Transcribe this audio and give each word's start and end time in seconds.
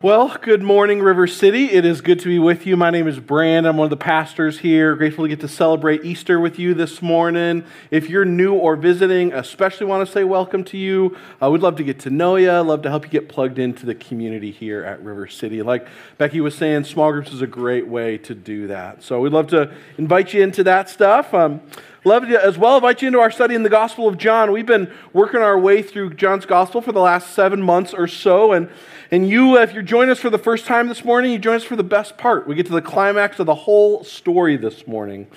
Well, 0.00 0.36
good 0.40 0.62
morning, 0.62 1.00
River 1.00 1.26
City. 1.26 1.72
It 1.72 1.84
is 1.84 2.00
good 2.02 2.20
to 2.20 2.28
be 2.28 2.38
with 2.38 2.68
you. 2.68 2.76
My 2.76 2.90
name 2.90 3.08
is 3.08 3.18
Brand. 3.18 3.66
I'm 3.66 3.76
one 3.76 3.86
of 3.86 3.90
the 3.90 3.96
pastors 3.96 4.60
here. 4.60 4.94
Grateful 4.94 5.24
to 5.24 5.28
get 5.28 5.40
to 5.40 5.48
celebrate 5.48 6.04
Easter 6.04 6.38
with 6.38 6.56
you 6.56 6.72
this 6.72 7.02
morning. 7.02 7.64
If 7.90 8.08
you're 8.08 8.24
new 8.24 8.54
or 8.54 8.76
visiting, 8.76 9.32
especially 9.32 9.86
want 9.86 10.06
to 10.06 10.12
say 10.12 10.22
welcome 10.22 10.62
to 10.66 10.78
you. 10.78 11.16
Uh, 11.42 11.50
we'd 11.50 11.62
love 11.62 11.74
to 11.78 11.82
get 11.82 11.98
to 11.98 12.10
know 12.10 12.36
you. 12.36 12.52
Love 12.60 12.82
to 12.82 12.90
help 12.90 13.06
you 13.06 13.10
get 13.10 13.28
plugged 13.28 13.58
into 13.58 13.86
the 13.86 13.94
community 13.96 14.52
here 14.52 14.84
at 14.84 15.02
River 15.02 15.26
City. 15.26 15.62
Like 15.62 15.88
Becky 16.16 16.40
was 16.40 16.54
saying, 16.54 16.84
small 16.84 17.10
groups 17.10 17.32
is 17.32 17.42
a 17.42 17.48
great 17.48 17.88
way 17.88 18.18
to 18.18 18.36
do 18.36 18.68
that. 18.68 19.02
So 19.02 19.20
we'd 19.20 19.32
love 19.32 19.48
to 19.48 19.74
invite 19.96 20.32
you 20.32 20.44
into 20.44 20.62
that 20.62 20.88
stuff. 20.88 21.34
Um, 21.34 21.60
love 22.04 22.28
to 22.28 22.44
as 22.44 22.56
well 22.56 22.76
invite 22.76 23.02
you 23.02 23.08
into 23.08 23.18
our 23.18 23.32
study 23.32 23.56
in 23.56 23.64
the 23.64 23.68
Gospel 23.68 24.06
of 24.06 24.16
John. 24.16 24.52
We've 24.52 24.64
been 24.64 24.92
working 25.12 25.40
our 25.40 25.58
way 25.58 25.82
through 25.82 26.14
John's 26.14 26.46
Gospel 26.46 26.80
for 26.80 26.92
the 26.92 27.00
last 27.00 27.34
seven 27.34 27.60
months 27.60 27.92
or 27.92 28.06
so, 28.06 28.52
and 28.52 28.70
and 29.10 29.28
you, 29.28 29.56
uh, 29.56 29.62
if 29.62 29.72
you're 29.72 29.82
joining 29.82 30.10
us 30.10 30.20
for 30.20 30.28
the 30.28 30.38
first 30.38 30.66
time 30.66 30.88
this 30.88 31.04
morning, 31.04 31.32
you 31.32 31.38
join 31.38 31.56
us 31.56 31.64
for 31.64 31.76
the 31.76 31.82
best 31.82 32.18
part. 32.18 32.46
We 32.46 32.54
get 32.54 32.66
to 32.66 32.72
the 32.72 32.82
climax 32.82 33.38
of 33.38 33.46
the 33.46 33.54
whole 33.54 34.04
story 34.04 34.56
this 34.56 34.86
morning. 34.86 35.28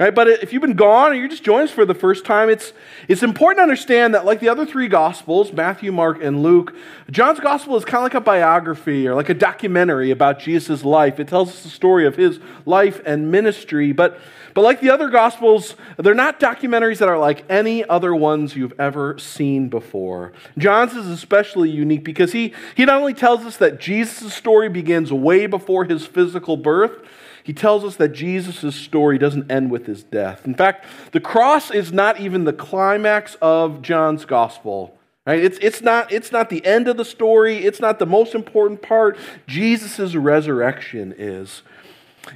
Right? 0.00 0.14
But 0.14 0.28
if 0.28 0.52
you've 0.52 0.62
been 0.62 0.76
gone 0.76 1.10
or 1.10 1.14
you're 1.14 1.26
just 1.26 1.42
joining 1.42 1.64
us 1.64 1.72
for 1.72 1.84
the 1.84 1.92
first 1.92 2.24
time, 2.24 2.48
it's, 2.48 2.72
it's 3.08 3.24
important 3.24 3.58
to 3.58 3.62
understand 3.62 4.14
that, 4.14 4.24
like 4.24 4.38
the 4.38 4.48
other 4.48 4.64
three 4.64 4.86
Gospels, 4.86 5.52
Matthew, 5.52 5.90
Mark, 5.90 6.22
and 6.22 6.40
Luke, 6.40 6.72
John's 7.10 7.40
Gospel 7.40 7.76
is 7.76 7.84
kind 7.84 7.96
of 7.96 8.02
like 8.04 8.14
a 8.14 8.20
biography 8.20 9.08
or 9.08 9.16
like 9.16 9.28
a 9.28 9.34
documentary 9.34 10.12
about 10.12 10.38
Jesus' 10.38 10.84
life. 10.84 11.18
It 11.18 11.26
tells 11.26 11.48
us 11.48 11.64
the 11.64 11.68
story 11.68 12.06
of 12.06 12.14
his 12.14 12.38
life 12.64 13.00
and 13.04 13.32
ministry. 13.32 13.90
But, 13.90 14.20
but 14.54 14.62
like 14.62 14.80
the 14.80 14.90
other 14.90 15.08
Gospels, 15.08 15.74
they're 15.96 16.14
not 16.14 16.38
documentaries 16.38 16.98
that 16.98 17.08
are 17.08 17.18
like 17.18 17.44
any 17.50 17.84
other 17.84 18.14
ones 18.14 18.54
you've 18.54 18.78
ever 18.78 19.18
seen 19.18 19.68
before. 19.68 20.32
John's 20.56 20.94
is 20.94 21.08
especially 21.08 21.70
unique 21.70 22.04
because 22.04 22.30
he, 22.30 22.54
he 22.76 22.84
not 22.84 23.00
only 23.00 23.14
tells 23.14 23.44
us 23.44 23.56
that 23.56 23.80
Jesus' 23.80 24.32
story 24.32 24.68
begins 24.68 25.12
way 25.12 25.46
before 25.46 25.86
his 25.86 26.06
physical 26.06 26.56
birth, 26.56 27.04
he 27.48 27.54
tells 27.54 27.82
us 27.82 27.96
that 27.96 28.10
Jesus' 28.10 28.76
story 28.76 29.16
doesn't 29.16 29.50
end 29.50 29.70
with 29.70 29.86
his 29.86 30.02
death. 30.02 30.44
In 30.44 30.54
fact, 30.54 30.84
the 31.12 31.18
cross 31.18 31.70
is 31.70 31.94
not 31.94 32.20
even 32.20 32.44
the 32.44 32.52
climax 32.52 33.38
of 33.40 33.80
John's 33.80 34.26
gospel. 34.26 34.94
Right? 35.26 35.42
It's, 35.42 35.58
it's, 35.62 35.80
not, 35.80 36.12
it's 36.12 36.30
not 36.30 36.50
the 36.50 36.62
end 36.66 36.88
of 36.88 36.98
the 36.98 37.06
story, 37.06 37.64
it's 37.64 37.80
not 37.80 37.98
the 37.98 38.04
most 38.04 38.34
important 38.34 38.82
part. 38.82 39.16
Jesus' 39.46 40.14
resurrection 40.14 41.14
is. 41.16 41.62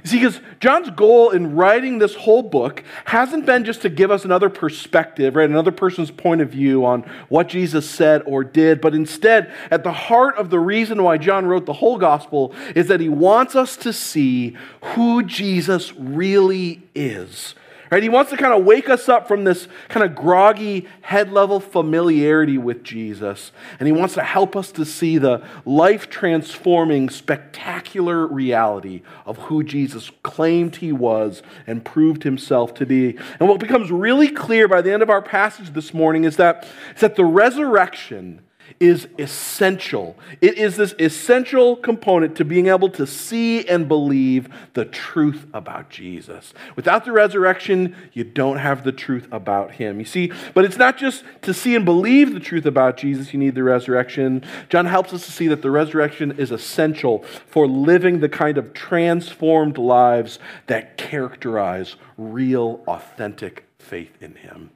See, 0.03 0.17
because 0.17 0.39
John's 0.59 0.89
goal 0.89 1.29
in 1.31 1.55
writing 1.55 1.99
this 1.99 2.15
whole 2.15 2.41
book 2.41 2.83
hasn't 3.05 3.45
been 3.45 3.63
just 3.63 3.81
to 3.83 3.89
give 3.89 4.11
us 4.11 4.25
another 4.25 4.49
perspective, 4.49 5.35
right? 5.35 5.49
Another 5.49 5.71
person's 5.71 6.11
point 6.11 6.41
of 6.41 6.49
view 6.49 6.85
on 6.85 7.01
what 7.29 7.47
Jesus 7.47 7.89
said 7.89 8.21
or 8.25 8.43
did, 8.43 8.81
but 8.81 8.93
instead, 8.93 9.51
at 9.71 9.83
the 9.83 9.93
heart 9.93 10.35
of 10.37 10.49
the 10.49 10.59
reason 10.59 11.03
why 11.03 11.17
John 11.17 11.45
wrote 11.45 11.65
the 11.65 11.73
whole 11.73 11.97
gospel 11.97 12.53
is 12.75 12.87
that 12.87 12.99
he 12.99 13.09
wants 13.09 13.55
us 13.55 13.77
to 13.77 13.93
see 13.93 14.57
who 14.81 15.23
Jesus 15.23 15.93
really 15.93 16.83
is 16.95 17.55
Right? 17.93 18.01
He 18.01 18.09
wants 18.09 18.31
to 18.31 18.37
kind 18.37 18.55
of 18.55 18.65
wake 18.65 18.89
us 18.89 19.07
up 19.07 19.27
from 19.27 19.43
this 19.43 19.67
kind 19.87 20.03
of 20.03 20.15
groggy, 20.15 20.87
head 21.01 21.31
level 21.31 21.59
familiarity 21.59 22.57
with 22.57 22.81
Jesus. 22.81 23.51
And 23.79 23.85
he 23.85 23.91
wants 23.91 24.15
to 24.15 24.23
help 24.23 24.55
us 24.55 24.71
to 24.71 24.83
see 24.83 25.19
the 25.19 25.45
life 25.63 26.09
transforming, 26.09 27.11
spectacular 27.11 28.25
reality 28.25 29.03
of 29.27 29.37
who 29.37 29.63
Jesus 29.63 30.09
claimed 30.23 30.77
he 30.77 30.91
was 30.91 31.43
and 31.67 31.85
proved 31.85 32.23
himself 32.23 32.73
to 32.73 32.87
be. 32.87 33.15
And 33.39 33.47
what 33.47 33.59
becomes 33.59 33.91
really 33.91 34.29
clear 34.29 34.67
by 34.67 34.81
the 34.81 34.91
end 34.91 35.03
of 35.03 35.11
our 35.11 35.21
passage 35.21 35.73
this 35.73 35.93
morning 35.93 36.23
is 36.23 36.37
that, 36.37 36.67
is 36.95 37.01
that 37.01 37.15
the 37.15 37.25
resurrection 37.25 38.41
is 38.79 39.07
essential. 39.17 40.17
It 40.41 40.57
is 40.57 40.75
this 40.75 40.93
essential 40.99 41.75
component 41.75 42.35
to 42.37 42.45
being 42.45 42.67
able 42.67 42.89
to 42.89 43.07
see 43.07 43.67
and 43.67 43.87
believe 43.87 44.49
the 44.73 44.85
truth 44.85 45.47
about 45.53 45.89
Jesus. 45.89 46.53
Without 46.75 47.05
the 47.05 47.11
resurrection, 47.11 47.95
you 48.13 48.23
don't 48.23 48.57
have 48.57 48.83
the 48.83 48.91
truth 48.91 49.27
about 49.31 49.71
him. 49.73 49.99
You 49.99 50.05
see, 50.05 50.31
but 50.53 50.65
it's 50.65 50.77
not 50.77 50.97
just 50.97 51.23
to 51.43 51.53
see 51.53 51.75
and 51.75 51.85
believe 51.85 52.33
the 52.33 52.39
truth 52.39 52.65
about 52.65 52.97
Jesus, 52.97 53.33
you 53.33 53.39
need 53.39 53.55
the 53.55 53.63
resurrection. 53.63 54.43
John 54.69 54.85
helps 54.85 55.13
us 55.13 55.25
to 55.25 55.31
see 55.31 55.47
that 55.47 55.61
the 55.61 55.71
resurrection 55.71 56.33
is 56.37 56.51
essential 56.51 57.23
for 57.47 57.67
living 57.67 58.19
the 58.19 58.29
kind 58.29 58.57
of 58.57 58.73
transformed 58.73 59.77
lives 59.77 60.39
that 60.67 60.97
characterize 60.97 61.95
real, 62.17 62.83
authentic 62.87 63.65
faith 63.79 64.21
in 64.21 64.35
him. 64.35 64.71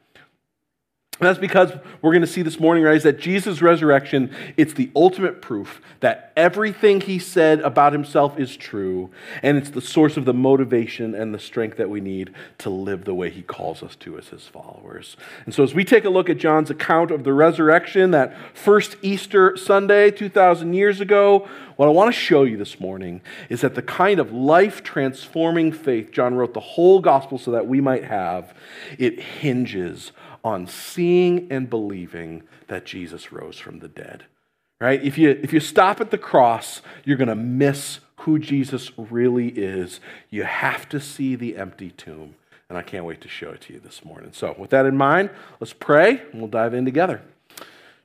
And 1.20 1.28
that's 1.28 1.40
because 1.40 1.72
we're 2.02 2.12
going 2.12 2.22
to 2.22 2.28
see 2.28 2.44
this 2.44 2.60
morning, 2.60 2.84
right, 2.84 2.96
is 2.96 3.04
that 3.04 3.20
Jesus' 3.20 3.62
resurrection, 3.62 4.34
it's 4.56 4.74
the 4.74 4.92
ultimate 4.96 5.42
proof 5.42 5.82
that 6.00 6.32
everything 6.36 7.02
he 7.02 7.18
said 7.18 7.60
about 7.62 7.92
himself 7.92 8.38
is 8.40 8.56
true, 8.56 9.10
and 9.42 9.58
it's 9.58 9.72
the 9.72 9.82
source 9.82 10.16
of 10.16 10.26
the 10.26 10.34
motivation 10.34 11.16
and 11.16 11.34
the 11.34 11.40
strength 11.40 11.78
that 11.78 11.90
we 11.90 12.02
need 12.02 12.32
to 12.60 12.70
live 12.70 13.06
the 13.06 13.16
way 13.16 13.32
he 13.32 13.42
calls 13.42 13.82
us 13.82 13.96
to 13.96 14.16
as 14.20 14.28
his 14.28 14.44
followers. 14.44 15.18
And 15.46 15.56
so 15.56 15.64
as 15.64 15.74
we 15.74 15.84
take 15.84 16.06
a 16.06 16.10
look 16.10 16.30
at 16.30 16.38
John's 16.38 16.70
account 16.70 17.10
of 17.10 17.24
the 17.24 17.34
resurrection, 17.34 18.12
that 18.12 18.36
first 18.56 18.96
Easter 19.02 19.58
Sunday 19.58 20.12
2,000 20.12 20.74
years 20.74 21.02
ago, 21.02 21.48
what 21.78 21.88
I 21.88 21.92
want 21.92 22.14
to 22.14 22.20
show 22.20 22.44
you 22.44 22.58
this 22.58 22.80
morning 22.80 23.22
is 23.50 23.62
that 23.62 23.74
the 23.74 23.82
kind 23.82 24.20
of 24.20 24.32
life 24.32 24.84
transforming 24.84 25.72
faith 25.72 26.12
John 26.12 26.36
wrote 26.36 26.54
the 26.54 26.60
whole 26.60 27.00
gospel 27.00 27.40
so 27.40 27.52
that 27.52 27.68
we 27.68 27.82
might 27.82 28.04
have, 28.04 28.54
it 29.00 29.20
hinges 29.20 30.12
on 30.48 30.66
seeing 30.66 31.52
and 31.52 31.70
believing 31.70 32.42
that 32.68 32.86
Jesus 32.86 33.32
rose 33.34 33.58
from 33.58 33.80
the 33.80 33.90
dead. 33.90 34.24
Right? 34.80 35.04
If 35.04 35.18
you, 35.18 35.32
if 35.42 35.52
you 35.52 35.60
stop 35.60 36.00
at 36.00 36.12
the 36.12 36.18
cross, 36.18 36.82
you're 37.04 37.18
going 37.18 37.28
to 37.28 37.36
miss 37.36 38.00
who 38.22 38.40
Jesus 38.40 38.92
really 38.98 39.50
is. 39.50 40.00
You 40.30 40.44
have 40.44 40.88
to 40.90 41.00
see 41.00 41.36
the 41.36 41.58
empty 41.58 41.92
tomb. 41.92 42.36
And 42.70 42.78
I 42.78 42.82
can't 42.82 43.06
wait 43.06 43.22
to 43.22 43.28
show 43.28 43.50
it 43.52 43.62
to 43.62 43.74
you 43.74 43.80
this 43.80 44.06
morning. 44.06 44.32
So, 44.34 44.56
with 44.58 44.72
that 44.72 44.86
in 44.86 44.98
mind, 44.98 45.30
let's 45.60 45.74
pray 45.74 46.22
and 46.32 46.42
we'll 46.42 46.50
dive 46.50 46.74
in 46.74 46.86
together. 46.86 47.22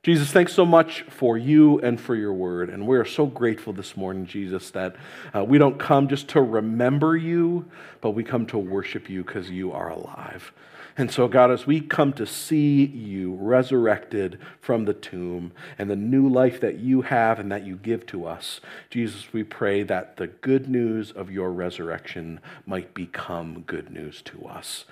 Jesus, 0.03 0.31
thanks 0.31 0.53
so 0.53 0.65
much 0.65 1.03
for 1.03 1.37
you 1.37 1.79
and 1.79 1.99
for 1.99 2.15
your 2.15 2.33
word. 2.33 2.69
And 2.69 2.87
we 2.87 2.97
are 2.97 3.05
so 3.05 3.25
grateful 3.25 3.71
this 3.71 3.95
morning, 3.95 4.25
Jesus, 4.25 4.69
that 4.71 4.95
uh, 5.33 5.43
we 5.45 5.57
don't 5.57 5.79
come 5.79 6.09
just 6.09 6.27
to 6.29 6.41
remember 6.41 7.15
you, 7.15 7.65
but 8.01 8.11
we 8.11 8.23
come 8.23 8.45
to 8.47 8.57
worship 8.57 9.09
you 9.09 9.23
because 9.23 9.49
you 9.49 9.71
are 9.71 9.89
alive. 9.89 10.51
And 10.95 11.11
so, 11.11 11.27
God, 11.27 11.49
as 11.49 11.65
we 11.65 11.81
come 11.81 12.13
to 12.13 12.27
see 12.27 12.85
you 12.85 13.33
resurrected 13.33 14.37
from 14.61 14.85
the 14.85 14.93
tomb 14.93 15.51
and 15.79 15.89
the 15.89 15.95
new 15.95 16.29
life 16.29 16.61
that 16.61 16.77
you 16.77 17.01
have 17.01 17.39
and 17.39 17.51
that 17.51 17.65
you 17.65 17.77
give 17.77 18.05
to 18.07 18.27
us, 18.27 18.61
Jesus, 18.91 19.33
we 19.33 19.43
pray 19.43 19.81
that 19.83 20.17
the 20.17 20.27
good 20.27 20.69
news 20.69 21.11
of 21.11 21.31
your 21.31 21.51
resurrection 21.51 22.39
might 22.67 22.93
become 22.93 23.63
good 23.65 23.89
news 23.89 24.21
to 24.23 24.45
us. 24.45 24.85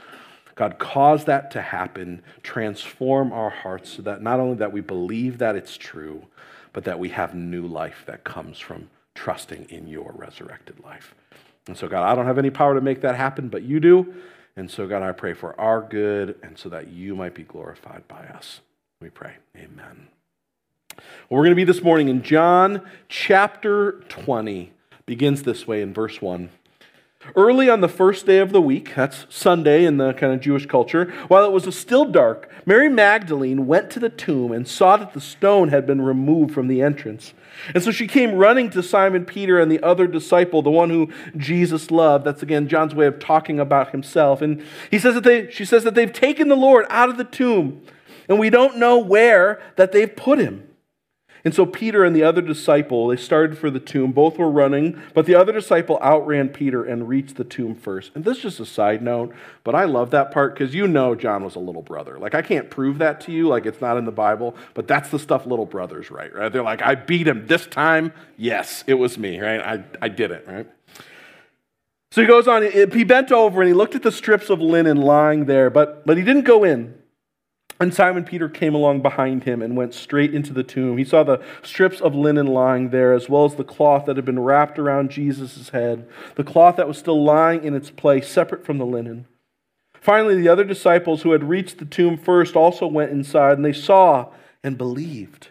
God, 0.56 0.80
cause 0.80 1.26
that 1.26 1.52
to 1.52 1.62
happen, 1.62 2.24
transform 2.42 3.32
our 3.32 3.50
hearts 3.50 3.92
so 3.92 4.02
that 4.02 4.22
not 4.22 4.40
only 4.40 4.56
that 4.58 4.74
we 4.74 4.82
believe 4.82 5.38
that 5.38 5.56
it's 5.56 5.78
true, 5.78 6.26
but 6.74 6.84
that 6.84 7.00
we 7.00 7.10
have 7.10 7.36
new 7.36 7.68
life 7.68 8.04
that 8.08 8.24
comes 8.24 8.58
from 8.58 8.90
trusting 9.14 9.66
in 9.70 9.88
your 9.88 10.12
resurrected 10.16 10.80
life. 10.84 11.14
And 11.68 11.78
so, 11.78 11.88
God, 11.88 12.04
I 12.04 12.16
don't 12.16 12.26
have 12.26 12.40
any 12.40 12.50
power 12.50 12.74
to 12.74 12.82
make 12.82 13.02
that 13.02 13.16
happen, 13.16 13.50
but 13.50 13.64
you 13.64 13.80
do. 13.80 14.14
And 14.62 14.70
so, 14.70 14.86
God, 14.86 15.02
I 15.02 15.12
pray 15.12 15.34
for 15.34 15.60
our 15.60 15.82
good 15.82 16.38
and 16.44 16.56
so 16.56 16.70
that 16.70 16.90
you 16.90 17.16
might 17.16 17.34
be 17.34 17.42
glorified 17.42 18.08
by 18.08 18.28
us. 18.28 18.62
We 19.02 19.10
pray. 19.10 19.38
Amen. 19.58 20.08
Well, 20.96 21.02
we're 21.32 21.46
going 21.46 21.50
to 21.50 21.56
be 21.56 21.64
this 21.64 21.82
morning 21.82 22.10
in 22.10 22.22
John 22.22 22.84
chapter 23.10 23.94
20. 24.10 24.72
Begins 25.08 25.42
this 25.42 25.66
way 25.66 25.82
in 25.82 25.96
verse 25.96 26.22
1. 26.22 26.52
Early 27.36 27.70
on 27.70 27.82
the 27.82 27.88
first 27.88 28.26
day 28.26 28.40
of 28.40 28.52
the 28.52 28.62
week, 28.62 28.96
that's 28.96 29.28
Sunday 29.30 29.86
in 29.86 29.98
the 29.98 30.14
kind 30.14 30.34
of 30.34 30.42
Jewish 30.42 30.66
culture, 30.66 31.14
while 31.28 31.46
it 31.46 31.52
was 31.52 31.74
still 31.76 32.04
dark, 32.04 32.50
Mary 32.66 32.90
Magdalene 32.90 33.68
went 33.68 33.92
to 33.92 34.00
the 34.00 34.10
tomb 34.10 34.52
and 34.52 34.68
saw 34.68 34.98
that 34.98 35.14
the 35.14 35.22
stone 35.22 35.70
had 35.70 35.86
been 35.86 36.02
removed 36.02 36.54
from 36.54 36.68
the 36.68 36.82
entrance. 36.82 37.34
And 37.76 37.84
so 37.84 37.92
she 37.92 38.08
came 38.08 38.36
running 38.36 38.72
to 38.72 38.82
Simon 38.82 39.26
Peter 39.26 39.60
and 39.60 39.72
the 39.72 39.82
other 39.84 40.08
disciple, 40.08 40.64
the 40.64 40.72
one 40.72 40.90
who 40.90 41.10
Jesus 41.38 41.92
loved. 41.92 42.26
That's 42.26 42.42
again 42.42 42.68
John's 42.68 42.96
way 42.96 43.06
of 43.06 43.20
talking 43.20 43.60
about 43.60 43.92
himself. 43.92 44.42
And 44.42 44.64
he 44.90 44.98
says 44.98 45.14
that 45.14 45.24
they, 45.24 45.52
she 45.52 45.64
says 45.64 45.84
that 45.84 45.94
they've 45.94 46.12
taken 46.12 46.48
the 46.48 46.56
Lord 46.56 46.86
out 46.90 47.10
of 47.10 47.18
the 47.18 47.24
tomb, 47.24 47.84
and 48.28 48.40
we 48.40 48.50
don't 48.50 48.78
know 48.78 48.98
where 48.98 49.62
that 49.76 49.92
they've 49.92 50.14
put 50.14 50.40
him. 50.40 50.68
And 51.44 51.56
so 51.56 51.66
Peter 51.66 52.04
and 52.04 52.16
the 52.16 52.24
other 52.24 52.42
disciple, 52.42 53.08
they 53.08 53.16
started 53.16 53.58
for 53.58 53.72
the 53.72 53.80
tomb. 53.80 54.12
Both 54.12 54.38
were 54.38 54.50
running, 54.50 55.02
but 55.14 55.26
the 55.26 55.36
other 55.36 55.52
disciple 55.52 55.98
outran 56.02 56.50
Peter 56.50 56.84
and 56.84 57.08
reached 57.08 57.36
the 57.36 57.44
tomb 57.44 57.76
first. 57.76 58.12
And 58.14 58.24
this 58.24 58.38
is 58.38 58.44
just 58.44 58.60
a 58.60 58.66
side 58.66 59.02
note, 59.02 59.34
but 59.64 59.74
I 59.74 59.86
love 59.86 60.12
that 60.12 60.32
part 60.32 60.54
because 60.54 60.76
you 60.76 60.88
know 60.88 61.16
John 61.16 61.44
was 61.44 61.56
a 61.56 61.60
little 61.60 61.82
brother. 61.82 62.20
Like 62.20 62.36
I 62.36 62.42
can't 62.42 62.70
prove 62.70 63.00
that 63.00 63.22
to 63.22 63.32
you, 63.32 63.48
like 63.48 63.66
it's 63.66 63.82
not 63.82 63.98
in 63.98 64.06
the 64.06 64.12
Bible, 64.12 64.56
but 64.74 64.88
that's 64.88 65.10
the 65.10 65.20
stuff 65.20 65.46
little 65.46 65.66
brothers 65.66 66.12
write, 66.12 66.36
right? 66.36 66.52
They're 66.52 66.64
like, 66.64 66.82
I 66.82 66.96
beat 66.96 67.28
him 67.28 67.48
this 67.48 67.66
time. 67.66 68.14
Yes, 68.38 68.84
it 68.86 68.96
was 68.96 69.18
me, 69.18 69.40
right? 69.40 69.62
I, 69.62 69.84
I 70.02 70.10
did 70.10 70.32
it, 70.32 70.46
right? 70.48 70.68
So 72.12 72.22
he 72.22 72.28
goes 72.28 72.48
on, 72.48 72.64
he 72.64 73.06
bent 73.06 73.32
over 73.32 73.62
and 73.62 73.70
he 73.70 73.74
looked 73.74 73.96
at 73.96 74.04
the 74.04 74.12
strips 74.12 74.50
of 74.50 74.60
linen 74.60 74.98
lying 74.98 75.46
there, 75.46 75.70
but, 75.70 76.06
but 76.06 76.18
he 76.18 76.24
didn't 76.24 76.44
go 76.44 76.66
in. 76.66 77.01
And 77.82 77.92
Simon 77.92 78.24
Peter 78.24 78.48
came 78.48 78.76
along 78.76 79.02
behind 79.02 79.46
him 79.46 79.64
and 79.64 79.76
went 79.76 79.96
straight 79.96 80.36
into 80.36 80.54
the 80.54 80.62
tomb. 80.62 81.00
He 81.00 81.04
saw 81.04 81.24
the 81.24 81.42
strips 81.64 82.00
of 82.00 82.14
linen 82.14 82.46
lying 82.46 82.92
there, 82.92 83.12
as 83.12 83.28
well 83.28 83.44
as 83.44 83.56
the 83.56 83.64
cloth 83.64 84.06
that 84.06 84.18
had 84.18 84.26
been 84.26 84.40
wrapped 84.40 84.78
around 84.78 85.10
Jesus' 85.10 85.70
head, 85.70 86.08
the 86.36 86.44
cloth 86.44 86.76
that 86.76 86.88
was 86.88 87.00
still 87.00 87.24
lying 87.24 87.64
in 87.64 87.74
its 87.74 87.90
place, 87.90 88.30
separate 88.30 88.64
from 88.64 88.78
the 88.78 88.86
linen. 88.86 89.26
Finally, 90.00 90.40
the 90.40 90.48
other 90.48 90.64
disciples 90.64 91.24
who 91.24 91.32
had 91.32 91.50
reached 91.50 91.80
the 91.80 91.86
tomb 91.86 92.20
first 92.20 92.56
also 92.56 92.86
went 92.86 93.10
inside, 93.10 93.54
and 93.54 93.66
they 93.66 93.74
saw 93.74 94.30
and 94.64 94.78
believed. 94.78 95.48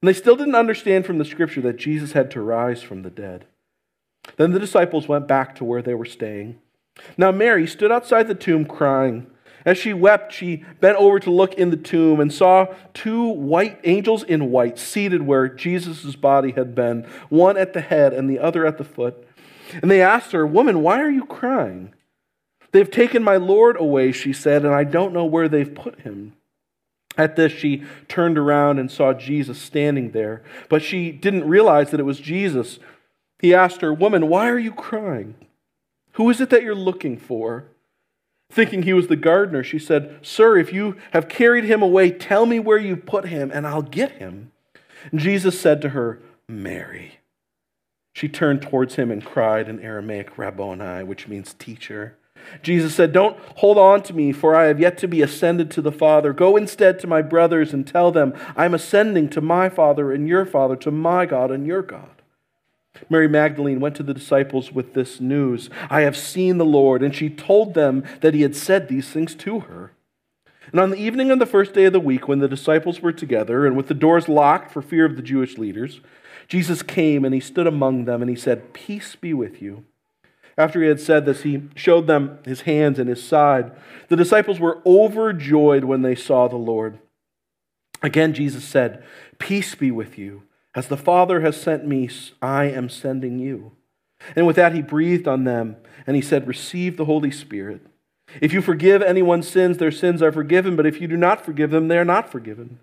And 0.00 0.08
they 0.08 0.14
still 0.14 0.36
didn't 0.36 0.54
understand 0.54 1.04
from 1.04 1.18
the 1.18 1.26
scripture 1.26 1.60
that 1.60 1.76
Jesus 1.76 2.12
had 2.12 2.30
to 2.30 2.40
rise 2.40 2.82
from 2.82 3.02
the 3.02 3.10
dead. 3.10 3.44
Then 4.38 4.52
the 4.52 4.58
disciples 4.58 5.08
went 5.08 5.28
back 5.28 5.56
to 5.56 5.64
where 5.64 5.82
they 5.82 5.94
were 5.94 6.06
staying. 6.06 6.58
Now, 7.18 7.32
Mary 7.32 7.66
stood 7.66 7.92
outside 7.92 8.28
the 8.28 8.34
tomb 8.34 8.64
crying. 8.64 9.26
As 9.64 9.76
she 9.76 9.92
wept, 9.92 10.32
she 10.32 10.64
bent 10.80 10.96
over 10.96 11.20
to 11.20 11.30
look 11.30 11.54
in 11.54 11.70
the 11.70 11.76
tomb 11.76 12.20
and 12.20 12.32
saw 12.32 12.74
two 12.94 13.28
white 13.28 13.78
angels 13.84 14.22
in 14.22 14.50
white 14.50 14.78
seated 14.78 15.22
where 15.22 15.48
Jesus' 15.48 16.16
body 16.16 16.52
had 16.52 16.74
been, 16.74 17.06
one 17.28 17.56
at 17.56 17.72
the 17.72 17.80
head 17.80 18.12
and 18.12 18.28
the 18.28 18.38
other 18.38 18.64
at 18.64 18.78
the 18.78 18.84
foot. 18.84 19.26
And 19.82 19.90
they 19.90 20.02
asked 20.02 20.32
her, 20.32 20.46
Woman, 20.46 20.82
why 20.82 21.00
are 21.00 21.10
you 21.10 21.24
crying? 21.26 21.92
They've 22.72 22.90
taken 22.90 23.22
my 23.22 23.36
Lord 23.36 23.78
away, 23.78 24.12
she 24.12 24.32
said, 24.32 24.64
and 24.64 24.74
I 24.74 24.84
don't 24.84 25.12
know 25.12 25.24
where 25.24 25.48
they've 25.48 25.74
put 25.74 26.00
him. 26.00 26.34
At 27.18 27.36
this, 27.36 27.52
she 27.52 27.84
turned 28.08 28.38
around 28.38 28.78
and 28.78 28.90
saw 28.90 29.12
Jesus 29.12 29.60
standing 29.60 30.12
there, 30.12 30.42
but 30.68 30.80
she 30.82 31.10
didn't 31.10 31.48
realize 31.48 31.90
that 31.90 32.00
it 32.00 32.04
was 32.04 32.20
Jesus. 32.20 32.78
He 33.40 33.52
asked 33.52 33.80
her, 33.80 33.92
Woman, 33.92 34.28
why 34.28 34.48
are 34.48 34.58
you 34.58 34.72
crying? 34.72 35.34
Who 36.12 36.30
is 36.30 36.40
it 36.40 36.50
that 36.50 36.62
you're 36.62 36.74
looking 36.74 37.16
for? 37.16 37.64
Thinking 38.50 38.82
he 38.82 38.92
was 38.92 39.06
the 39.06 39.16
gardener, 39.16 39.62
she 39.62 39.78
said, 39.78 40.18
Sir, 40.22 40.58
if 40.58 40.72
you 40.72 40.96
have 41.12 41.28
carried 41.28 41.64
him 41.64 41.82
away, 41.82 42.10
tell 42.10 42.46
me 42.46 42.58
where 42.58 42.78
you 42.78 42.96
put 42.96 43.26
him, 43.26 43.50
and 43.54 43.66
I'll 43.66 43.82
get 43.82 44.12
him. 44.12 44.50
And 45.10 45.20
Jesus 45.20 45.58
said 45.58 45.80
to 45.82 45.90
her, 45.90 46.20
Mary. 46.48 47.20
She 48.12 48.28
turned 48.28 48.60
towards 48.60 48.96
him 48.96 49.10
and 49.10 49.24
cried 49.24 49.68
in 49.68 49.80
Aramaic, 49.80 50.36
Rabboni, 50.36 51.04
which 51.04 51.28
means 51.28 51.54
teacher. 51.54 52.16
Jesus 52.62 52.94
said, 52.94 53.12
Don't 53.12 53.38
hold 53.56 53.78
on 53.78 54.02
to 54.04 54.14
me, 54.14 54.32
for 54.32 54.54
I 54.54 54.64
have 54.64 54.80
yet 54.80 54.98
to 54.98 55.08
be 55.08 55.22
ascended 55.22 55.70
to 55.72 55.82
the 55.82 55.92
Father. 55.92 56.32
Go 56.32 56.56
instead 56.56 56.98
to 57.00 57.06
my 57.06 57.22
brothers 57.22 57.72
and 57.72 57.86
tell 57.86 58.10
them, 58.10 58.34
I'm 58.56 58.74
ascending 58.74 59.28
to 59.30 59.40
my 59.40 59.68
Father 59.68 60.12
and 60.12 60.26
your 60.26 60.44
Father, 60.44 60.76
to 60.76 60.90
my 60.90 61.26
God 61.26 61.50
and 61.50 61.66
your 61.66 61.82
God. 61.82 62.19
Mary 63.08 63.28
Magdalene 63.28 63.80
went 63.80 63.94
to 63.96 64.02
the 64.02 64.14
disciples 64.14 64.72
with 64.72 64.94
this 64.94 65.20
news 65.20 65.70
I 65.88 66.02
have 66.02 66.16
seen 66.16 66.58
the 66.58 66.64
Lord, 66.64 67.02
and 67.02 67.14
she 67.14 67.30
told 67.30 67.74
them 67.74 68.04
that 68.20 68.34
he 68.34 68.42
had 68.42 68.56
said 68.56 68.88
these 68.88 69.08
things 69.08 69.34
to 69.36 69.60
her. 69.60 69.92
And 70.72 70.80
on 70.80 70.90
the 70.90 70.98
evening 70.98 71.30
of 71.30 71.38
the 71.38 71.46
first 71.46 71.72
day 71.72 71.84
of 71.84 71.92
the 71.92 72.00
week, 72.00 72.28
when 72.28 72.38
the 72.38 72.48
disciples 72.48 73.00
were 73.00 73.12
together 73.12 73.66
and 73.66 73.76
with 73.76 73.88
the 73.88 73.94
doors 73.94 74.28
locked 74.28 74.70
for 74.70 74.82
fear 74.82 75.04
of 75.04 75.16
the 75.16 75.22
Jewish 75.22 75.58
leaders, 75.58 76.00
Jesus 76.46 76.82
came 76.82 77.24
and 77.24 77.34
he 77.34 77.40
stood 77.40 77.66
among 77.66 78.04
them 78.04 78.22
and 78.22 78.30
he 78.30 78.36
said, 78.36 78.72
Peace 78.72 79.16
be 79.16 79.34
with 79.34 79.60
you. 79.60 79.84
After 80.56 80.82
he 80.82 80.88
had 80.88 81.00
said 81.00 81.26
this, 81.26 81.42
he 81.42 81.62
showed 81.74 82.06
them 82.06 82.38
his 82.44 82.62
hands 82.62 82.98
and 82.98 83.08
his 83.08 83.22
side. 83.22 83.72
The 84.08 84.16
disciples 84.16 84.60
were 84.60 84.82
overjoyed 84.84 85.84
when 85.84 86.02
they 86.02 86.14
saw 86.14 86.48
the 86.48 86.56
Lord. 86.56 86.98
Again, 88.02 88.34
Jesus 88.34 88.64
said, 88.64 89.02
Peace 89.38 89.74
be 89.74 89.90
with 89.90 90.18
you. 90.18 90.42
As 90.74 90.88
the 90.88 90.96
Father 90.96 91.40
has 91.40 91.60
sent 91.60 91.86
me, 91.86 92.08
I 92.40 92.64
am 92.64 92.88
sending 92.88 93.38
you. 93.38 93.72
And 94.36 94.46
with 94.46 94.56
that, 94.56 94.74
he 94.74 94.82
breathed 94.82 95.26
on 95.26 95.44
them, 95.44 95.76
and 96.06 96.14
he 96.14 96.22
said, 96.22 96.46
Receive 96.46 96.96
the 96.96 97.06
Holy 97.06 97.30
Spirit. 97.30 97.80
If 98.40 98.52
you 98.52 98.62
forgive 98.62 99.02
anyone's 99.02 99.48
sins, 99.48 99.78
their 99.78 99.90
sins 99.90 100.22
are 100.22 100.30
forgiven, 100.30 100.76
but 100.76 100.86
if 100.86 101.00
you 101.00 101.08
do 101.08 101.16
not 101.16 101.44
forgive 101.44 101.70
them, 101.70 101.88
they 101.88 101.98
are 101.98 102.04
not 102.04 102.30
forgiven. 102.30 102.78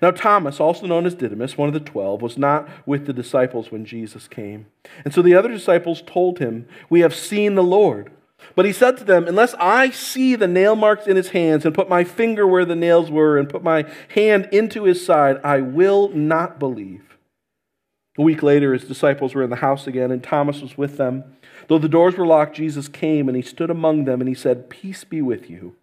Now, 0.00 0.10
Thomas, 0.10 0.60
also 0.60 0.86
known 0.86 1.04
as 1.04 1.14
Didymus, 1.14 1.58
one 1.58 1.68
of 1.68 1.74
the 1.74 1.80
twelve, 1.80 2.22
was 2.22 2.38
not 2.38 2.68
with 2.86 3.06
the 3.06 3.12
disciples 3.12 3.70
when 3.70 3.84
Jesus 3.84 4.28
came. 4.28 4.66
And 5.04 5.12
so 5.12 5.20
the 5.20 5.34
other 5.34 5.48
disciples 5.48 6.02
told 6.06 6.38
him, 6.38 6.66
We 6.88 7.00
have 7.00 7.14
seen 7.14 7.54
the 7.54 7.62
Lord. 7.62 8.10
But 8.54 8.64
he 8.64 8.72
said 8.72 8.96
to 8.98 9.04
them, 9.04 9.26
Unless 9.26 9.54
I 9.54 9.90
see 9.90 10.36
the 10.36 10.48
nail 10.48 10.76
marks 10.76 11.06
in 11.06 11.16
his 11.16 11.30
hands, 11.30 11.66
and 11.66 11.74
put 11.74 11.88
my 11.88 12.04
finger 12.04 12.46
where 12.46 12.64
the 12.64 12.76
nails 12.76 13.10
were, 13.10 13.36
and 13.36 13.48
put 13.48 13.62
my 13.62 13.84
hand 14.10 14.48
into 14.52 14.84
his 14.84 15.04
side, 15.04 15.40
I 15.44 15.60
will 15.60 16.08
not 16.10 16.58
believe. 16.58 17.09
A 18.20 18.22
week 18.22 18.42
later, 18.42 18.74
his 18.74 18.84
disciples 18.84 19.34
were 19.34 19.42
in 19.42 19.48
the 19.48 19.56
house 19.56 19.86
again, 19.86 20.10
and 20.10 20.22
Thomas 20.22 20.60
was 20.60 20.76
with 20.76 20.98
them. 20.98 21.24
Though 21.68 21.78
the 21.78 21.88
doors 21.88 22.18
were 22.18 22.26
locked, 22.26 22.54
Jesus 22.54 22.86
came 22.86 23.28
and 23.28 23.34
he 23.34 23.40
stood 23.40 23.70
among 23.70 24.04
them, 24.04 24.20
and 24.20 24.28
he 24.28 24.34
said, 24.34 24.68
Peace 24.68 25.04
be 25.04 25.22
with 25.22 25.48
you. 25.48 25.76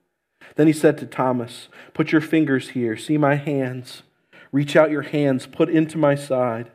Then 0.55 0.67
he 0.67 0.73
said 0.73 0.99
to 0.99 1.07
Thomas, 1.07 1.67
Put 1.95 2.11
your 2.11 2.21
fingers 2.21 2.69
here, 2.69 2.95
see 2.95 3.17
my 3.17 3.37
hands. 3.37 4.03
Reach 4.51 4.75
out 4.75 4.91
your 4.91 5.01
hands, 5.01 5.47
put 5.47 5.67
into 5.67 5.97
my 5.97 6.13
side. 6.13 6.69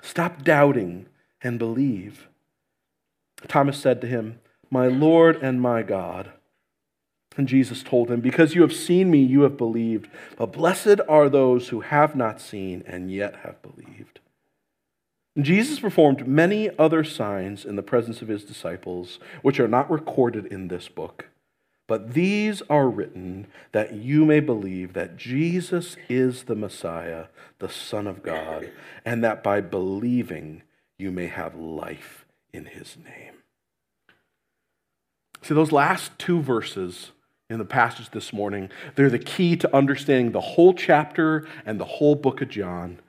Stop 0.00 0.44
doubting 0.44 1.06
and 1.42 1.58
believe. 1.58 2.28
Thomas 3.48 3.78
said 3.78 4.00
to 4.02 4.06
him, 4.06 4.38
My 4.70 4.86
Lord 4.86 5.34
and 5.42 5.60
my 5.60 5.82
God. 5.82 6.30
And 7.36 7.48
Jesus 7.48 7.82
told 7.82 8.08
him, 8.08 8.20
Because 8.20 8.54
you 8.54 8.62
have 8.62 8.72
seen 8.72 9.10
me, 9.10 9.20
you 9.20 9.40
have 9.40 9.56
believed. 9.56 10.08
But 10.36 10.52
blessed 10.52 11.00
are 11.08 11.28
those 11.28 11.70
who 11.70 11.80
have 11.80 12.14
not 12.14 12.40
seen 12.40 12.84
and 12.86 13.10
yet 13.10 13.34
have 13.42 13.60
believed. 13.62 14.20
Jesus 15.40 15.80
performed 15.80 16.26
many 16.26 16.68
other 16.78 17.02
signs 17.04 17.64
in 17.64 17.76
the 17.76 17.82
presence 17.82 18.20
of 18.20 18.28
his 18.28 18.44
disciples, 18.44 19.18
which 19.40 19.58
are 19.58 19.68
not 19.68 19.90
recorded 19.90 20.46
in 20.46 20.68
this 20.68 20.88
book. 20.88 21.28
But 21.88 22.14
these 22.14 22.62
are 22.68 22.88
written 22.88 23.46
that 23.72 23.94
you 23.94 24.24
may 24.24 24.40
believe 24.40 24.92
that 24.92 25.16
Jesus 25.16 25.96
is 26.08 26.44
the 26.44 26.54
Messiah, 26.54 27.26
the 27.58 27.68
Son 27.68 28.06
of 28.06 28.22
God, 28.22 28.70
and 29.04 29.24
that 29.24 29.42
by 29.42 29.60
believing 29.60 30.62
you 30.98 31.10
may 31.10 31.26
have 31.26 31.54
life 31.54 32.24
in 32.52 32.66
his 32.66 32.96
name. 32.96 33.34
See, 35.42 35.54
those 35.54 35.72
last 35.72 36.18
two 36.18 36.40
verses 36.40 37.10
in 37.50 37.58
the 37.58 37.64
passage 37.64 38.10
this 38.10 38.32
morning, 38.32 38.70
they're 38.94 39.10
the 39.10 39.18
key 39.18 39.56
to 39.56 39.76
understanding 39.76 40.32
the 40.32 40.40
whole 40.40 40.72
chapter 40.72 41.46
and 41.66 41.80
the 41.80 41.84
whole 41.84 42.14
book 42.14 42.40
of 42.40 42.48
John. 42.48 43.00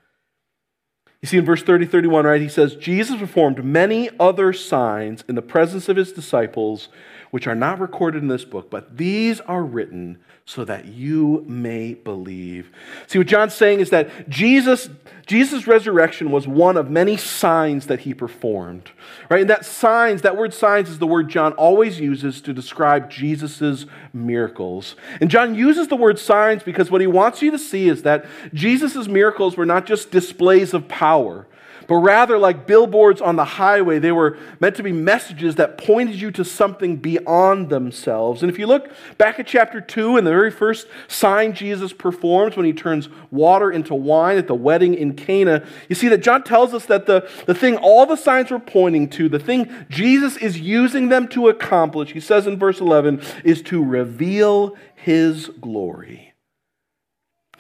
You 1.24 1.28
see 1.28 1.38
in 1.38 1.46
verse 1.46 1.64
30, 1.64 1.86
31, 1.86 2.26
right? 2.26 2.42
He 2.42 2.50
says, 2.50 2.76
Jesus 2.76 3.18
performed 3.18 3.64
many 3.64 4.10
other 4.20 4.52
signs 4.52 5.24
in 5.30 5.36
the 5.36 5.42
presence 5.42 5.88
of 5.88 5.96
his 5.96 6.12
disciples, 6.12 6.90
which 7.34 7.48
are 7.48 7.56
not 7.56 7.80
recorded 7.80 8.22
in 8.22 8.28
this 8.28 8.46
book, 8.46 8.70
but 8.70 8.96
these 8.96 9.40
are 9.42 9.64
written 9.64 10.20
so 10.46 10.64
that 10.64 10.86
you 10.86 11.44
may 11.48 11.96
believe. 11.96 12.72
See, 13.08 13.18
what 13.18 13.26
John's 13.26 13.56
saying 13.56 13.80
is 13.80 13.90
that 13.90 14.30
Jesus, 14.30 14.88
Jesus' 15.26 15.66
resurrection 15.66 16.30
was 16.30 16.48
one 16.48 16.78
of 16.78 16.92
many 16.92 17.18
signs 17.18 17.88
that 17.88 18.02
he 18.02 18.14
performed. 18.14 18.92
Right? 19.32 19.42
And 19.42 19.50
that 19.50 19.66
signs, 19.66 20.22
that 20.22 20.38
word 20.38 20.54
signs 20.54 20.92
is 20.92 21.00
the 21.00 21.08
word 21.08 21.28
John 21.28 21.54
always 21.54 22.00
uses 22.00 22.40
to 22.42 22.54
describe 22.54 23.10
Jesus' 23.10 23.88
miracles. 24.14 24.96
And 25.20 25.32
John 25.32 25.56
uses 25.56 25.88
the 25.88 25.96
word 25.96 26.20
signs 26.20 26.62
because 26.62 26.92
what 26.92 27.02
he 27.02 27.08
wants 27.08 27.42
you 27.42 27.50
to 27.50 27.58
see 27.58 27.90
is 27.90 28.04
that 28.04 28.28
Jesus' 28.54 29.08
miracles 29.08 29.58
were 29.58 29.66
not 29.66 29.88
just 29.88 30.12
displays 30.12 30.72
of 30.76 30.88
power 30.88 31.48
but 31.88 31.96
rather 31.96 32.38
like 32.38 32.68
billboards 32.68 33.22
on 33.22 33.36
the 33.36 33.46
highway. 33.46 34.00
They 34.00 34.12
were 34.12 34.38
meant 34.60 34.76
to 34.78 34.84
be 34.84 34.92
messages 34.92 35.56
that 35.56 35.78
pointed 35.78 36.16
you 36.16 36.32
to 36.32 36.46
something 36.46 36.98
beyond 36.98 37.70
themselves. 37.70 38.42
And 38.42 38.52
if 38.52 38.60
you 38.60 38.68
look 38.68 38.92
back 39.18 39.40
at 39.40 39.48
chapter 39.48 39.82
2 39.82 40.18
and 40.18 40.26
the 40.26 40.32
very 40.32 40.52
first 40.52 40.88
sign 41.08 41.54
Jesus 41.54 41.94
performs 41.94 42.56
when 42.56 42.66
he 42.66 42.74
turns 42.74 43.10
water 43.32 43.72
into 43.72 43.96
wine 43.96 44.38
at 44.38 44.48
the 44.48 44.56
wedding 44.56 44.94
in 44.94 45.16
Cana, 45.16 45.66
you 45.90 45.96
see 45.96 46.08
that 46.10 46.24
John 46.24 46.44
tells 46.44 46.74
us 46.74 46.86
that 46.88 47.06
the, 47.06 47.30
the 47.46 47.56
thing 47.56 47.78
all 47.78 48.06
the 48.06 48.16
signs 48.16 48.52
were 48.52 48.60
pointing 48.60 49.10
to, 49.12 49.30
the 49.30 49.40
thing 49.40 49.74
Jesus 49.90 50.38
is 50.38 50.60
using 50.60 51.10
them 51.10 51.28
to 51.30 51.50
accomplish, 51.50 52.12
he 52.12 52.20
says 52.20 52.48
in 52.48 52.58
verse 52.58 52.80
11, 52.80 53.22
is 53.44 53.62
to 53.64 53.84
reveal 53.84 54.76
his 54.96 55.50
glory. 55.62 56.33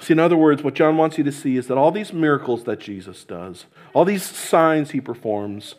See, 0.03 0.11
in 0.11 0.19
other 0.19 0.35
words, 0.35 0.61
what 0.61 0.73
John 0.73 0.97
wants 0.97 1.17
you 1.17 1.23
to 1.23 1.31
see 1.31 1.55
is 1.55 1.67
that 1.67 1.77
all 1.77 1.89
these 1.89 2.11
miracles 2.11 2.65
that 2.65 2.81
Jesus 2.81 3.23
does, 3.23 3.67
all 3.93 4.03
these 4.03 4.21
signs 4.21 4.91
he 4.91 4.99
performs, 4.99 5.75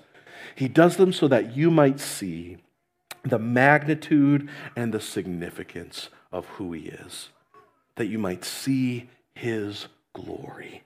he 0.55 0.67
does 0.67 0.97
them 0.97 1.13
so 1.13 1.29
that 1.29 1.55
you 1.55 1.71
might 1.71 2.01
see 2.01 2.57
the 3.23 3.39
magnitude 3.39 4.49
and 4.75 4.95
the 4.95 5.01
significance 5.01 6.09
of 6.33 6.47
who 6.47 6.73
he 6.73 6.87
is, 6.87 7.29
that 7.97 8.07
you 8.07 8.19
might 8.19 8.47
see 8.47 9.11
his 9.35 9.89
glory. 10.15 10.85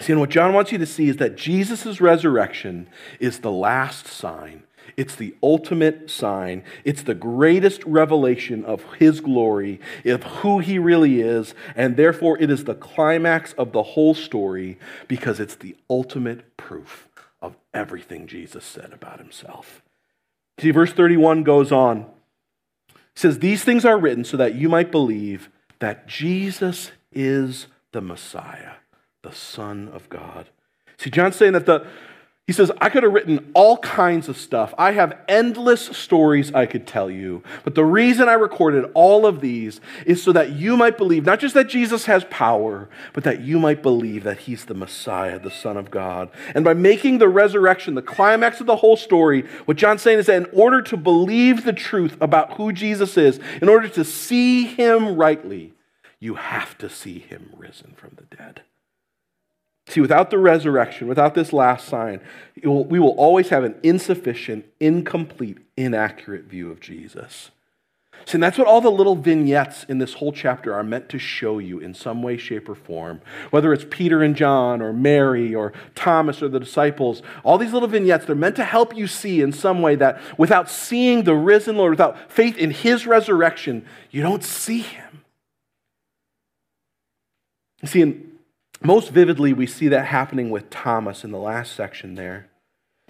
See, 0.00 0.12
and 0.12 0.20
what 0.20 0.30
John 0.30 0.52
wants 0.52 0.72
you 0.72 0.78
to 0.78 0.86
see 0.86 1.08
is 1.08 1.18
that 1.18 1.36
Jesus' 1.36 2.00
resurrection 2.00 2.88
is 3.20 3.38
the 3.38 3.52
last 3.52 4.08
sign 4.08 4.64
it's 4.96 5.14
the 5.14 5.34
ultimate 5.42 6.10
sign. 6.10 6.62
It's 6.84 7.02
the 7.02 7.14
greatest 7.14 7.84
revelation 7.84 8.64
of 8.64 8.82
His 8.94 9.20
glory, 9.20 9.80
of 10.04 10.22
who 10.22 10.58
He 10.58 10.78
really 10.78 11.20
is, 11.20 11.54
and 11.74 11.96
therefore 11.96 12.38
it 12.38 12.50
is 12.50 12.64
the 12.64 12.74
climax 12.74 13.52
of 13.54 13.72
the 13.72 13.82
whole 13.82 14.14
story 14.14 14.78
because 15.08 15.40
it's 15.40 15.56
the 15.56 15.76
ultimate 15.88 16.56
proof 16.56 17.08
of 17.40 17.56
everything 17.74 18.26
Jesus 18.26 18.64
said 18.64 18.92
about 18.92 19.18
Himself. 19.18 19.82
See, 20.58 20.70
verse 20.70 20.92
31 20.92 21.42
goes 21.42 21.70
on. 21.70 22.06
It 22.88 22.96
says, 23.14 23.38
These 23.38 23.64
things 23.64 23.84
are 23.84 23.98
written 23.98 24.24
so 24.24 24.36
that 24.36 24.54
you 24.54 24.68
might 24.68 24.90
believe 24.90 25.50
that 25.78 26.06
Jesus 26.06 26.92
is 27.12 27.66
the 27.92 28.00
Messiah, 28.00 28.74
the 29.22 29.32
Son 29.32 29.88
of 29.88 30.08
God. 30.08 30.48
See, 30.98 31.10
John's 31.10 31.36
saying 31.36 31.52
that 31.52 31.66
the, 31.66 31.86
he 32.46 32.52
says, 32.52 32.70
I 32.80 32.90
could 32.90 33.02
have 33.02 33.12
written 33.12 33.50
all 33.54 33.76
kinds 33.78 34.28
of 34.28 34.36
stuff. 34.36 34.72
I 34.78 34.92
have 34.92 35.18
endless 35.26 35.86
stories 35.86 36.54
I 36.54 36.66
could 36.66 36.86
tell 36.86 37.10
you. 37.10 37.42
But 37.64 37.74
the 37.74 37.84
reason 37.84 38.28
I 38.28 38.34
recorded 38.34 38.88
all 38.94 39.26
of 39.26 39.40
these 39.40 39.80
is 40.04 40.22
so 40.22 40.30
that 40.30 40.52
you 40.52 40.76
might 40.76 40.96
believe, 40.96 41.24
not 41.24 41.40
just 41.40 41.54
that 41.54 41.68
Jesus 41.68 42.04
has 42.06 42.24
power, 42.30 42.88
but 43.12 43.24
that 43.24 43.40
you 43.40 43.58
might 43.58 43.82
believe 43.82 44.22
that 44.22 44.38
he's 44.38 44.66
the 44.66 44.74
Messiah, 44.74 45.40
the 45.40 45.50
Son 45.50 45.76
of 45.76 45.90
God. 45.90 46.30
And 46.54 46.64
by 46.64 46.72
making 46.72 47.18
the 47.18 47.28
resurrection 47.28 47.96
the 47.96 48.02
climax 48.02 48.60
of 48.60 48.66
the 48.66 48.76
whole 48.76 48.96
story, 48.96 49.44
what 49.64 49.76
John's 49.76 50.02
saying 50.02 50.20
is 50.20 50.26
that 50.26 50.36
in 50.36 50.48
order 50.52 50.80
to 50.82 50.96
believe 50.96 51.64
the 51.64 51.72
truth 51.72 52.16
about 52.20 52.52
who 52.52 52.72
Jesus 52.72 53.16
is, 53.16 53.40
in 53.60 53.68
order 53.68 53.88
to 53.88 54.04
see 54.04 54.66
him 54.66 55.16
rightly, 55.16 55.72
you 56.20 56.36
have 56.36 56.78
to 56.78 56.88
see 56.88 57.18
him 57.18 57.50
risen 57.56 57.94
from 57.96 58.12
the 58.14 58.36
dead. 58.36 58.62
See, 59.88 60.00
without 60.00 60.30
the 60.30 60.38
resurrection, 60.38 61.06
without 61.06 61.34
this 61.34 61.52
last 61.52 61.86
sign, 61.86 62.20
will, 62.62 62.84
we 62.84 62.98
will 62.98 63.10
always 63.10 63.50
have 63.50 63.62
an 63.62 63.76
insufficient, 63.82 64.66
incomplete, 64.80 65.58
inaccurate 65.76 66.44
view 66.44 66.70
of 66.70 66.80
Jesus. 66.80 67.50
See, 68.24 68.34
and 68.34 68.42
that's 68.42 68.58
what 68.58 68.66
all 68.66 68.80
the 68.80 68.90
little 68.90 69.14
vignettes 69.14 69.84
in 69.84 69.98
this 69.98 70.14
whole 70.14 70.32
chapter 70.32 70.74
are 70.74 70.82
meant 70.82 71.08
to 71.10 71.18
show 71.18 71.60
you 71.60 71.78
in 71.78 71.94
some 71.94 72.24
way, 72.24 72.36
shape, 72.36 72.68
or 72.68 72.74
form. 72.74 73.20
Whether 73.50 73.72
it's 73.72 73.84
Peter 73.88 74.22
and 74.22 74.34
John, 74.34 74.82
or 74.82 74.92
Mary, 74.92 75.54
or 75.54 75.72
Thomas, 75.94 76.42
or 76.42 76.48
the 76.48 76.58
disciples, 76.58 77.22
all 77.44 77.56
these 77.56 77.72
little 77.72 77.88
vignettes, 77.88 78.24
they're 78.24 78.34
meant 78.34 78.56
to 78.56 78.64
help 78.64 78.96
you 78.96 79.06
see 79.06 79.40
in 79.40 79.52
some 79.52 79.82
way 79.82 79.94
that 79.94 80.20
without 80.36 80.68
seeing 80.68 81.22
the 81.22 81.36
risen 81.36 81.76
Lord, 81.76 81.90
without 81.90 82.32
faith 82.32 82.58
in 82.58 82.72
his 82.72 83.06
resurrection, 83.06 83.86
you 84.10 84.22
don't 84.22 84.42
see 84.42 84.80
him. 84.80 85.22
You 87.82 87.88
see, 87.88 88.22
most 88.82 89.10
vividly, 89.10 89.52
we 89.52 89.66
see 89.66 89.88
that 89.88 90.06
happening 90.06 90.50
with 90.50 90.70
Thomas 90.70 91.24
in 91.24 91.30
the 91.30 91.38
last 91.38 91.74
section 91.74 92.14
there. 92.14 92.48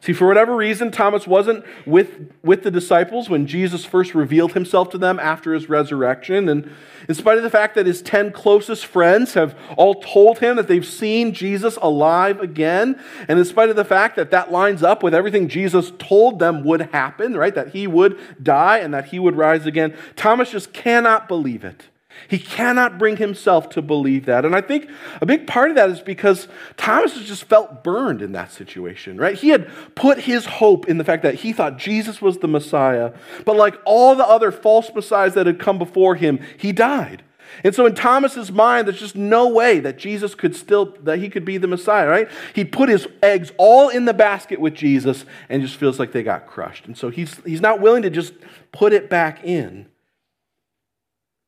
See, 0.02 0.12
for 0.12 0.28
whatever 0.28 0.54
reason, 0.54 0.90
Thomas 0.90 1.26
wasn't 1.26 1.64
with, 1.86 2.30
with 2.44 2.62
the 2.62 2.70
disciples 2.70 3.30
when 3.30 3.46
Jesus 3.46 3.86
first 3.86 4.14
revealed 4.14 4.52
himself 4.52 4.90
to 4.90 4.98
them 4.98 5.18
after 5.18 5.54
his 5.54 5.70
resurrection. 5.70 6.50
And 6.50 6.70
in 7.08 7.14
spite 7.14 7.38
of 7.38 7.42
the 7.42 7.50
fact 7.50 7.74
that 7.76 7.86
his 7.86 8.02
10 8.02 8.32
closest 8.32 8.84
friends 8.84 9.32
have 9.34 9.58
all 9.78 9.94
told 9.94 10.40
him 10.40 10.56
that 10.56 10.68
they've 10.68 10.84
seen 10.84 11.32
Jesus 11.32 11.78
alive 11.80 12.40
again, 12.40 13.00
and 13.26 13.38
in 13.38 13.44
spite 13.46 13.70
of 13.70 13.76
the 13.76 13.86
fact 13.86 14.16
that 14.16 14.30
that 14.32 14.52
lines 14.52 14.82
up 14.82 15.02
with 15.02 15.14
everything 15.14 15.48
Jesus 15.48 15.90
told 15.98 16.40
them 16.40 16.62
would 16.62 16.82
happen, 16.92 17.34
right? 17.34 17.54
That 17.54 17.68
he 17.68 17.86
would 17.86 18.20
die 18.42 18.78
and 18.78 18.92
that 18.92 19.06
he 19.06 19.18
would 19.18 19.34
rise 19.34 19.64
again, 19.64 19.96
Thomas 20.14 20.50
just 20.50 20.74
cannot 20.74 21.26
believe 21.26 21.64
it. 21.64 21.84
He 22.28 22.38
cannot 22.38 22.98
bring 22.98 23.16
himself 23.16 23.68
to 23.70 23.82
believe 23.82 24.26
that. 24.26 24.44
And 24.44 24.54
I 24.54 24.60
think 24.60 24.90
a 25.20 25.26
big 25.26 25.46
part 25.46 25.70
of 25.70 25.76
that 25.76 25.90
is 25.90 26.00
because 26.00 26.48
Thomas 26.76 27.14
has 27.14 27.24
just 27.24 27.44
felt 27.44 27.84
burned 27.84 28.22
in 28.22 28.32
that 28.32 28.50
situation, 28.52 29.16
right? 29.16 29.36
He 29.36 29.50
had 29.50 29.68
put 29.94 30.20
his 30.20 30.46
hope 30.46 30.88
in 30.88 30.98
the 30.98 31.04
fact 31.04 31.22
that 31.22 31.36
he 31.36 31.52
thought 31.52 31.78
Jesus 31.78 32.20
was 32.20 32.38
the 32.38 32.48
Messiah, 32.48 33.12
but 33.44 33.56
like 33.56 33.76
all 33.84 34.14
the 34.14 34.26
other 34.26 34.50
false 34.50 34.90
messiahs 34.94 35.34
that 35.34 35.46
had 35.46 35.58
come 35.58 35.78
before 35.78 36.14
him, 36.14 36.40
he 36.56 36.72
died. 36.72 37.22
And 37.64 37.74
so 37.74 37.86
in 37.86 37.94
Thomas's 37.94 38.50
mind, 38.50 38.86
there's 38.86 39.00
just 39.00 39.16
no 39.16 39.48
way 39.48 39.80
that 39.80 39.98
Jesus 39.98 40.34
could 40.34 40.54
still, 40.54 40.96
that 41.02 41.18
he 41.18 41.28
could 41.28 41.44
be 41.44 41.58
the 41.58 41.66
Messiah, 41.66 42.08
right? 42.08 42.28
He 42.54 42.64
put 42.64 42.88
his 42.88 43.06
eggs 43.22 43.52
all 43.56 43.88
in 43.88 44.04
the 44.04 44.14
basket 44.14 44.60
with 44.60 44.74
Jesus 44.74 45.24
and 45.48 45.62
just 45.62 45.76
feels 45.76 45.98
like 45.98 46.12
they 46.12 46.22
got 46.22 46.46
crushed. 46.46 46.86
And 46.86 46.96
so 46.96 47.08
he's, 47.08 47.36
he's 47.44 47.60
not 47.60 47.80
willing 47.80 48.02
to 48.02 48.10
just 48.10 48.34
put 48.72 48.92
it 48.92 49.08
back 49.08 49.44
in. 49.44 49.86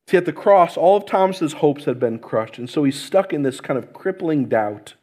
See, 0.09 0.17
at 0.17 0.25
the 0.25 0.33
cross, 0.33 0.75
all 0.75 0.97
of 0.97 1.05
Thomas's 1.05 1.53
hopes 1.53 1.85
had 1.85 1.99
been 1.99 2.17
crushed, 2.17 2.57
and 2.57 2.67
so 2.67 2.83
he's 2.83 2.99
stuck 2.99 3.31
in 3.31 3.43
this 3.43 3.61
kind 3.61 3.77
of 3.77 3.93
crippling 3.93 4.45
doubt. 4.45 4.95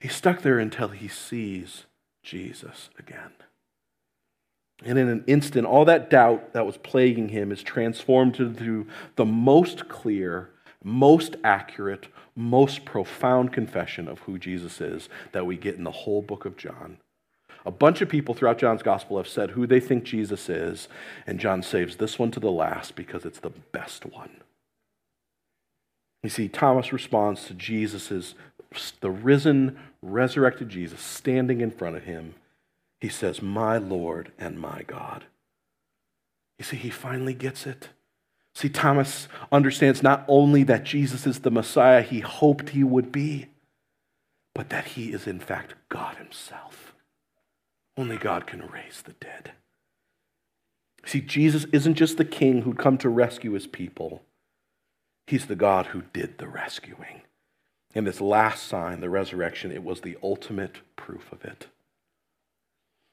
He's 0.00 0.14
stuck 0.14 0.40
there 0.40 0.58
until 0.58 0.88
he 0.88 1.06
sees 1.06 1.84
Jesus 2.22 2.88
again. 2.98 3.32
And 4.82 4.98
in 4.98 5.10
an 5.10 5.22
instant, 5.26 5.66
all 5.66 5.84
that 5.84 6.08
doubt 6.08 6.54
that 6.54 6.64
was 6.64 6.78
plaguing 6.78 7.28
him 7.28 7.52
is 7.52 7.62
transformed 7.62 8.40
into 8.40 8.86
the 9.16 9.26
most 9.26 9.86
clear, 9.86 10.48
most 10.82 11.36
accurate, 11.44 12.08
most 12.34 12.86
profound 12.86 13.52
confession 13.52 14.08
of 14.08 14.20
who 14.20 14.38
Jesus 14.38 14.80
is 14.80 15.10
that 15.32 15.44
we 15.44 15.58
get 15.58 15.74
in 15.74 15.84
the 15.84 15.90
whole 15.90 16.22
book 16.22 16.46
of 16.46 16.56
John. 16.56 16.96
A 17.68 17.70
bunch 17.70 18.00
of 18.00 18.08
people 18.08 18.34
throughout 18.34 18.56
John's 18.56 18.82
gospel 18.82 19.18
have 19.18 19.28
said 19.28 19.50
who 19.50 19.66
they 19.66 19.78
think 19.78 20.04
Jesus 20.04 20.48
is, 20.48 20.88
and 21.26 21.38
John 21.38 21.62
saves 21.62 21.96
this 21.96 22.18
one 22.18 22.30
to 22.30 22.40
the 22.40 22.50
last 22.50 22.96
because 22.96 23.26
it's 23.26 23.40
the 23.40 23.50
best 23.50 24.06
one. 24.06 24.40
You 26.22 26.30
see, 26.30 26.48
Thomas 26.48 26.94
responds 26.94 27.44
to 27.44 27.52
Jesus' 27.52 28.34
the 29.00 29.10
risen, 29.10 29.78
resurrected 30.00 30.70
Jesus 30.70 31.02
standing 31.02 31.60
in 31.60 31.70
front 31.70 31.96
of 31.96 32.04
him. 32.04 32.36
He 33.02 33.10
says, 33.10 33.42
My 33.42 33.76
Lord 33.76 34.32
and 34.38 34.58
my 34.58 34.82
God. 34.86 35.26
You 36.58 36.64
see, 36.64 36.76
he 36.76 36.88
finally 36.88 37.34
gets 37.34 37.66
it. 37.66 37.90
See, 38.54 38.70
Thomas 38.70 39.28
understands 39.52 40.02
not 40.02 40.24
only 40.26 40.62
that 40.62 40.84
Jesus 40.84 41.26
is 41.26 41.40
the 41.40 41.50
Messiah 41.50 42.00
he 42.00 42.20
hoped 42.20 42.70
he 42.70 42.82
would 42.82 43.12
be, 43.12 43.48
but 44.54 44.70
that 44.70 44.86
he 44.86 45.12
is, 45.12 45.26
in 45.26 45.38
fact, 45.38 45.74
God 45.90 46.16
himself. 46.16 46.94
Only 47.98 48.16
God 48.16 48.46
can 48.46 48.60
raise 48.60 49.02
the 49.02 49.14
dead. 49.14 49.50
See, 51.04 51.20
Jesus 51.20 51.66
isn't 51.72 51.94
just 51.94 52.16
the 52.16 52.24
king 52.24 52.62
who'd 52.62 52.78
come 52.78 52.96
to 52.98 53.08
rescue 53.08 53.52
his 53.52 53.66
people, 53.66 54.22
he's 55.26 55.46
the 55.46 55.56
God 55.56 55.86
who 55.86 56.02
did 56.12 56.38
the 56.38 56.46
rescuing. 56.46 57.22
And 57.94 58.06
this 58.06 58.20
last 58.20 58.68
sign, 58.68 59.00
the 59.00 59.10
resurrection, 59.10 59.72
it 59.72 59.82
was 59.82 60.02
the 60.02 60.16
ultimate 60.22 60.76
proof 60.94 61.32
of 61.32 61.44
it. 61.44 61.66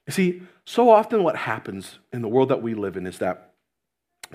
You 0.06 0.12
see, 0.12 0.42
so 0.64 0.90
often 0.90 1.24
what 1.24 1.34
happens 1.34 1.98
in 2.12 2.22
the 2.22 2.28
world 2.28 2.50
that 2.50 2.62
we 2.62 2.74
live 2.74 2.96
in 2.96 3.06
is 3.06 3.18
that 3.18 3.54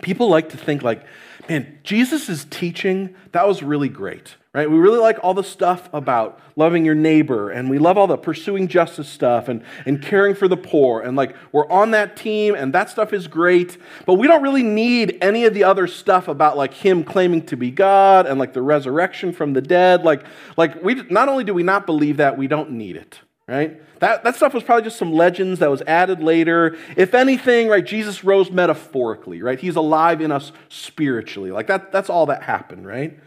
people 0.01 0.27
like 0.27 0.49
to 0.49 0.57
think 0.57 0.83
like, 0.83 1.05
man, 1.47 1.79
Jesus' 1.83 2.45
teaching, 2.49 3.15
that 3.31 3.47
was 3.47 3.63
really 3.63 3.87
great 3.87 4.35
right? 4.53 4.69
We 4.69 4.77
really 4.77 4.99
like 4.99 5.17
all 5.23 5.33
the 5.33 5.43
stuff 5.43 5.89
about 5.93 6.39
loving 6.57 6.83
your 6.83 6.95
neighbor, 6.95 7.49
and 7.49 7.69
we 7.69 7.77
love 7.77 7.97
all 7.97 8.07
the 8.07 8.17
pursuing 8.17 8.67
justice 8.67 9.07
stuff 9.07 9.47
and, 9.47 9.63
and 9.85 10.01
caring 10.01 10.35
for 10.35 10.49
the 10.49 10.57
poor. 10.57 10.99
And 10.99 11.15
like, 11.15 11.35
we're 11.53 11.69
on 11.69 11.91
that 11.91 12.17
team, 12.17 12.55
and 12.55 12.73
that 12.73 12.89
stuff 12.89 13.13
is 13.13 13.27
great, 13.27 13.77
but 14.05 14.15
we 14.15 14.27
don't 14.27 14.43
really 14.43 14.63
need 14.63 15.17
any 15.21 15.45
of 15.45 15.53
the 15.53 15.63
other 15.63 15.87
stuff 15.87 16.27
about 16.27 16.57
like 16.57 16.73
him 16.73 17.03
claiming 17.03 17.45
to 17.45 17.55
be 17.55 17.71
God 17.71 18.25
and 18.25 18.39
like 18.39 18.53
the 18.53 18.61
resurrection 18.61 19.31
from 19.31 19.53
the 19.53 19.61
dead. 19.61 20.03
Like, 20.03 20.25
like 20.57 20.83
we 20.83 20.95
not 20.95 21.29
only 21.29 21.45
do 21.45 21.53
we 21.53 21.63
not 21.63 21.85
believe 21.85 22.17
that, 22.17 22.37
we 22.37 22.47
don't 22.47 22.71
need 22.71 22.97
it. 22.97 23.19
Right? 23.47 23.81
That, 23.99 24.23
that 24.23 24.35
stuff 24.37 24.53
was 24.53 24.63
probably 24.63 24.83
just 24.83 24.97
some 24.97 25.11
legends 25.11 25.59
that 25.59 25.69
was 25.69 25.81
added 25.81 26.21
later. 26.23 26.77
If 26.95 27.13
anything, 27.13 27.67
right, 27.67 27.85
Jesus 27.85 28.23
rose 28.23 28.49
metaphorically, 28.49 29.41
right? 29.41 29.59
He's 29.59 29.75
alive 29.75 30.21
in 30.21 30.31
us 30.31 30.53
spiritually. 30.69 31.51
Like 31.51 31.67
that, 31.67 31.91
that's 31.91 32.09
all 32.09 32.27
that 32.27 32.43
happened, 32.43 32.87
right? 32.87 33.19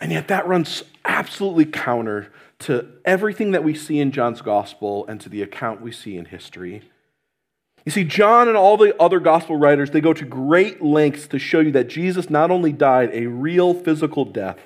And 0.00 0.12
yet, 0.12 0.28
that 0.28 0.46
runs 0.46 0.84
absolutely 1.04 1.64
counter 1.64 2.32
to 2.60 2.88
everything 3.04 3.52
that 3.52 3.64
we 3.64 3.74
see 3.74 4.00
in 4.00 4.12
John's 4.12 4.42
gospel 4.42 5.06
and 5.06 5.20
to 5.20 5.28
the 5.28 5.42
account 5.42 5.80
we 5.80 5.92
see 5.92 6.16
in 6.16 6.26
history. 6.26 6.82
You 7.84 7.92
see, 7.92 8.04
John 8.04 8.48
and 8.48 8.56
all 8.56 8.76
the 8.76 9.00
other 9.00 9.18
gospel 9.18 9.56
writers, 9.56 9.90
they 9.90 10.00
go 10.00 10.12
to 10.12 10.24
great 10.24 10.82
lengths 10.82 11.26
to 11.28 11.38
show 11.38 11.60
you 11.60 11.72
that 11.72 11.88
Jesus 11.88 12.28
not 12.28 12.50
only 12.50 12.72
died 12.72 13.10
a 13.12 13.26
real 13.26 13.72
physical 13.72 14.24
death, 14.24 14.58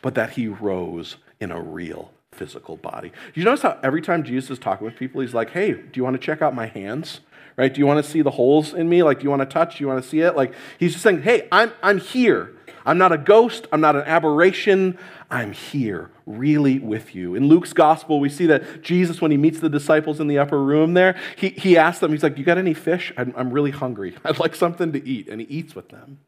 but 0.00 0.14
that 0.14 0.30
he 0.30 0.46
rose 0.46 1.16
in 1.40 1.50
a 1.50 1.60
real 1.60 2.12
physical 2.32 2.76
body. 2.76 3.10
You 3.34 3.44
notice 3.44 3.62
how 3.62 3.78
every 3.82 4.00
time 4.00 4.22
Jesus 4.22 4.50
is 4.50 4.58
talking 4.58 4.84
with 4.84 4.96
people, 4.96 5.20
he's 5.20 5.34
like, 5.34 5.50
hey, 5.50 5.72
do 5.72 5.90
you 5.94 6.04
want 6.04 6.14
to 6.14 6.24
check 6.24 6.40
out 6.40 6.54
my 6.54 6.66
hands? 6.66 7.20
Right? 7.56 7.74
Do 7.74 7.80
you 7.80 7.86
want 7.86 8.04
to 8.04 8.08
see 8.08 8.22
the 8.22 8.30
holes 8.30 8.72
in 8.72 8.88
me? 8.88 9.02
Like, 9.02 9.18
do 9.18 9.24
you 9.24 9.30
want 9.30 9.42
to 9.42 9.46
touch? 9.46 9.78
Do 9.78 9.84
you 9.84 9.88
want 9.88 10.00
to 10.00 10.08
see 10.08 10.20
it? 10.20 10.36
Like, 10.36 10.54
he's 10.78 10.92
just 10.92 11.02
saying, 11.02 11.22
hey, 11.22 11.48
I'm, 11.50 11.72
I'm 11.82 11.98
here. 11.98 12.54
I'm 12.88 12.96
not 12.96 13.12
a 13.12 13.18
ghost. 13.18 13.66
I'm 13.70 13.82
not 13.82 13.96
an 13.96 14.02
aberration. 14.06 14.96
I'm 15.30 15.52
here, 15.52 16.10
really 16.24 16.78
with 16.78 17.14
you. 17.14 17.34
In 17.34 17.46
Luke's 17.46 17.74
gospel, 17.74 18.18
we 18.18 18.30
see 18.30 18.46
that 18.46 18.80
Jesus, 18.80 19.20
when 19.20 19.30
he 19.30 19.36
meets 19.36 19.60
the 19.60 19.68
disciples 19.68 20.20
in 20.20 20.26
the 20.26 20.38
upper 20.38 20.60
room 20.60 20.94
there, 20.94 21.14
he, 21.36 21.50
he 21.50 21.76
asks 21.76 22.00
them, 22.00 22.12
he's 22.12 22.22
like, 22.22 22.38
You 22.38 22.44
got 22.44 22.56
any 22.56 22.72
fish? 22.72 23.12
I'm, 23.18 23.34
I'm 23.36 23.50
really 23.50 23.72
hungry. 23.72 24.16
I'd 24.24 24.38
like 24.38 24.54
something 24.54 24.90
to 24.92 25.06
eat. 25.06 25.28
And 25.28 25.42
he 25.42 25.46
eats 25.48 25.74
with 25.74 25.90
them. 25.90 26.20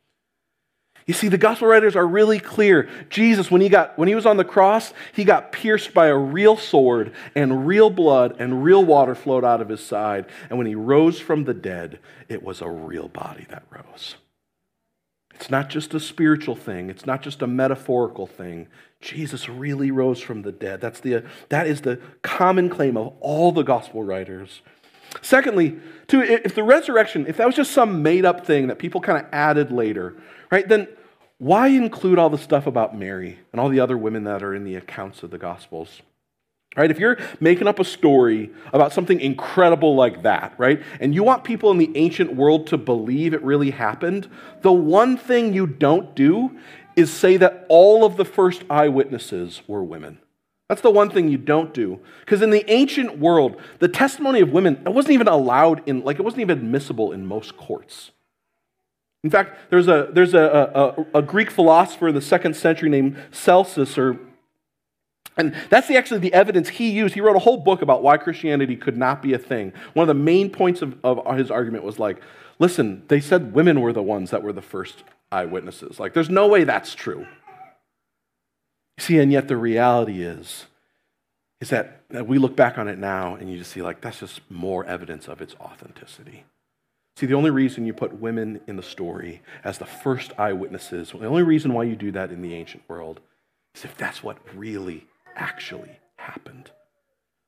You 1.07 1.15
see, 1.15 1.29
the 1.29 1.39
gospel 1.39 1.67
writers 1.67 1.97
are 1.97 2.07
really 2.07 2.39
clear. 2.39 2.91
Jesus, 3.09 3.51
when 3.51 3.63
he, 3.63 3.71
got, 3.71 3.99
when 3.99 4.09
he 4.09 4.15
was 4.15 4.27
on 4.27 4.37
the 4.37 4.45
cross, 4.45 4.93
he 5.15 5.25
got 5.25 5.53
pierced 5.53 5.95
by 5.95 6.09
a 6.09 6.17
real 6.17 6.59
sword, 6.59 7.15
and 7.35 7.67
real 7.67 7.89
blood 7.89 8.37
and 8.39 8.63
real 8.63 8.85
water 8.85 9.15
flowed 9.15 9.47
out 9.47 9.63
of 9.63 9.71
his 9.71 9.81
side. 9.81 10.27
And 10.51 10.59
when 10.59 10.67
he 10.67 10.75
rose 10.75 11.19
from 11.19 11.45
the 11.45 11.55
dead, 11.55 12.01
it 12.29 12.43
was 12.43 12.61
a 12.61 12.69
real 12.69 13.09
body 13.09 13.47
that 13.49 13.63
rose. 13.71 14.17
It's 15.41 15.51
not 15.51 15.71
just 15.71 15.95
a 15.95 16.01
spiritual 16.01 16.55
thing, 16.55 16.91
it's 16.91 17.07
not 17.07 17.23
just 17.23 17.41
a 17.41 17.47
metaphorical 17.47 18.27
thing. 18.27 18.69
Jesus 19.01 19.49
really 19.49 19.91
rose 19.91 20.21
from 20.21 20.43
the 20.43 20.53
dead. 20.53 20.83
That's 20.83 21.01
the, 21.01 21.25
that 21.49 21.67
is 21.67 21.81
the 21.81 21.99
common 22.21 22.69
claim 22.69 22.99
of 22.99 23.15
all 23.21 23.51
the 23.51 23.63
gospel 23.63 24.03
writers. 24.03 24.61
Secondly, 25.23 25.81
too, 26.09 26.21
if 26.21 26.55
the 26.55 26.63
resurrection, 26.63 27.27
if 27.27 27.39
that 27.39 27.47
was 27.47 27.57
just 27.57 27.73
some 27.73 28.03
made 28.03 28.27
up 28.27 28.47
thing 28.47 28.67
that 28.67 28.79
people 28.79 29.01
kind 29.01 29.17
of 29.17 29.33
added 29.33 29.73
later, 29.73 30.15
right, 30.51 30.69
then 30.69 30.87
why 31.39 31.69
include 31.69 32.19
all 32.19 32.29
the 32.29 32.37
stuff 32.37 32.67
about 32.67 32.95
Mary 32.95 33.39
and 33.51 33.59
all 33.59 33.71
the 33.71 33.81
other 33.81 33.97
women 33.97 34.25
that 34.25 34.43
are 34.43 34.55
in 34.55 34.65
the 34.65 34.75
accounts 34.75 35.23
of 35.23 35.31
the 35.31 35.39
Gospels? 35.39 36.03
Right? 36.77 36.91
If 36.91 37.01
you're 37.01 37.19
making 37.41 37.67
up 37.67 37.81
a 37.81 37.85
story 37.85 38.51
about 38.73 38.93
something 38.93 39.21
incredible 39.21 39.97
like 39.97 40.23
that, 40.23 40.55
right? 40.57 40.81
And 41.01 41.13
you 41.13 41.25
want 41.25 41.43
people 41.43 41.73
in 41.73 41.79
the 41.79 41.91
ancient 41.97 42.37
world 42.37 42.69
to 42.69 42.79
believe 42.79 43.35
it 43.35 43.43
really 43.43 43.71
happened, 43.71 44.31
the 44.63 44.73
one 44.73 45.17
thing 45.17 45.53
you 45.53 45.67
don't 45.67 46.15
do 46.15 46.57
is 46.95 47.13
say 47.13 47.37
that 47.39 47.67
all 47.69 48.05
of 48.05 48.17
the 48.17 48.25
first 48.25 48.63
eyewitnesses 48.71 49.63
were 49.67 49.83
women. 49.83 50.21
That's 50.69 50.81
the 50.81 50.93
one 50.93 51.11
thing 51.11 51.29
you 51.29 51.39
don't 51.39 51.75
do. 51.75 51.99
Because 52.21 52.41
in 52.41 52.51
the 52.51 52.71
ancient 52.71 53.19
world, 53.19 53.61
the 53.81 53.89
testimony 53.89 54.41
of 54.41 54.51
women, 54.51 54.81
it 54.87 54.93
wasn't 54.93 55.15
even 55.15 55.27
allowed 55.27 55.83
in, 55.89 56.05
like, 56.05 56.21
it 56.21 56.23
wasn't 56.23 56.43
even 56.43 56.57
admissible 56.57 57.11
in 57.11 57.27
most 57.27 57.57
courts. 57.57 58.13
In 59.25 59.31
fact, 59.31 59.59
there's 59.71 59.89
a, 59.89 60.09
there's 60.13 60.35
a, 60.35 61.05
a, 61.13 61.19
a 61.19 61.23
Greek 61.23 61.51
philosopher 61.51 62.09
in 62.09 62.15
the 62.15 62.21
second 62.21 62.55
century 62.55 62.89
named 62.89 63.17
Celsus, 63.33 63.99
or, 63.99 64.21
and 65.37 65.55
that's 65.71 65.89
the, 65.89 65.97
actually 65.97 66.21
the 66.21 66.35
evidence 66.35 66.69
he 66.69 66.91
used. 66.91 67.15
He 67.15 67.21
wrote 67.21 67.37
a 67.37 67.41
whole 67.41 67.59
book 67.59 67.83
about 67.83 68.03
why 68.03 68.17
Christianity 68.17 68.77
could 68.77 68.97
not 68.97 69.23
be 69.23 69.33
a 69.33 69.39
thing. 69.39 69.73
One 69.95 70.03
of 70.03 70.09
the 70.09 70.23
main 70.23 70.51
points 70.51 70.83
of, 70.83 70.97
of 71.05 71.37
his 71.37 71.51
argument 71.51 71.85
was 71.85 71.99
like, 71.99 72.21
listen, 72.59 73.05
they 73.09 73.21
said 73.21 73.55
women 73.55 73.81
were 73.81 73.93
the 73.93 74.03
ones 74.03 74.31
that 74.31 74.43
were 74.43 74.53
the 74.53 74.63
first 74.63 75.03
eyewitnesses. 75.33 75.99
Like, 75.99 76.15
there's 76.15 76.31
no 76.31 76.47
way 76.47 76.65
that's 76.65 76.95
true. 76.95 77.27
See, 78.99 79.19
and 79.19 79.33
yet 79.33 79.49
the 79.49 79.57
reality 79.57 80.23
is, 80.23 80.67
is 81.61 81.71
that, 81.71 82.03
that 82.11 82.27
we 82.27 82.39
look 82.39 82.57
back 82.57 82.77
on 82.77 82.89
it 82.89 82.99
now 82.99 83.35
and 83.35 83.51
you 83.51 83.59
just 83.59 83.73
see, 83.73 83.83
like, 83.83 84.01
that's 84.01 84.21
just 84.21 84.41
more 84.51 84.85
evidence 84.85 85.29
of 85.29 85.41
its 85.41 85.55
authenticity. 85.61 86.45
See, 87.17 87.27
the 87.27 87.35
only 87.35 87.51
reason 87.51 87.87
you 87.87 87.93
put 87.93 88.21
women 88.21 88.61
in 88.67 88.77
the 88.77 88.83
story 88.83 89.43
as 89.65 89.79
the 89.79 89.87
first 89.87 90.33
eyewitnesses, 90.39 91.13
the 91.13 91.27
only 91.27 91.43
reason 91.43 91.73
why 91.73 91.85
you 91.85 91.97
do 91.97 92.11
that 92.13 92.31
in 92.31 92.43
the 92.43 92.55
ancient 92.55 92.83
world 92.89 93.21
is 93.75 93.85
if 93.85 93.97
that's 93.97 94.23
what 94.23 94.39
really, 94.55 95.07
actually 95.41 95.99
happened. 96.17 96.71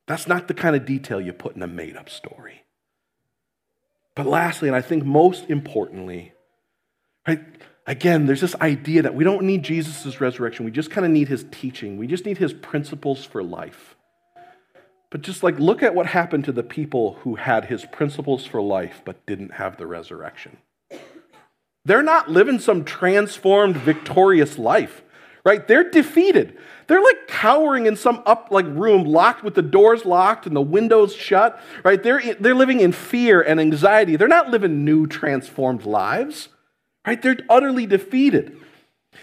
That's 0.09 0.27
not 0.27 0.49
the 0.49 0.55
kind 0.55 0.75
of 0.75 0.85
detail 0.85 1.21
you 1.21 1.33
put 1.33 1.55
in 1.55 1.63
a 1.63 1.69
made 1.69 1.97
up 1.97 2.11
story. 2.11 2.65
But 4.17 4.27
lastly, 4.27 4.69
and 4.69 4.77
I 4.77 4.83
think 4.83 5.05
most 5.05 5.49
importantly, 5.49 6.33
right, 7.27 7.41
again, 7.87 8.27
there's 8.27 8.41
this 8.41 8.57
idea 8.57 9.03
that 9.03 9.15
we 9.15 9.25
don't 9.25 9.45
need 9.45 9.63
Jesus' 9.63 10.21
resurrection. 10.21 10.65
We 10.65 10.71
just 10.71 10.91
kind 10.91 11.07
of 11.07 11.13
need 11.13 11.29
his 11.29 11.47
teaching. 11.51 11.97
We 11.97 12.07
just 12.07 12.27
need 12.27 12.39
his 12.39 12.53
principles 12.53 13.25
for 13.25 13.43
life. 13.43 13.95
But 15.11 15.23
just 15.23 15.43
like 15.43 15.59
look 15.59 15.83
at 15.83 15.95
what 15.95 16.07
happened 16.07 16.47
to 16.47 16.53
the 16.53 16.63
people 16.63 17.19
who 17.21 17.37
had 17.37 17.67
his 17.67 17.85
principles 17.85 18.47
for 18.47 18.63
life 18.63 19.03
but 19.05 19.25
didn't 19.27 19.53
have 19.53 19.77
the 19.77 19.87
resurrection. 19.87 20.57
They're 21.85 22.03
not 22.03 22.31
living 22.31 22.59
some 22.59 22.85
transformed, 22.85 23.77
victorious 23.77 24.59
life, 24.59 25.03
right? 25.45 25.67
They're 25.67 25.91
defeated. 25.91 26.57
They're 26.93 27.01
like 27.01 27.27
cowering 27.27 27.87
in 27.87 27.97
some 27.97 28.23
up 28.27 28.49
like 28.51 28.67
room, 28.67 29.05
locked 29.05 29.43
with 29.43 29.55
the 29.55 29.63
doors 29.63 30.05
locked 30.05 30.47
and 30.47 30.55
the 30.55 30.61
windows 30.61 31.17
shut, 31.17 31.59
right? 31.83 32.03
They're, 32.03 32.35
they're 32.35 32.55
living 32.55 32.81
in 32.81 32.93
fear 32.93 33.41
and 33.41 33.59
anxiety. 33.59 34.17
They're 34.17 34.29
not 34.29 34.51
living 34.51 34.85
new, 34.85 35.07
transformed 35.07 35.87
lives. 35.87 36.51
Right? 37.07 37.23
They're 37.23 37.39
utterly 37.49 37.87
defeated. 37.87 38.61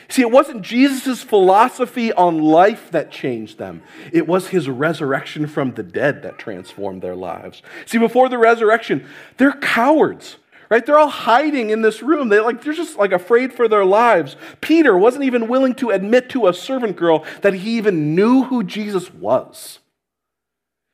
See, 0.07 0.23
it 0.23 0.31
wasn't 0.31 0.63
Jesus' 0.63 1.21
philosophy 1.21 2.11
on 2.11 2.41
life 2.41 2.89
that 2.89 3.11
changed 3.11 3.59
them. 3.59 3.83
It 4.11 4.27
was 4.27 4.47
his 4.47 4.67
resurrection 4.67 5.45
from 5.45 5.75
the 5.75 5.83
dead 5.83 6.23
that 6.23 6.39
transformed 6.39 7.03
their 7.03 7.15
lives. 7.15 7.61
See, 7.85 7.99
before 7.99 8.29
the 8.29 8.39
resurrection, 8.39 9.05
they're 9.37 9.51
cowards, 9.51 10.37
right? 10.69 10.85
They're 10.85 10.99
all 10.99 11.09
hiding 11.09 11.69
in 11.71 11.81
this 11.81 12.01
room. 12.01 12.29
They 12.29 12.39
like 12.39 12.63
they're 12.63 12.73
just 12.73 12.97
like 12.97 13.11
afraid 13.11 13.53
for 13.53 13.67
their 13.67 13.85
lives. 13.85 14.35
Peter 14.61 14.97
wasn't 14.97 15.23
even 15.23 15.47
willing 15.47 15.75
to 15.75 15.89
admit 15.89 16.29
to 16.29 16.47
a 16.47 16.53
servant 16.53 16.95
girl 16.95 17.25
that 17.41 17.55
he 17.55 17.77
even 17.77 18.15
knew 18.15 18.43
who 18.43 18.63
Jesus 18.63 19.13
was. 19.13 19.79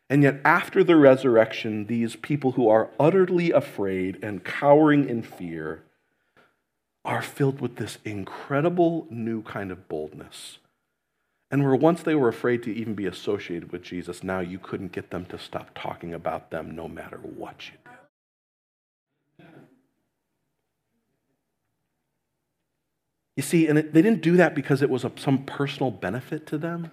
And 0.10 0.22
yet, 0.22 0.39
after 0.46 0.84
the 0.84 0.96
resurrection, 0.96 1.88
these 1.88 2.15
people 2.15 2.51
who 2.51 2.70
are 2.70 2.91
utterly 3.00 3.51
afraid 3.51 4.19
and 4.21 4.43
cowering 4.43 5.10
in 5.10 5.23
fear 5.23 5.84
are 7.04 7.21
filled 7.21 7.60
with 7.60 7.78
this 7.78 7.97
incredible 8.06 9.08
new 9.10 9.41
kind 9.41 9.71
of 9.71 9.88
boldness. 9.88 10.60
And 11.50 11.63
where 11.63 11.76
once 11.76 12.02
they 12.04 12.15
were 12.15 12.28
afraid 12.28 12.63
to 12.63 12.73
even 12.73 12.95
be 12.95 13.06
associated 13.06 13.71
with 13.71 13.84
Jesus, 13.84 14.23
now 14.23 14.39
you 14.39 14.60
couldn't 14.60 14.91
get 14.91 15.12
them 15.12 15.26
to 15.28 15.39
stop 15.39 15.69
talking 15.76 16.13
about 16.13 16.52
them 16.52 16.76
no 16.76 16.88
matter 16.88 17.17
what 17.17 17.67
you 17.67 17.73
did. 17.73 17.86
You 23.36 23.43
see, 23.43 23.67
and 23.67 23.78
it, 23.78 23.93
they 23.93 24.02
didn't 24.02 24.21
do 24.21 24.38
that 24.38 24.56
because 24.56 24.82
it 24.82 24.89
was 24.89 25.04
a, 25.04 25.12
some 25.17 25.43
personal 25.45 25.91
benefit 25.91 26.48
to 26.48 26.58
them. 26.58 26.91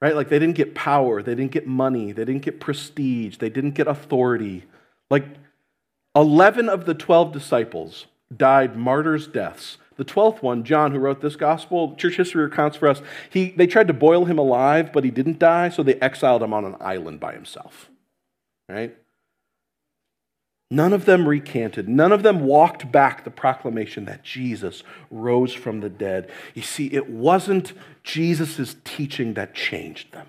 Right? 0.00 0.14
Like 0.14 0.28
they 0.28 0.38
didn't 0.38 0.56
get 0.56 0.74
power, 0.74 1.22
they 1.22 1.34
didn't 1.34 1.50
get 1.50 1.66
money, 1.66 2.12
they 2.12 2.24
didn't 2.24 2.42
get 2.42 2.60
prestige, 2.60 3.38
they 3.38 3.50
didn't 3.50 3.72
get 3.72 3.88
authority. 3.88 4.64
Like 5.10 5.24
11 6.14 6.68
of 6.68 6.84
the 6.84 6.94
12 6.94 7.32
disciples 7.32 8.06
died 8.34 8.76
martyrs' 8.76 9.26
deaths. 9.26 9.78
The 9.96 10.04
12th 10.04 10.42
one, 10.42 10.62
John, 10.62 10.92
who 10.92 10.98
wrote 10.98 11.20
this 11.20 11.34
gospel, 11.34 11.96
church 11.96 12.16
history 12.16 12.44
recounts 12.44 12.76
for 12.76 12.86
us, 12.86 13.02
he, 13.30 13.50
they 13.50 13.66
tried 13.66 13.88
to 13.88 13.92
boil 13.92 14.26
him 14.26 14.38
alive, 14.38 14.92
but 14.92 15.02
he 15.02 15.10
didn't 15.10 15.40
die, 15.40 15.70
so 15.70 15.82
they 15.82 15.94
exiled 15.94 16.42
him 16.42 16.54
on 16.54 16.64
an 16.64 16.76
island 16.80 17.18
by 17.18 17.32
himself. 17.32 17.90
Right? 18.68 18.96
None 20.70 20.92
of 20.92 21.06
them 21.06 21.26
recanted. 21.26 21.88
None 21.88 22.12
of 22.12 22.22
them 22.22 22.40
walked 22.40 22.92
back 22.92 23.24
the 23.24 23.30
proclamation 23.30 24.04
that 24.04 24.22
Jesus 24.22 24.82
rose 25.10 25.54
from 25.54 25.80
the 25.80 25.88
dead. 25.88 26.30
You 26.54 26.62
see, 26.62 26.88
it 26.88 27.08
wasn't 27.08 27.72
Jesus' 28.02 28.76
teaching 28.84 29.34
that 29.34 29.54
changed 29.54 30.12
them, 30.12 30.28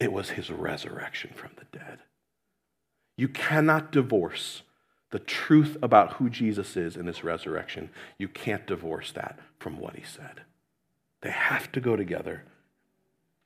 it 0.00 0.12
was 0.12 0.30
his 0.30 0.50
resurrection 0.50 1.30
from 1.34 1.50
the 1.56 1.78
dead. 1.78 1.98
You 3.16 3.28
cannot 3.28 3.92
divorce 3.92 4.62
the 5.10 5.18
truth 5.18 5.76
about 5.82 6.14
who 6.14 6.28
Jesus 6.28 6.76
is 6.76 6.96
in 6.96 7.06
his 7.06 7.24
resurrection, 7.24 7.90
you 8.18 8.28
can't 8.28 8.66
divorce 8.66 9.12
that 9.12 9.38
from 9.58 9.78
what 9.78 9.96
he 9.96 10.04
said. 10.04 10.42
They 11.22 11.30
have 11.30 11.72
to 11.72 11.80
go 11.80 11.96
together. 11.96 12.44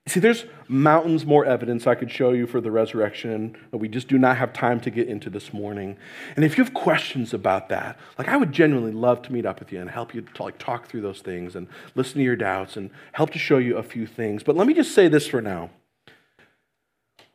See, 0.05 0.19
there's 0.19 0.45
mountains 0.67 1.25
more 1.25 1.45
evidence 1.45 1.87
I 1.87 1.95
could 1.95 2.11
show 2.11 2.31
you 2.31 2.45
for 2.45 2.59
the 2.59 2.71
resurrection 2.71 3.55
that 3.71 3.77
we 3.77 3.87
just 3.87 4.09
do 4.09 4.17
not 4.17 4.35
have 4.35 4.51
time 4.51 4.81
to 4.81 4.89
get 4.89 5.07
into 5.07 5.29
this 5.29 5.53
morning. 5.53 5.95
And 6.35 6.43
if 6.43 6.57
you 6.57 6.63
have 6.63 6.73
questions 6.73 7.33
about 7.33 7.69
that, 7.69 7.97
like 8.17 8.27
I 8.27 8.35
would 8.35 8.51
genuinely 8.51 8.91
love 8.91 9.21
to 9.23 9.33
meet 9.33 9.45
up 9.45 9.61
with 9.61 9.71
you 9.71 9.79
and 9.79 9.89
help 9.89 10.13
you 10.13 10.21
to 10.21 10.43
like 10.43 10.57
talk 10.57 10.87
through 10.87 11.01
those 11.01 11.21
things 11.21 11.55
and 11.55 11.67
listen 11.95 12.15
to 12.15 12.23
your 12.23 12.35
doubts 12.35 12.75
and 12.75 12.89
help 13.13 13.29
to 13.31 13.39
show 13.39 13.57
you 13.57 13.77
a 13.77 13.83
few 13.83 14.05
things. 14.05 14.43
But 14.43 14.57
let 14.57 14.67
me 14.67 14.73
just 14.73 14.93
say 14.93 15.07
this 15.07 15.25
for 15.25 15.41
now. 15.41 15.69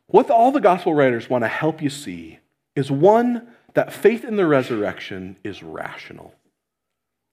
What 0.07 0.31
all 0.31 0.53
the 0.53 0.61
gospel 0.61 0.95
writers 0.95 1.31
want 1.31 1.45
to 1.45 1.49
help 1.49 1.81
you 1.81 1.91
see 1.91 2.39
is 2.77 2.91
one, 2.91 3.49
that 3.75 3.93
faith 3.93 4.25
in 4.25 4.37
the 4.37 4.47
resurrection 4.47 5.37
is 5.43 5.63
rational. 5.63 6.35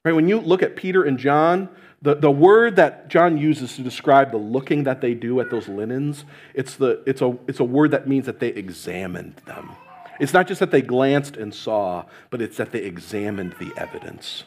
Right? 0.06 0.14
When 0.14 0.28
you 0.28 0.40
look 0.40 0.62
at 0.62 0.76
Peter 0.76 1.04
and 1.04 1.18
John, 1.18 1.70
the, 2.06 2.14
the 2.14 2.30
word 2.30 2.76
that 2.76 3.08
John 3.08 3.36
uses 3.36 3.76
to 3.76 3.82
describe 3.82 4.30
the 4.30 4.38
looking 4.38 4.84
that 4.84 5.02
they 5.02 5.16
do 5.16 5.40
at 5.40 5.50
those 5.50 5.68
linens, 5.68 6.24
it's, 6.54 6.76
the, 6.76 7.02
it's, 7.08 7.20
a, 7.20 7.36
it's 7.48 7.60
a 7.60 7.64
word 7.64 7.92
that 7.92 8.08
means 8.08 8.28
that 8.28 8.40
they 8.40 8.50
examined 8.50 9.38
them. 9.48 9.72
It's 10.20 10.32
not 10.32 10.48
just 10.48 10.60
that 10.60 10.70
they 10.70 10.84
glanced 10.84 11.36
and 11.36 11.54
saw, 11.54 12.06
but 12.30 12.44
it's 12.44 12.58
that 12.58 12.72
they 12.72 12.84
examined 12.84 13.56
the 13.60 13.74
evidence. 13.76 14.44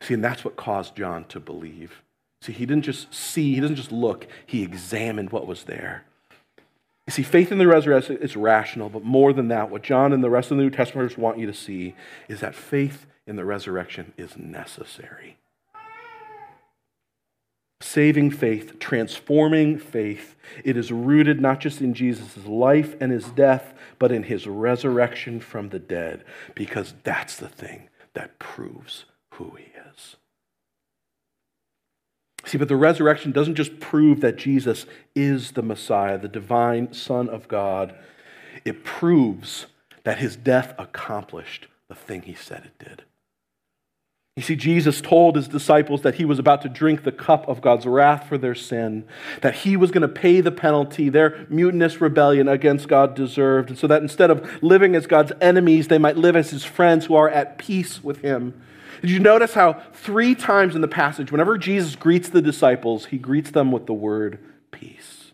See, 0.00 0.14
and 0.14 0.24
that's 0.24 0.44
what 0.44 0.54
caused 0.54 0.94
John 0.94 1.24
to 1.24 1.40
believe. 1.40 2.02
See, 2.40 2.52
he 2.52 2.66
didn't 2.66 2.84
just 2.84 3.12
see, 3.12 3.54
he 3.54 3.60
doesn't 3.60 3.76
just 3.76 3.90
look, 3.90 4.28
he 4.46 4.62
examined 4.62 5.32
what 5.32 5.48
was 5.48 5.64
there. 5.64 6.04
You 7.08 7.12
see, 7.12 7.24
faith 7.24 7.50
in 7.50 7.58
the 7.58 7.66
resurrection 7.66 8.18
is 8.18 8.36
rational, 8.36 8.88
but 8.88 9.02
more 9.02 9.32
than 9.32 9.48
that, 9.48 9.70
what 9.70 9.82
John 9.82 10.12
and 10.12 10.22
the 10.22 10.30
rest 10.30 10.52
of 10.52 10.56
the 10.56 10.62
New 10.62 10.70
Testamenters 10.70 11.18
want 11.18 11.38
you 11.38 11.46
to 11.46 11.52
see 11.52 11.96
is 12.28 12.38
that 12.38 12.54
faith 12.54 13.06
in 13.26 13.34
the 13.34 13.44
resurrection 13.44 14.12
is 14.16 14.36
necessary. 14.36 15.36
Saving 17.80 18.30
faith, 18.30 18.78
transforming 18.78 19.78
faith, 19.78 20.36
it 20.64 20.76
is 20.76 20.92
rooted 20.92 21.40
not 21.40 21.60
just 21.60 21.80
in 21.80 21.94
Jesus' 21.94 22.46
life 22.46 22.94
and 23.00 23.10
his 23.10 23.30
death, 23.30 23.72
but 23.98 24.12
in 24.12 24.24
his 24.24 24.46
resurrection 24.46 25.40
from 25.40 25.70
the 25.70 25.78
dead, 25.78 26.24
because 26.54 26.94
that's 27.04 27.36
the 27.36 27.48
thing 27.48 27.88
that 28.12 28.38
proves 28.38 29.06
who 29.34 29.56
he 29.56 29.72
is. 29.90 30.16
See, 32.44 32.58
but 32.58 32.68
the 32.68 32.76
resurrection 32.76 33.32
doesn't 33.32 33.54
just 33.54 33.80
prove 33.80 34.20
that 34.20 34.36
Jesus 34.36 34.86
is 35.14 35.52
the 35.52 35.62
Messiah, 35.62 36.18
the 36.18 36.28
divine 36.28 36.92
Son 36.92 37.28
of 37.28 37.48
God. 37.48 37.94
It 38.64 38.84
proves 38.84 39.66
that 40.04 40.18
his 40.18 40.36
death 40.36 40.74
accomplished 40.78 41.66
the 41.88 41.94
thing 41.94 42.22
he 42.22 42.34
said 42.34 42.64
it 42.64 42.84
did. 42.84 43.04
You 44.40 44.44
see, 44.44 44.56
Jesus 44.56 45.02
told 45.02 45.36
his 45.36 45.48
disciples 45.48 46.00
that 46.00 46.14
he 46.14 46.24
was 46.24 46.38
about 46.38 46.62
to 46.62 46.70
drink 46.70 47.04
the 47.04 47.12
cup 47.12 47.46
of 47.46 47.60
God's 47.60 47.84
wrath 47.84 48.26
for 48.26 48.38
their 48.38 48.54
sin, 48.54 49.04
that 49.42 49.54
he 49.54 49.76
was 49.76 49.90
going 49.90 50.00
to 50.00 50.08
pay 50.08 50.40
the 50.40 50.50
penalty 50.50 51.10
their 51.10 51.46
mutinous 51.50 52.00
rebellion 52.00 52.48
against 52.48 52.88
God 52.88 53.14
deserved, 53.14 53.68
and 53.68 53.78
so 53.78 53.86
that 53.86 54.00
instead 54.00 54.30
of 54.30 54.62
living 54.62 54.96
as 54.96 55.06
God's 55.06 55.32
enemies, 55.42 55.88
they 55.88 55.98
might 55.98 56.16
live 56.16 56.36
as 56.36 56.48
his 56.48 56.64
friends 56.64 57.04
who 57.04 57.16
are 57.16 57.28
at 57.28 57.58
peace 57.58 58.02
with 58.02 58.22
him. 58.22 58.58
Did 59.02 59.10
you 59.10 59.18
notice 59.18 59.52
how 59.52 59.74
three 59.92 60.34
times 60.34 60.74
in 60.74 60.80
the 60.80 60.88
passage, 60.88 61.30
whenever 61.30 61.58
Jesus 61.58 61.94
greets 61.94 62.30
the 62.30 62.40
disciples, 62.40 63.04
he 63.04 63.18
greets 63.18 63.50
them 63.50 63.70
with 63.70 63.84
the 63.84 63.92
word 63.92 64.38
peace? 64.70 65.32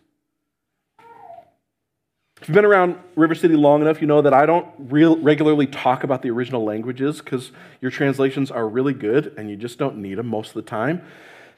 If 2.47 2.51
you've 2.51 2.55
been 2.55 2.63
around 2.63 2.95
River 3.17 3.35
City 3.35 3.57
long 3.57 3.81
enough, 3.81 3.99
you 3.99 4.07
know 4.07 4.21
that 4.21 4.33
I 4.33 4.45
don't 4.45 4.65
regularly 4.77 5.67
talk 5.67 6.05
about 6.05 6.21
the 6.21 6.31
original 6.31 6.63
languages 6.63 7.17
because 7.17 7.51
your 7.81 7.91
translations 7.91 8.51
are 8.51 8.65
really 8.69 8.93
good 8.93 9.33
and 9.35 9.49
you 9.49 9.57
just 9.57 9.77
don't 9.77 9.97
need 9.97 10.17
them 10.17 10.27
most 10.27 10.47
of 10.47 10.53
the 10.53 10.61
time. 10.61 11.01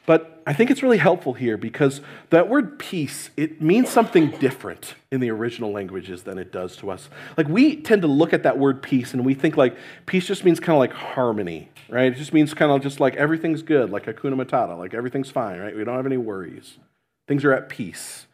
But 0.08 0.42
I 0.48 0.54
think 0.54 0.72
it's 0.72 0.82
really 0.82 0.98
helpful 0.98 1.34
here 1.34 1.58
because 1.58 2.02
that 2.32 2.50
word 2.50 2.80
peace, 2.80 3.30
it 3.38 3.62
means 3.62 3.90
something 3.90 4.32
different 4.40 4.96
in 5.12 5.20
the 5.20 5.30
original 5.30 5.72
languages 5.72 6.24
than 6.24 6.40
it 6.40 6.52
does 6.52 6.76
to 6.78 6.90
us. 6.90 7.08
Like 7.38 7.48
we 7.48 7.76
tend 7.76 8.02
to 8.02 8.08
look 8.08 8.34
at 8.34 8.42
that 8.42 8.58
word 8.58 8.82
peace 8.82 9.14
and 9.14 9.24
we 9.24 9.36
think 9.36 9.58
like 9.58 9.78
peace 10.08 10.26
just 10.26 10.44
means 10.44 10.60
kind 10.60 10.74
of 10.74 10.80
like 10.80 10.94
harmony, 10.94 11.70
right? 11.88 12.12
It 12.12 12.16
just 12.16 12.34
means 12.34 12.56
kind 12.56 12.72
of 12.72 12.82
just 12.82 13.00
like 13.00 13.16
everything's 13.16 13.62
good, 13.62 13.92
like 13.92 14.06
hakuna 14.06 14.44
matata, 14.44 14.76
like 14.76 14.96
everything's 14.96 15.30
fine, 15.30 15.60
right? 15.60 15.76
We 15.76 15.84
don't 15.84 15.98
have 15.98 16.08
any 16.08 16.18
worries. 16.18 16.80
Things 17.28 17.46
are 17.46 17.54
at 17.54 17.70
peace. 17.70 18.26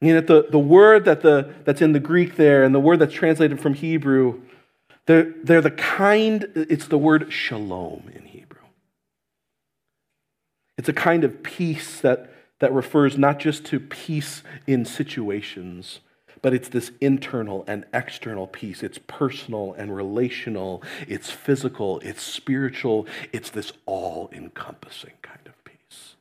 You 0.00 0.14
know, 0.14 0.20
the, 0.20 0.46
the 0.50 0.58
word 0.58 1.04
that 1.06 1.22
the, 1.22 1.52
that's 1.64 1.82
in 1.82 1.92
the 1.92 2.00
Greek 2.00 2.36
there 2.36 2.62
and 2.62 2.74
the 2.74 2.80
word 2.80 3.00
that's 3.00 3.14
translated 3.14 3.60
from 3.60 3.74
Hebrew, 3.74 4.42
they're, 5.06 5.34
they're 5.42 5.60
the 5.60 5.72
kind, 5.72 6.46
it's 6.54 6.86
the 6.86 6.98
word 6.98 7.32
shalom 7.32 8.10
in 8.14 8.26
Hebrew. 8.26 8.58
It's 10.76 10.88
a 10.88 10.92
kind 10.92 11.24
of 11.24 11.42
peace 11.42 12.00
that, 12.00 12.32
that 12.60 12.72
refers 12.72 13.18
not 13.18 13.40
just 13.40 13.64
to 13.66 13.80
peace 13.80 14.42
in 14.66 14.84
situations, 14.84 16.00
but 16.42 16.54
it's 16.54 16.68
this 16.68 16.92
internal 17.00 17.64
and 17.66 17.84
external 17.92 18.46
peace. 18.46 18.84
It's 18.84 18.98
personal 19.06 19.72
and 19.72 19.94
relational, 19.94 20.82
it's 21.08 21.30
physical, 21.30 21.98
it's 22.00 22.22
spiritual, 22.22 23.06
it's 23.32 23.50
this 23.50 23.72
all 23.86 24.30
encompassing 24.32 25.14
kind 25.22 25.46
of 25.46 25.64
peace. 25.64 26.14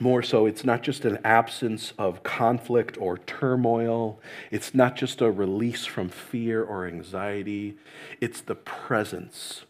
More 0.00 0.22
so, 0.22 0.46
it's 0.46 0.64
not 0.64 0.82
just 0.82 1.04
an 1.04 1.18
absence 1.22 1.92
of 1.98 2.22
conflict 2.22 2.96
or 2.98 3.18
turmoil. 3.18 4.20
It's 4.50 4.74
not 4.74 4.96
just 4.96 5.20
a 5.20 5.30
release 5.30 5.84
from 5.84 6.08
fear 6.08 6.62
or 6.62 6.86
anxiety. 6.86 7.76
It's 8.20 8.40
the 8.40 8.54
presence 8.54 9.64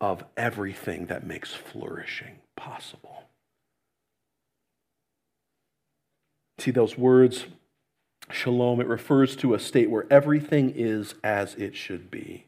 of 0.00 0.24
everything 0.36 1.06
that 1.06 1.26
makes 1.26 1.52
flourishing 1.52 2.38
possible. 2.56 3.24
See, 6.58 6.70
those 6.70 6.96
words, 6.96 7.46
shalom, 8.30 8.80
it 8.80 8.86
refers 8.86 9.34
to 9.36 9.54
a 9.54 9.58
state 9.58 9.90
where 9.90 10.06
everything 10.08 10.72
is 10.74 11.14
as 11.24 11.54
it 11.56 11.74
should 11.74 12.10
be, 12.10 12.46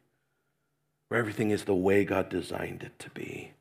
where 1.08 1.18
everything 1.18 1.50
is 1.50 1.64
the 1.64 1.74
way 1.74 2.04
God 2.04 2.28
designed 2.28 2.82
it 2.82 2.98
to 3.00 3.10
be, 3.10 3.52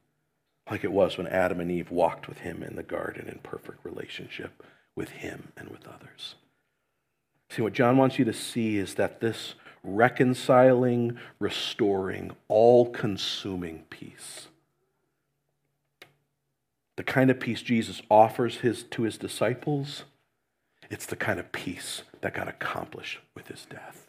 like 0.70 0.84
it 0.84 0.92
was 0.92 1.18
when 1.18 1.28
Adam 1.28 1.60
and 1.60 1.72
Eve 1.72 1.92
walked 1.92 2.28
with 2.28 2.40
Him 2.40 2.64
in 2.64 2.76
the 2.76 2.84
garden 2.84 3.28
in 3.28 3.40
perfect 3.40 3.86
relationship 3.86 4.64
with 4.96 5.10
Him 5.10 5.52
and 5.58 5.70
with 5.70 5.88
others. 5.88 6.36
See, 7.50 7.62
what 7.62 7.74
John 7.74 7.98
wants 7.98 8.18
you 8.18 8.26
to 8.26 8.34
see 8.34 8.78
is 8.78 8.96
that 8.96 9.22
this 9.22 9.56
reconciling, 9.84 11.18
restoring, 11.40 12.32
all 12.48 12.90
consuming 12.90 13.84
peace. 13.90 14.48
The 16.96 17.04
kind 17.04 17.30
of 17.30 17.40
peace 17.40 17.62
Jesus 17.62 18.02
offers 18.10 18.58
his, 18.58 18.84
to 18.84 19.04
his 19.04 19.18
disciples, 19.18 20.04
it's 20.90 21.06
the 21.06 21.16
kind 21.16 21.40
of 21.40 21.52
peace 21.52 22.04
that 22.22 22.34
got 22.34 22.48
accomplished 22.48 23.20
with 23.36 23.48
his 23.48 23.66
death. 23.66 24.05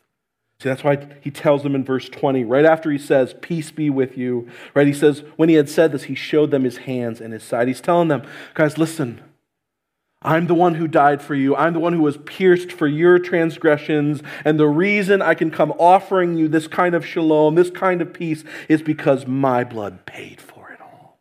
See, 0.61 0.71
that's 0.71 0.85
why 0.85 1.07
he 1.21 1.31
tells 1.31 1.62
them 1.62 1.75
in 1.75 1.85
verse 1.85 2.09
20, 2.09 2.45
right 2.45 2.64
after 2.64 2.90
he 2.90 2.99
says, 2.99 3.35
Peace 3.42 3.71
be 3.71 3.90
with 3.90 4.16
you, 4.16 4.49
right? 4.75 4.87
He 4.87 4.95
says, 4.95 5.23
when 5.37 5.51
he 5.51 5.55
had 5.57 5.69
said 5.69 5.92
this, 5.92 6.05
he 6.05 6.14
showed 6.14 6.51
them 6.51 6.64
his 6.64 6.79
hands 6.79 7.21
and 7.21 7.33
his 7.35 7.42
side. 7.42 7.69
He's 7.69 7.83
telling 7.83 8.09
them, 8.09 8.23
guys, 8.55 8.79
listen, 8.79 9.21
I'm 10.23 10.47
the 10.47 10.55
one 10.55 10.75
who 10.75 10.88
died 10.88 11.21
for 11.21 11.35
you. 11.35 11.55
I'm 11.55 11.75
the 11.75 11.79
one 11.79 11.92
who 11.92 12.01
was 12.01 12.16
pierced 12.16 12.73
for 12.73 12.87
your 12.87 13.19
transgressions. 13.19 14.23
And 14.45 14.59
the 14.59 14.66
reason 14.66 15.21
I 15.21 15.35
can 15.35 15.51
come 15.51 15.73
offering 15.79 16.37
you 16.37 16.49
this 16.49 16.66
kind 16.66 16.95
of 16.95 17.05
shalom, 17.05 17.55
this 17.55 17.71
kind 17.71 18.01
of 18.01 18.14
peace, 18.14 18.42
is 18.69 18.81
because 18.81 19.27
my 19.27 19.62
blood 19.62 20.07
paid 20.07 20.40
for 20.40 20.73
it 20.73 20.81
all. 20.81 21.19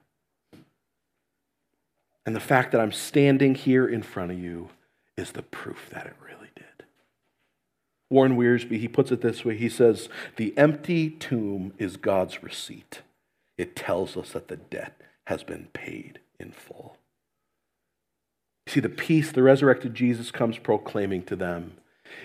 And 2.25 2.35
the 2.35 2.39
fact 2.39 2.71
that 2.71 2.79
I'm 2.79 2.93
standing 2.93 3.53
here 3.53 3.85
in 3.85 4.01
front 4.01 4.31
of 4.31 4.39
you 4.39 4.69
is 5.17 5.33
the 5.33 5.43
proof 5.43 5.89
that 5.91 6.07
it 6.07 6.15
really. 6.25 6.44
Warren 8.15 8.37
Wiersbe, 8.37 8.79
he 8.79 8.87
puts 8.87 9.11
it 9.11 9.19
this 9.19 9.43
way 9.43 9.57
he 9.57 9.67
says, 9.67 10.07
The 10.37 10.57
empty 10.57 11.09
tomb 11.09 11.73
is 11.77 11.97
God's 11.97 12.41
receipt. 12.41 13.01
It 13.57 13.75
tells 13.75 14.15
us 14.15 14.31
that 14.31 14.47
the 14.47 14.55
debt 14.55 15.01
has 15.27 15.43
been 15.43 15.67
paid 15.73 16.19
in 16.39 16.53
full. 16.53 16.95
See, 18.67 18.79
the 18.79 18.87
peace 18.87 19.33
the 19.33 19.43
resurrected 19.43 19.93
Jesus 19.93 20.31
comes 20.31 20.57
proclaiming 20.57 21.23
to 21.23 21.35
them, 21.35 21.73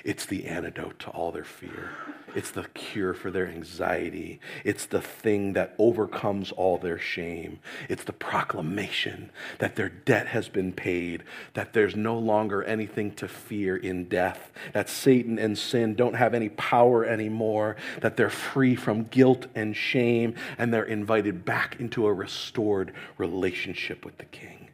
it's 0.05 0.27
the 0.27 0.47
antidote 0.47 0.99
to 1.01 1.11
all 1.11 1.33
their 1.33 1.45
fear. 1.45 1.91
It's 2.35 2.51
the 2.51 2.65
cure 2.75 3.13
for 3.13 3.31
their 3.31 3.49
anxiety. 3.49 4.41
It's 4.65 4.87
the 4.87 5.01
thing 5.01 5.55
that 5.55 5.75
overcomes 5.79 6.53
all 6.53 6.79
their 6.79 6.99
shame. 6.99 7.59
It's 7.89 8.05
the 8.05 8.13
proclamation 8.13 9.31
that 9.59 9.77
their 9.77 9.89
debt 9.89 10.29
has 10.29 10.49
been 10.49 10.73
paid, 10.73 11.25
that 11.55 11.73
there's 11.73 11.97
no 11.97 12.19
longer 12.19 12.63
anything 12.63 13.13
to 13.17 13.29
fear 13.29 13.77
in 13.77 14.05
death, 14.09 14.53
that 14.73 14.89
Satan 14.89 15.39
and 15.39 15.59
sin 15.59 15.95
don't 15.95 16.15
have 16.15 16.35
any 16.35 16.51
power 16.51 17.05
anymore, 17.05 17.77
that 18.01 18.17
they're 18.17 18.31
free 18.31 18.77
from 18.77 19.05
guilt 19.05 19.47
and 19.55 19.75
shame, 19.75 20.35
and 20.57 20.73
they're 20.73 20.85
invited 20.85 21.45
back 21.45 21.81
into 21.81 22.07
a 22.07 22.13
restored 22.13 22.93
relationship 23.19 24.05
with 24.05 24.19
the 24.19 24.25
King. 24.27 24.70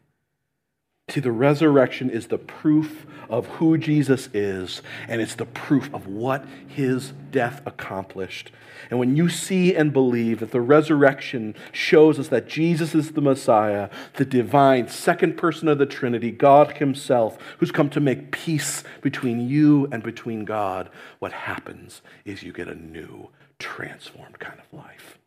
See, 1.17 1.23
the 1.23 1.33
resurrection 1.33 2.11
is 2.11 2.27
the 2.27 2.37
proof 2.37 3.07
of 3.31 3.47
who 3.47 3.79
Jesus 3.79 4.29
is, 4.35 4.83
and 5.09 5.23
it's 5.23 5.35
the 5.35 5.47
proof 5.47 5.89
of 5.95 6.07
what 6.07 6.45
his 6.69 7.15
death 7.31 7.63
accomplished. 7.65 8.51
And 8.91 8.99
when 8.99 9.17
you 9.17 9.31
see 9.31 9.75
and 9.75 9.95
believe 9.95 10.41
that 10.41 10.51
the 10.51 10.61
resurrection 10.61 11.55
shows 11.73 12.19
us 12.19 12.29
that 12.29 12.49
Jesus 12.49 12.95
is 12.95 13.13
the 13.13 13.23
Messiah, 13.23 13.89
the 14.17 14.27
divine 14.27 14.89
second 14.89 15.39
person 15.39 15.69
of 15.69 15.79
the 15.79 15.87
Trinity, 15.87 16.31
God 16.31 16.73
Himself, 16.77 17.39
who's 17.61 17.73
come 17.73 17.89
to 17.89 17.99
make 18.01 18.31
peace 18.31 18.85
between 19.01 19.49
you 19.49 19.89
and 19.91 20.03
between 20.03 20.45
God, 20.45 20.91
what 21.19 21.33
happens 21.33 22.03
is 22.27 22.43
you 22.43 22.53
get 22.53 22.69
a 22.69 22.75
new, 22.75 23.31
transformed 23.59 24.39
kind 24.39 24.61
of 24.61 24.79
life. 24.79 25.19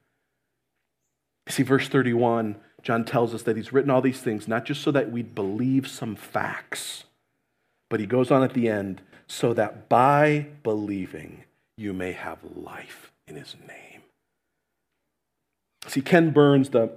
See, 1.47 1.63
verse 1.63 1.87
31 1.89 2.57
John 2.83 3.03
tells 3.03 3.33
us 3.33 3.43
that 3.43 3.57
he's 3.57 3.73
written 3.73 3.91
all 3.91 4.01
these 4.01 4.21
things 4.21 4.47
not 4.47 4.65
just 4.65 4.81
so 4.81 4.91
that 4.91 5.11
we'd 5.11 5.35
believe 5.35 5.87
some 5.87 6.15
facts, 6.15 7.03
but 7.89 7.99
he 7.99 8.05
goes 8.05 8.31
on 8.31 8.43
at 8.43 8.53
the 8.53 8.69
end, 8.69 9.01
so 9.27 9.53
that 9.53 9.89
by 9.89 10.47
believing 10.63 11.43
you 11.77 11.93
may 11.93 12.11
have 12.11 12.39
life 12.55 13.11
in 13.27 13.35
his 13.35 13.55
name. 13.67 14.01
See, 15.87 16.01
Ken 16.01 16.31
Burns, 16.31 16.69
the 16.69 16.91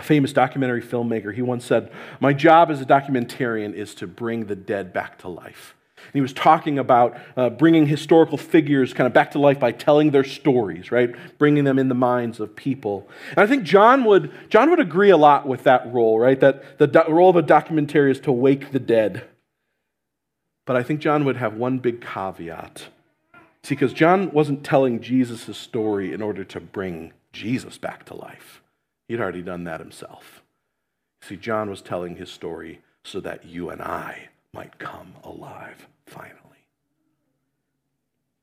famous 0.00 0.32
documentary 0.32 0.82
filmmaker, 0.82 1.34
he 1.34 1.42
once 1.42 1.64
said, 1.64 1.90
My 2.20 2.32
job 2.32 2.70
as 2.70 2.80
a 2.80 2.84
documentarian 2.84 3.74
is 3.74 3.94
to 3.96 4.06
bring 4.06 4.46
the 4.46 4.56
dead 4.56 4.92
back 4.92 5.18
to 5.18 5.28
life. 5.28 5.74
And 6.06 6.14
he 6.14 6.20
was 6.20 6.32
talking 6.32 6.78
about 6.78 7.18
uh, 7.36 7.50
bringing 7.50 7.86
historical 7.86 8.38
figures 8.38 8.94
kind 8.94 9.06
of 9.06 9.12
back 9.12 9.32
to 9.32 9.38
life 9.38 9.60
by 9.60 9.72
telling 9.72 10.10
their 10.10 10.24
stories, 10.24 10.90
right? 10.90 11.14
Bringing 11.38 11.64
them 11.64 11.78
in 11.78 11.88
the 11.88 11.94
minds 11.94 12.40
of 12.40 12.56
people. 12.56 13.08
And 13.30 13.38
I 13.38 13.46
think 13.46 13.64
John 13.64 14.04
would, 14.04 14.32
John 14.48 14.70
would 14.70 14.80
agree 14.80 15.10
a 15.10 15.16
lot 15.16 15.46
with 15.46 15.64
that 15.64 15.92
role, 15.92 16.18
right? 16.18 16.40
That 16.40 16.78
the 16.78 16.86
do- 16.86 17.04
role 17.08 17.28
of 17.28 17.36
a 17.36 17.42
documentary 17.42 18.10
is 18.10 18.20
to 18.20 18.32
wake 18.32 18.72
the 18.72 18.78
dead. 18.78 19.24
But 20.66 20.76
I 20.76 20.82
think 20.82 21.00
John 21.00 21.24
would 21.24 21.36
have 21.36 21.54
one 21.54 21.78
big 21.78 22.00
caveat. 22.00 22.88
See, 23.62 23.74
because 23.74 23.92
John 23.92 24.30
wasn't 24.32 24.64
telling 24.64 25.00
Jesus' 25.00 25.56
story 25.56 26.12
in 26.12 26.22
order 26.22 26.44
to 26.44 26.60
bring 26.60 27.12
Jesus 27.32 27.76
back 27.76 28.04
to 28.06 28.14
life, 28.14 28.62
he'd 29.08 29.20
already 29.20 29.42
done 29.42 29.64
that 29.64 29.80
himself. 29.80 30.42
See, 31.22 31.36
John 31.36 31.68
was 31.68 31.82
telling 31.82 32.16
his 32.16 32.30
story 32.30 32.80
so 33.04 33.20
that 33.20 33.44
you 33.44 33.70
and 33.70 33.82
I 33.82 34.28
might 34.52 34.78
come 34.78 35.14
alive 35.22 35.86
finally. 36.06 36.34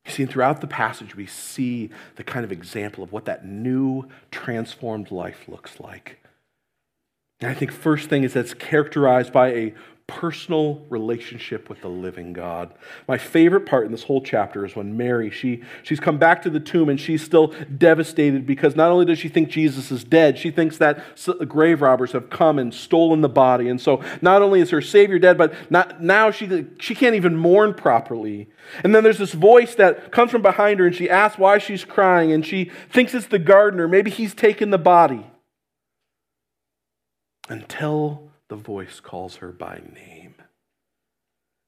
You 0.05 0.11
see, 0.11 0.25
throughout 0.25 0.61
the 0.61 0.67
passage, 0.67 1.15
we 1.15 1.25
see 1.25 1.89
the 2.15 2.23
kind 2.23 2.45
of 2.45 2.51
example 2.51 3.03
of 3.03 3.11
what 3.11 3.25
that 3.25 3.45
new, 3.45 4.07
transformed 4.29 5.11
life 5.11 5.47
looks 5.47 5.79
like. 5.79 6.19
And 7.41 7.49
I 7.49 7.53
think 7.53 7.71
first 7.71 8.07
thing 8.07 8.23
is 8.23 8.33
that 8.33 8.41
it's 8.41 8.53
characterized 8.53 9.33
by 9.33 9.49
a 9.49 9.73
personal 10.07 10.85
relationship 10.89 11.67
with 11.67 11.81
the 11.81 11.87
living 11.87 12.31
God. 12.31 12.71
My 13.07 13.17
favorite 13.17 13.65
part 13.65 13.87
in 13.87 13.91
this 13.91 14.03
whole 14.03 14.21
chapter 14.21 14.63
is 14.63 14.75
when 14.75 14.95
Mary, 14.95 15.31
she, 15.31 15.63
she's 15.81 15.99
come 15.99 16.19
back 16.19 16.43
to 16.43 16.49
the 16.51 16.59
tomb 16.59 16.89
and 16.89 16.99
she's 16.99 17.23
still 17.23 17.47
devastated 17.75 18.45
because 18.45 18.75
not 18.75 18.91
only 18.91 19.05
does 19.05 19.17
she 19.17 19.29
think 19.29 19.49
Jesus 19.49 19.91
is 19.91 20.03
dead, 20.03 20.37
she 20.37 20.51
thinks 20.51 20.77
that 20.77 21.03
grave 21.47 21.81
robbers 21.81 22.11
have 22.11 22.29
come 22.29 22.59
and 22.59 22.71
stolen 22.71 23.21
the 23.21 23.29
body. 23.29 23.67
And 23.67 23.81
so 23.81 24.03
not 24.21 24.43
only 24.43 24.61
is 24.61 24.69
her 24.69 24.81
Savior 24.81 25.17
dead, 25.17 25.39
but 25.39 25.53
not, 25.71 26.03
now 26.03 26.29
she, 26.29 26.67
she 26.79 26.93
can't 26.93 27.15
even 27.15 27.35
mourn 27.35 27.73
properly. 27.73 28.47
And 28.83 28.93
then 28.93 29.03
there's 29.03 29.17
this 29.17 29.33
voice 29.33 29.73
that 29.75 30.11
comes 30.11 30.29
from 30.29 30.43
behind 30.43 30.79
her 30.79 30.85
and 30.85 30.95
she 30.95 31.09
asks 31.09 31.39
why 31.39 31.57
she's 31.57 31.83
crying 31.83 32.31
and 32.31 32.45
she 32.45 32.71
thinks 32.91 33.15
it's 33.15 33.27
the 33.27 33.39
gardener. 33.39 33.87
Maybe 33.87 34.11
he's 34.11 34.35
taken 34.35 34.69
the 34.69 34.77
body. 34.77 35.25
Until 37.49 38.24
the 38.49 38.55
voice 38.55 38.99
calls 38.99 39.37
her 39.37 39.51
by 39.51 39.81
name. 39.93 40.35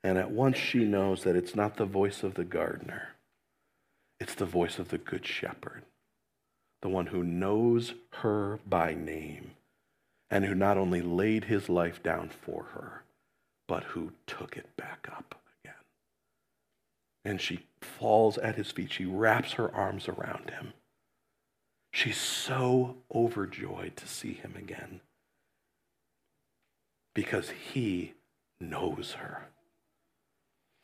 And 0.03 0.17
at 0.17 0.31
once 0.31 0.57
she 0.57 0.79
knows 0.79 1.23
that 1.23 1.35
it's 1.35 1.55
not 1.55 1.77
the 1.77 1.85
voice 1.85 2.23
of 2.23 2.35
the 2.35 2.43
gardener, 2.43 3.15
it's 4.19 4.35
the 4.35 4.45
voice 4.45 4.79
of 4.79 4.89
the 4.89 4.97
good 4.97 5.25
shepherd, 5.25 5.83
the 6.81 6.89
one 6.89 7.07
who 7.07 7.23
knows 7.23 7.93
her 8.13 8.59
by 8.67 8.93
name, 8.93 9.51
and 10.29 10.45
who 10.45 10.55
not 10.55 10.77
only 10.77 11.01
laid 11.01 11.45
his 11.45 11.69
life 11.69 12.01
down 12.03 12.29
for 12.29 12.63
her, 12.73 13.03
but 13.67 13.83
who 13.83 14.13
took 14.25 14.55
it 14.55 14.75
back 14.77 15.07
up 15.11 15.35
again. 15.61 15.75
And 17.25 17.41
she 17.41 17.65
falls 17.81 18.37
at 18.37 18.55
his 18.55 18.71
feet. 18.71 18.91
She 18.91 19.05
wraps 19.05 19.53
her 19.53 19.73
arms 19.73 20.07
around 20.07 20.51
him. 20.51 20.73
She's 21.91 22.17
so 22.17 22.97
overjoyed 23.13 23.97
to 23.97 24.07
see 24.07 24.33
him 24.33 24.53
again 24.55 25.01
because 27.17 27.49
he 27.73 28.13
knows 28.61 29.13
her. 29.13 29.49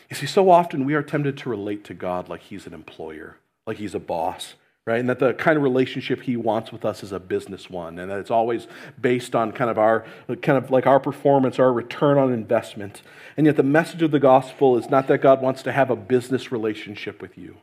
You 0.10 0.16
see, 0.16 0.26
so 0.26 0.50
often 0.50 0.84
we 0.84 0.96
are 0.96 1.04
tempted 1.04 1.38
to 1.38 1.50
relate 1.50 1.84
to 1.84 1.94
God 1.94 2.28
like 2.28 2.42
he's 2.42 2.66
an 2.66 2.74
employer, 2.74 3.38
like 3.68 3.78
he's 3.78 3.94
a 3.94 4.00
boss, 4.00 4.56
right? 4.88 5.00
And 5.00 5.08
that 5.10 5.20
the 5.20 5.36
kind 5.36 5.58
of 5.58 5.62
relationship 5.62 6.24
he 6.24 6.36
wants 6.36 6.72
with 6.72 6.86
us 6.86 7.04
is 7.04 7.12
a 7.12 7.20
business 7.20 7.70
one, 7.70 8.00
and 8.00 8.10
that 8.10 8.18
it's 8.18 8.32
always 8.32 8.66
based 9.00 9.36
on 9.36 9.52
kind 9.52 9.70
of 9.70 9.78
our, 9.78 10.08
kind 10.42 10.58
of 10.58 10.72
like 10.72 10.88
our 10.88 11.00
performance, 11.00 11.60
our 11.60 11.72
return 11.72 12.18
on 12.18 12.34
investment. 12.34 13.04
And 13.38 13.46
yet 13.46 13.56
the 13.56 13.62
message 13.62 14.02
of 14.02 14.10
the 14.10 14.20
gospel 14.20 14.76
is 14.76 14.90
not 14.90 15.08
that 15.10 15.20
God 15.20 15.40
wants 15.40 15.62
to 15.62 15.72
have 15.72 15.92
a 15.92 15.96
business 15.96 16.52
relationship 16.52 17.22
with 17.22 17.38
you, 17.38 17.58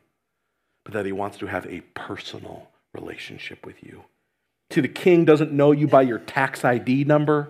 but 0.85 0.95
that 0.95 1.07
he 1.07 1.13
wants 1.13 1.39
to 1.39 1.47
have 1.47 1.67
a 1.67 1.81
personal 1.95 2.69
relationship 2.95 3.67
with 3.67 3.83
you. 3.83 4.05
See, 4.71 4.81
the 4.81 4.87
king 4.87 5.25
doesn't 5.25 5.51
know 5.51 5.73
you 5.73 5.89
by 5.89 6.03
your 6.03 6.21
tax 6.21 6.65
ID 6.65 7.03
number 7.03 7.49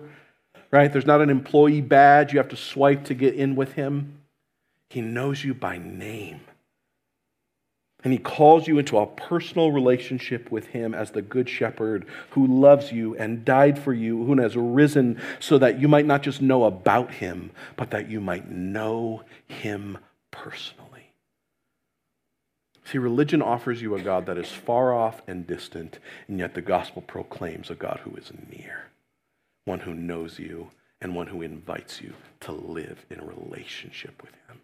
right? 0.71 0.91
There's 0.91 1.05
not 1.05 1.21
an 1.21 1.29
employee 1.29 1.81
badge 1.81 2.33
you 2.33 2.39
have 2.39 2.49
to 2.49 2.55
swipe 2.55 3.05
to 3.05 3.13
get 3.13 3.35
in 3.35 3.55
with 3.55 3.73
him. 3.73 4.19
He 4.89 5.01
knows 5.01 5.43
you 5.43 5.53
by 5.53 5.77
name. 5.77 6.41
And 8.03 8.11
he 8.11 8.17
calls 8.17 8.67
you 8.67 8.79
into 8.79 8.97
a 8.97 9.05
personal 9.05 9.71
relationship 9.71 10.49
with 10.49 10.67
him 10.67 10.95
as 10.95 11.11
the 11.11 11.21
good 11.21 11.47
shepherd 11.47 12.07
who 12.31 12.47
loves 12.47 12.91
you 12.91 13.15
and 13.15 13.45
died 13.45 13.77
for 13.77 13.93
you, 13.93 14.25
who 14.25 14.35
has 14.41 14.55
risen 14.55 15.21
so 15.39 15.59
that 15.59 15.79
you 15.79 15.87
might 15.87 16.07
not 16.07 16.23
just 16.23 16.41
know 16.41 16.63
about 16.63 17.11
him, 17.11 17.51
but 17.75 17.91
that 17.91 18.09
you 18.09 18.19
might 18.19 18.49
know 18.49 19.21
him 19.47 19.99
personally. 20.31 21.13
See, 22.85 22.97
religion 22.97 23.43
offers 23.43 23.81
you 23.81 23.95
a 23.95 24.01
God 24.01 24.25
that 24.25 24.37
is 24.37 24.49
far 24.49 24.93
off 24.93 25.21
and 25.27 25.45
distant, 25.45 25.99
and 26.27 26.39
yet 26.39 26.55
the 26.55 26.61
gospel 26.61 27.03
proclaims 27.03 27.69
a 27.69 27.75
God 27.75 27.99
who 28.03 28.15
is 28.15 28.31
near 28.49 28.90
one 29.65 29.79
who 29.79 29.93
knows 29.93 30.39
you, 30.39 30.71
and 31.01 31.15
one 31.15 31.27
who 31.27 31.41
invites 31.41 32.01
you 32.01 32.13
to 32.41 32.51
live 32.51 33.05
in 33.09 33.19
a 33.19 33.25
relationship 33.25 34.21
with 34.21 34.33
him. 34.47 34.61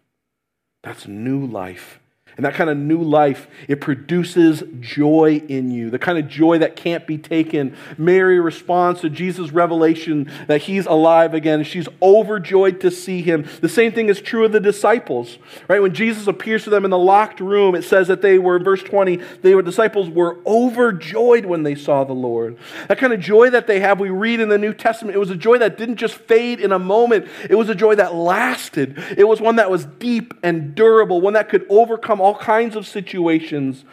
That's 0.82 1.08
new 1.08 1.44
life 1.44 1.98
and 2.38 2.46
that 2.46 2.54
kind 2.54 2.70
of 2.70 2.76
new 2.76 3.02
life, 3.02 3.48
it 3.66 3.80
produces 3.80 4.62
joy 4.78 5.42
in 5.48 5.72
you, 5.72 5.90
the 5.90 5.98
kind 5.98 6.18
of 6.18 6.28
joy 6.28 6.58
that 6.58 6.76
can't 6.76 7.04
be 7.04 7.18
taken. 7.18 7.76
Mary 7.98 8.38
responds 8.38 9.00
to 9.00 9.10
Jesus' 9.10 9.50
revelation 9.50 10.30
that 10.46 10.62
he's 10.62 10.86
alive 10.86 11.34
again. 11.34 11.64
She's 11.64 11.88
overjoyed 12.00 12.80
to 12.82 12.92
see 12.92 13.22
him. 13.22 13.44
The 13.60 13.68
same 13.68 13.90
thing 13.90 14.08
is 14.08 14.20
true 14.20 14.44
of 14.44 14.52
the 14.52 14.60
disciples, 14.60 15.38
right? 15.68 15.82
When 15.82 15.92
Jesus 15.92 16.28
appears 16.28 16.62
to 16.62 16.70
them 16.70 16.84
in 16.84 16.92
the 16.92 16.98
locked 16.98 17.40
room, 17.40 17.74
it 17.74 17.82
says 17.82 18.06
that 18.06 18.22
they 18.22 18.38
were, 18.38 18.60
verse 18.60 18.84
20, 18.84 19.16
they 19.42 19.56
were 19.56 19.62
disciples 19.62 20.08
were 20.08 20.38
overjoyed 20.46 21.44
when 21.44 21.64
they 21.64 21.74
saw 21.74 22.04
the 22.04 22.12
Lord. 22.12 22.56
That 22.86 22.98
kind 22.98 23.12
of 23.12 23.18
joy 23.18 23.50
that 23.50 23.66
they 23.66 23.80
have, 23.80 23.98
we 23.98 24.10
read 24.10 24.38
in 24.38 24.48
the 24.48 24.58
New 24.58 24.74
Testament, 24.74 25.16
it 25.16 25.18
was 25.18 25.30
a 25.30 25.36
joy 25.36 25.58
that 25.58 25.76
didn't 25.76 25.96
just 25.96 26.14
fade 26.14 26.60
in 26.60 26.70
a 26.70 26.78
moment, 26.78 27.26
it 27.50 27.56
was 27.56 27.68
a 27.68 27.74
joy 27.74 27.96
that 27.96 28.14
lasted. 28.14 28.96
It 29.16 29.26
was 29.26 29.40
one 29.40 29.56
that 29.56 29.72
was 29.72 29.86
deep 29.86 30.34
and 30.44 30.76
durable, 30.76 31.20
one 31.20 31.32
that 31.32 31.48
could 31.48 31.66
overcome 31.68 32.20
all 32.28 32.34
kinds 32.34 32.76
of 32.76 32.86
situations 32.86 33.86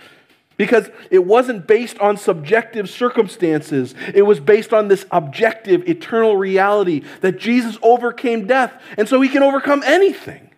because 0.57 0.89
it 1.09 1.25
wasn't 1.25 1.65
based 1.67 1.97
on 1.99 2.17
subjective 2.17 2.89
circumstances. 2.89 3.95
It 4.13 4.23
was 4.23 4.41
based 4.41 4.73
on 4.73 4.89
this 4.89 5.05
objective, 5.11 5.87
eternal 5.87 6.35
reality 6.35 7.03
that 7.21 7.39
Jesus 7.39 7.77
overcame 7.81 8.45
death, 8.45 8.73
and 8.97 9.07
so 9.07 9.21
he 9.21 9.29
can 9.29 9.41
overcome 9.41 9.83
anything. 9.85 10.49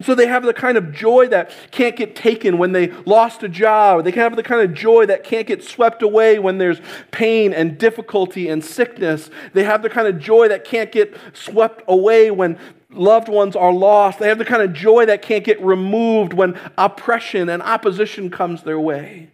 So 0.00 0.14
they 0.14 0.26
have 0.26 0.44
the 0.44 0.54
kind 0.54 0.78
of 0.78 0.92
joy 0.92 1.28
that 1.28 1.52
can't 1.70 1.94
get 1.94 2.16
taken 2.16 2.56
when 2.56 2.72
they 2.72 2.88
lost 3.04 3.42
a 3.42 3.48
job. 3.48 4.04
They 4.04 4.12
can 4.12 4.22
have 4.22 4.34
the 4.34 4.42
kind 4.42 4.62
of 4.62 4.74
joy 4.74 5.06
that 5.06 5.24
can't 5.24 5.46
get 5.46 5.62
swept 5.62 6.02
away 6.02 6.38
when 6.38 6.56
there's 6.56 6.80
pain 7.10 7.52
and 7.52 7.78
difficulty 7.78 8.48
and 8.48 8.64
sickness. 8.64 9.30
They 9.52 9.64
have 9.64 9.82
the 9.82 9.90
kind 9.90 10.08
of 10.08 10.18
joy 10.18 10.48
that 10.48 10.64
can't 10.64 10.90
get 10.90 11.14
swept 11.32 11.82
away 11.86 12.30
when 12.30 12.58
loved 12.96 13.28
ones 13.28 13.56
are 13.56 13.72
lost. 13.72 14.18
They 14.18 14.28
have 14.28 14.38
the 14.38 14.44
kind 14.44 14.62
of 14.62 14.72
joy 14.72 15.06
that 15.06 15.22
can't 15.22 15.44
get 15.44 15.60
removed 15.62 16.32
when 16.32 16.58
oppression 16.78 17.48
and 17.48 17.62
opposition 17.62 18.30
comes 18.30 18.62
their 18.62 18.80
way. 18.80 19.30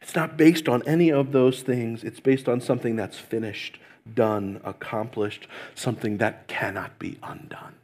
It's 0.00 0.14
not 0.14 0.36
based 0.36 0.68
on 0.68 0.82
any 0.86 1.10
of 1.10 1.32
those 1.32 1.62
things. 1.62 2.04
It's 2.04 2.20
based 2.20 2.48
on 2.48 2.60
something 2.60 2.94
that's 2.94 3.18
finished, 3.18 3.78
done, 4.14 4.60
accomplished, 4.62 5.48
something 5.74 6.18
that 6.18 6.46
cannot 6.46 6.98
be 6.98 7.18
undone. 7.22 7.74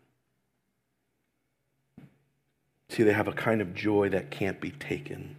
See, 2.89 3.03
they 3.03 3.13
have 3.13 3.27
a 3.27 3.33
kind 3.33 3.61
of 3.61 3.75
joy 3.75 4.11
that 4.11 4.31
can't 4.31 4.61
be 4.61 4.71
taken 4.71 5.37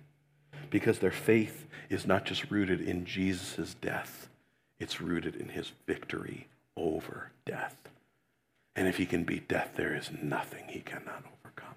because 0.70 1.00
their 1.00 1.12
faith 1.12 1.68
is 1.90 2.08
not 2.08 2.26
just 2.26 2.50
rooted 2.50 2.82
in 2.82 3.06
Jesus' 3.06 3.76
death, 3.76 4.28
it's 4.80 5.00
rooted 5.00 5.36
in 5.36 5.50
his 5.50 5.72
victory 5.86 6.48
over 6.76 7.30
death. 7.46 7.76
And 8.76 8.88
if 8.88 8.98
he 8.98 9.06
can 9.06 9.24
beat 9.24 9.48
death, 9.48 9.72
there 9.76 9.96
is 9.96 10.10
nothing 10.22 10.64
he 10.68 10.80
cannot 10.80 11.24
overcome. 11.44 11.76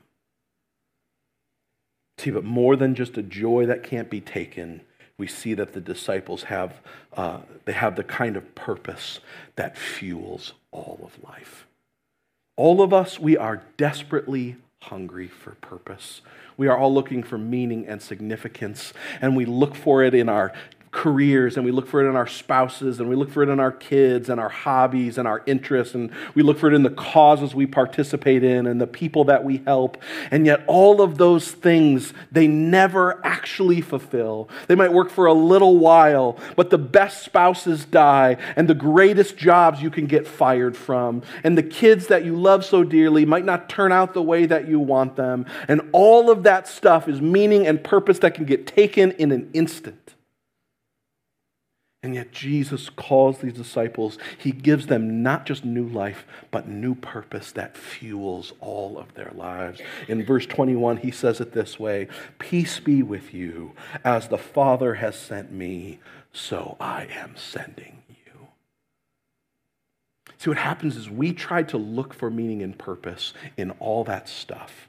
See, 2.18 2.30
but 2.30 2.44
more 2.44 2.76
than 2.76 2.94
just 2.94 3.18
a 3.18 3.22
joy 3.22 3.66
that 3.66 3.82
can't 3.82 4.08
be 4.08 4.20
taken, 4.20 4.80
we 5.18 5.26
see 5.26 5.54
that 5.54 5.72
the 5.72 5.80
disciples 5.80 6.44
have, 6.44 6.80
uh, 7.14 7.40
they 7.64 7.72
have 7.72 7.96
the 7.96 8.04
kind 8.04 8.36
of 8.36 8.54
purpose 8.54 9.20
that 9.56 9.76
fuels 9.76 10.54
all 10.72 11.00
of 11.02 11.22
life. 11.22 11.66
All 12.56 12.80
of 12.80 12.92
us, 12.92 13.18
we 13.18 13.36
are 13.36 13.62
desperately 13.76 14.56
hungry 14.82 15.28
for 15.28 15.52
purpose. 15.56 16.22
We 16.56 16.68
are 16.68 16.76
all 16.76 16.92
looking 16.92 17.22
for 17.22 17.38
meaning 17.38 17.86
and 17.86 18.00
significance, 18.00 18.92
and 19.20 19.36
we 19.36 19.44
look 19.44 19.74
for 19.74 20.02
it 20.02 20.14
in 20.14 20.28
our 20.28 20.52
careers 20.96 21.58
and 21.58 21.64
we 21.66 21.70
look 21.70 21.86
for 21.86 22.02
it 22.02 22.08
in 22.08 22.16
our 22.16 22.26
spouses 22.26 23.00
and 23.00 23.08
we 23.08 23.14
look 23.14 23.30
for 23.30 23.42
it 23.42 23.50
in 23.50 23.60
our 23.60 23.70
kids 23.70 24.30
and 24.30 24.40
our 24.40 24.48
hobbies 24.48 25.18
and 25.18 25.28
our 25.28 25.42
interests 25.44 25.94
and 25.94 26.10
we 26.34 26.42
look 26.42 26.58
for 26.58 26.68
it 26.68 26.74
in 26.74 26.82
the 26.82 26.90
causes 26.90 27.54
we 27.54 27.66
participate 27.66 28.42
in 28.42 28.66
and 28.66 28.80
the 28.80 28.86
people 28.86 29.24
that 29.24 29.44
we 29.44 29.58
help. 29.66 30.02
And 30.30 30.46
yet, 30.46 30.64
all 30.66 31.02
of 31.02 31.18
those 31.18 31.52
things, 31.52 32.14
they 32.32 32.46
never 32.46 33.24
actually 33.26 33.82
fulfill. 33.82 34.48
They 34.68 34.74
might 34.74 34.90
work 34.90 35.10
for 35.10 35.26
a 35.26 35.34
little 35.34 35.76
while, 35.76 36.38
but 36.56 36.70
the 36.70 36.78
best 36.78 37.22
spouses 37.24 37.84
die 37.84 38.38
and 38.56 38.66
the 38.66 38.74
greatest 38.74 39.36
jobs 39.36 39.82
you 39.82 39.90
can 39.90 40.06
get 40.06 40.26
fired 40.26 40.78
from. 40.78 41.22
And 41.44 41.58
the 41.58 41.62
kids 41.62 42.06
that 42.06 42.24
you 42.24 42.34
love 42.34 42.64
so 42.64 42.82
dearly 42.82 43.26
might 43.26 43.44
not 43.44 43.68
turn 43.68 43.92
out 43.92 44.14
the 44.14 44.22
way 44.22 44.46
that 44.46 44.66
you 44.66 44.80
want 44.80 45.16
them. 45.16 45.44
And 45.68 45.82
all 45.92 46.30
of 46.30 46.44
that 46.44 46.66
stuff 46.66 47.06
is 47.06 47.20
meaning 47.20 47.66
and 47.66 47.84
purpose 47.84 48.18
that 48.20 48.32
can 48.34 48.46
get 48.46 48.66
taken 48.66 49.12
in 49.12 49.30
an 49.30 49.50
instant. 49.52 50.15
And 52.06 52.14
yet, 52.14 52.30
Jesus 52.30 52.88
calls 52.88 53.38
these 53.38 53.54
disciples, 53.54 54.16
He 54.38 54.52
gives 54.52 54.86
them 54.86 55.24
not 55.24 55.44
just 55.44 55.64
new 55.64 55.88
life, 55.88 56.24
but 56.52 56.68
new 56.68 56.94
purpose 56.94 57.50
that 57.50 57.76
fuels 57.76 58.52
all 58.60 58.96
of 58.96 59.12
their 59.14 59.32
lives. 59.34 59.80
In 60.06 60.24
verse 60.24 60.46
21, 60.46 60.98
He 60.98 61.10
says 61.10 61.40
it 61.40 61.50
this 61.50 61.80
way 61.80 62.06
Peace 62.38 62.78
be 62.78 63.02
with 63.02 63.34
you. 63.34 63.72
As 64.04 64.28
the 64.28 64.38
Father 64.38 64.94
has 64.94 65.18
sent 65.18 65.50
me, 65.50 65.98
so 66.32 66.76
I 66.78 67.08
am 67.10 67.34
sending 67.36 68.04
you. 68.08 68.46
See, 70.38 70.50
what 70.50 70.58
happens 70.58 70.96
is 70.96 71.10
we 71.10 71.32
try 71.32 71.64
to 71.64 71.76
look 71.76 72.14
for 72.14 72.30
meaning 72.30 72.62
and 72.62 72.78
purpose 72.78 73.34
in 73.56 73.72
all 73.80 74.04
that 74.04 74.28
stuff. 74.28 74.88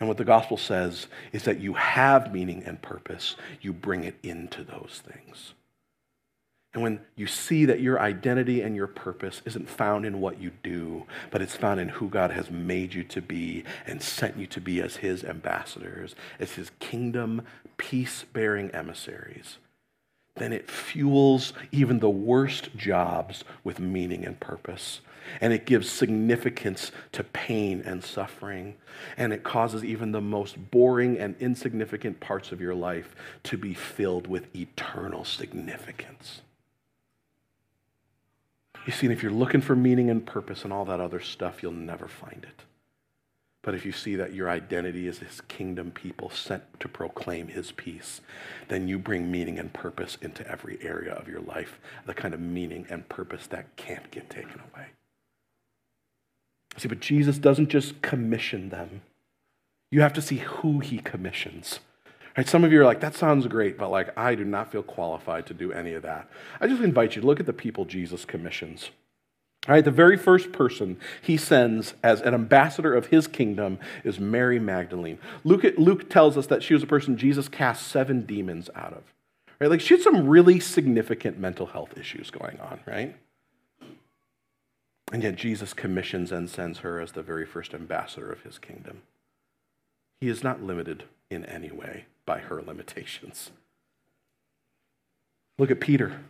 And 0.00 0.08
what 0.08 0.18
the 0.18 0.24
gospel 0.24 0.56
says 0.56 1.06
is 1.30 1.44
that 1.44 1.60
you 1.60 1.74
have 1.74 2.32
meaning 2.32 2.64
and 2.66 2.82
purpose, 2.82 3.36
you 3.60 3.72
bring 3.72 4.02
it 4.02 4.16
into 4.24 4.64
those 4.64 5.00
things. 5.06 5.54
And 6.74 6.82
when 6.82 7.00
you 7.14 7.26
see 7.26 7.64
that 7.64 7.80
your 7.80 7.98
identity 7.98 8.60
and 8.60 8.76
your 8.76 8.86
purpose 8.86 9.40
isn't 9.46 9.68
found 9.68 10.04
in 10.04 10.20
what 10.20 10.40
you 10.40 10.50
do, 10.62 11.06
but 11.30 11.40
it's 11.40 11.56
found 11.56 11.80
in 11.80 11.88
who 11.88 12.10
God 12.10 12.32
has 12.32 12.50
made 12.50 12.92
you 12.92 13.02
to 13.04 13.22
be 13.22 13.64
and 13.86 14.02
sent 14.02 14.36
you 14.36 14.46
to 14.48 14.60
be 14.60 14.82
as 14.82 14.96
his 14.96 15.24
ambassadors, 15.24 16.14
as 16.38 16.52
his 16.52 16.70
kingdom 16.78 17.42
peace 17.78 18.24
bearing 18.32 18.70
emissaries, 18.70 19.58
then 20.36 20.52
it 20.52 20.70
fuels 20.70 21.52
even 21.72 21.98
the 21.98 22.10
worst 22.10 22.76
jobs 22.76 23.42
with 23.64 23.80
meaning 23.80 24.24
and 24.24 24.38
purpose. 24.38 25.00
And 25.40 25.52
it 25.52 25.66
gives 25.66 25.90
significance 25.90 26.92
to 27.12 27.24
pain 27.24 27.82
and 27.84 28.04
suffering. 28.04 28.76
And 29.16 29.32
it 29.32 29.42
causes 29.42 29.84
even 29.84 30.12
the 30.12 30.20
most 30.20 30.70
boring 30.70 31.18
and 31.18 31.34
insignificant 31.40 32.20
parts 32.20 32.52
of 32.52 32.60
your 32.60 32.76
life 32.76 33.16
to 33.44 33.58
be 33.58 33.74
filled 33.74 34.28
with 34.28 34.54
eternal 34.54 35.24
significance. 35.24 36.42
You 38.86 38.92
see, 38.92 39.08
if 39.08 39.22
you're 39.22 39.32
looking 39.32 39.60
for 39.60 39.74
meaning 39.74 40.10
and 40.10 40.24
purpose 40.24 40.62
and 40.62 40.72
all 40.72 40.84
that 40.84 41.00
other 41.00 41.20
stuff, 41.20 41.62
you'll 41.62 41.72
never 41.72 42.06
find 42.06 42.44
it. 42.44 42.62
But 43.62 43.74
if 43.74 43.84
you 43.84 43.90
see 43.90 44.14
that 44.14 44.32
your 44.32 44.48
identity 44.48 45.08
is 45.08 45.18
his 45.18 45.40
kingdom 45.40 45.90
people 45.90 46.30
sent 46.30 46.62
to 46.78 46.86
proclaim 46.86 47.48
his 47.48 47.72
peace, 47.72 48.20
then 48.68 48.86
you 48.86 48.96
bring 48.96 49.28
meaning 49.28 49.58
and 49.58 49.72
purpose 49.72 50.16
into 50.22 50.48
every 50.48 50.78
area 50.80 51.12
of 51.12 51.26
your 51.26 51.40
life, 51.40 51.80
the 52.06 52.14
kind 52.14 52.32
of 52.32 52.38
meaning 52.38 52.86
and 52.88 53.08
purpose 53.08 53.48
that 53.48 53.74
can't 53.76 54.08
get 54.12 54.30
taken 54.30 54.60
away. 54.72 54.86
See, 56.76 56.86
but 56.86 57.00
Jesus 57.00 57.38
doesn't 57.38 57.70
just 57.70 58.02
commission 58.02 58.68
them. 58.68 59.02
You 59.90 60.00
have 60.00 60.12
to 60.12 60.22
see 60.22 60.36
who 60.36 60.78
he 60.78 60.98
commissions. 60.98 61.80
Right? 62.36 62.48
Some 62.48 62.64
of 62.64 62.72
you 62.72 62.80
are 62.82 62.84
like, 62.84 63.00
that 63.00 63.14
sounds 63.14 63.46
great, 63.46 63.78
but 63.78 63.90
like, 63.90 64.16
I 64.18 64.34
do 64.34 64.44
not 64.44 64.70
feel 64.70 64.82
qualified 64.82 65.46
to 65.46 65.54
do 65.54 65.72
any 65.72 65.94
of 65.94 66.02
that. 66.02 66.28
I 66.60 66.66
just 66.66 66.82
invite 66.82 67.16
you 67.16 67.22
to 67.22 67.26
look 67.26 67.40
at 67.40 67.46
the 67.46 67.52
people 67.52 67.86
Jesus 67.86 68.24
commissions. 68.24 68.90
All 69.66 69.74
right, 69.74 69.84
the 69.84 69.90
very 69.90 70.16
first 70.16 70.52
person 70.52 70.96
he 71.20 71.36
sends 71.36 71.94
as 72.02 72.20
an 72.20 72.34
ambassador 72.34 72.94
of 72.94 73.06
his 73.06 73.26
kingdom 73.26 73.78
is 74.04 74.20
Mary 74.20 74.60
Magdalene. 74.60 75.18
Luke, 75.42 75.64
Luke 75.76 76.08
tells 76.08 76.36
us 76.36 76.46
that 76.46 76.62
she 76.62 76.74
was 76.74 76.84
a 76.84 76.86
person 76.86 77.16
Jesus 77.16 77.48
cast 77.48 77.88
seven 77.88 78.22
demons 78.26 78.70
out 78.76 78.92
of. 78.92 79.02
Right? 79.58 79.70
Like 79.70 79.80
she 79.80 79.94
had 79.94 80.02
some 80.02 80.28
really 80.28 80.60
significant 80.60 81.38
mental 81.38 81.66
health 81.66 81.96
issues 81.98 82.30
going 82.30 82.60
on, 82.60 82.80
right? 82.86 83.16
And 85.12 85.22
yet 85.22 85.36
Jesus 85.36 85.72
commissions 85.72 86.30
and 86.30 86.50
sends 86.50 86.80
her 86.80 87.00
as 87.00 87.12
the 87.12 87.22
very 87.22 87.46
first 87.46 87.74
ambassador 87.74 88.30
of 88.30 88.42
his 88.42 88.58
kingdom. 88.58 89.02
He 90.20 90.28
is 90.28 90.42
not 90.42 90.62
limited 90.62 91.04
in 91.30 91.44
any 91.44 91.70
way 91.70 92.06
by 92.24 92.38
her 92.38 92.62
limitations. 92.62 93.50
Look 95.58 95.70
at 95.70 95.80
Peter, 95.80 96.20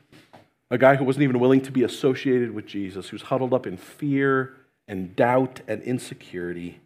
a 0.71 0.79
guy 0.79 0.97
who 0.97 1.05
wasn't 1.05 1.25
even 1.25 1.41
willing 1.41 1.61
to 1.63 1.73
be 1.73 1.83
associated 1.83 2.53
with 2.53 2.67
Jesus, 2.67 3.09
who's 3.09 3.23
huddled 3.23 3.55
up 3.55 3.67
in 3.67 3.77
fear 3.77 4.55
and 4.89 5.15
doubt 5.17 5.61
and 5.67 5.83
insecurity. 5.83 6.81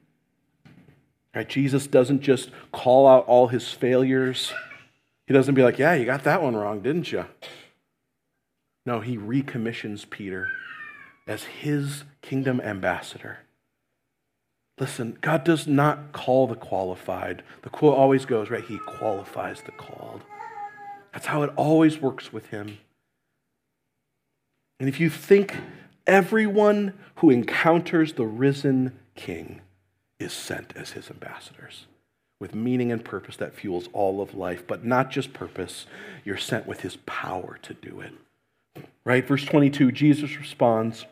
Right? 1.34 1.48
Jesus 1.48 1.86
doesn't 1.86 2.22
just 2.22 2.50
call 2.72 3.06
out 3.06 3.26
all 3.26 3.48
his 3.48 3.72
failures. 3.72 4.52
He 5.26 5.34
doesn't 5.34 5.54
be 5.54 5.62
like, 5.62 5.78
yeah, 5.78 5.94
you 5.94 6.04
got 6.04 6.24
that 6.24 6.42
one 6.42 6.56
wrong, 6.56 6.80
didn't 6.80 7.12
you? 7.12 7.26
No, 8.86 9.00
he 9.00 9.16
recommissions 9.16 10.04
Peter 10.04 10.48
as 11.26 11.44
his 11.44 12.04
kingdom 12.22 12.60
ambassador. 12.60 13.40
Listen, 14.80 15.18
God 15.20 15.44
does 15.44 15.66
not 15.66 16.12
call 16.12 16.46
the 16.46 16.54
qualified. 16.54 17.42
The 17.62 17.68
quote 17.68 17.96
always 17.96 18.24
goes, 18.24 18.48
right? 18.48 18.64
He 18.64 18.78
qualifies 18.78 19.60
the 19.62 19.72
called. 19.72 20.22
That's 21.12 21.26
how 21.26 21.42
it 21.42 21.52
always 21.54 22.00
works 22.00 22.32
with 22.32 22.46
him. 22.46 22.78
And 24.78 24.88
if 24.88 24.98
you 24.98 25.10
think 25.10 25.58
everyone 26.06 26.94
who 27.16 27.28
encounters 27.28 28.14
the 28.14 28.24
risen 28.24 28.98
king 29.14 29.60
is 30.18 30.32
sent 30.32 30.74
as 30.74 30.92
his 30.92 31.10
ambassadors 31.10 31.84
with 32.40 32.54
meaning 32.54 32.90
and 32.90 33.04
purpose 33.04 33.36
that 33.36 33.54
fuels 33.54 33.90
all 33.92 34.22
of 34.22 34.34
life, 34.34 34.66
but 34.66 34.82
not 34.82 35.10
just 35.10 35.34
purpose, 35.34 35.84
you're 36.24 36.38
sent 36.38 36.66
with 36.66 36.80
his 36.80 36.96
power 37.04 37.58
to 37.60 37.74
do 37.74 38.00
it. 38.00 38.12
Right? 39.04 39.26
Verse 39.28 39.44
22, 39.44 39.92
Jesus 39.92 40.38
responds, 40.38 41.04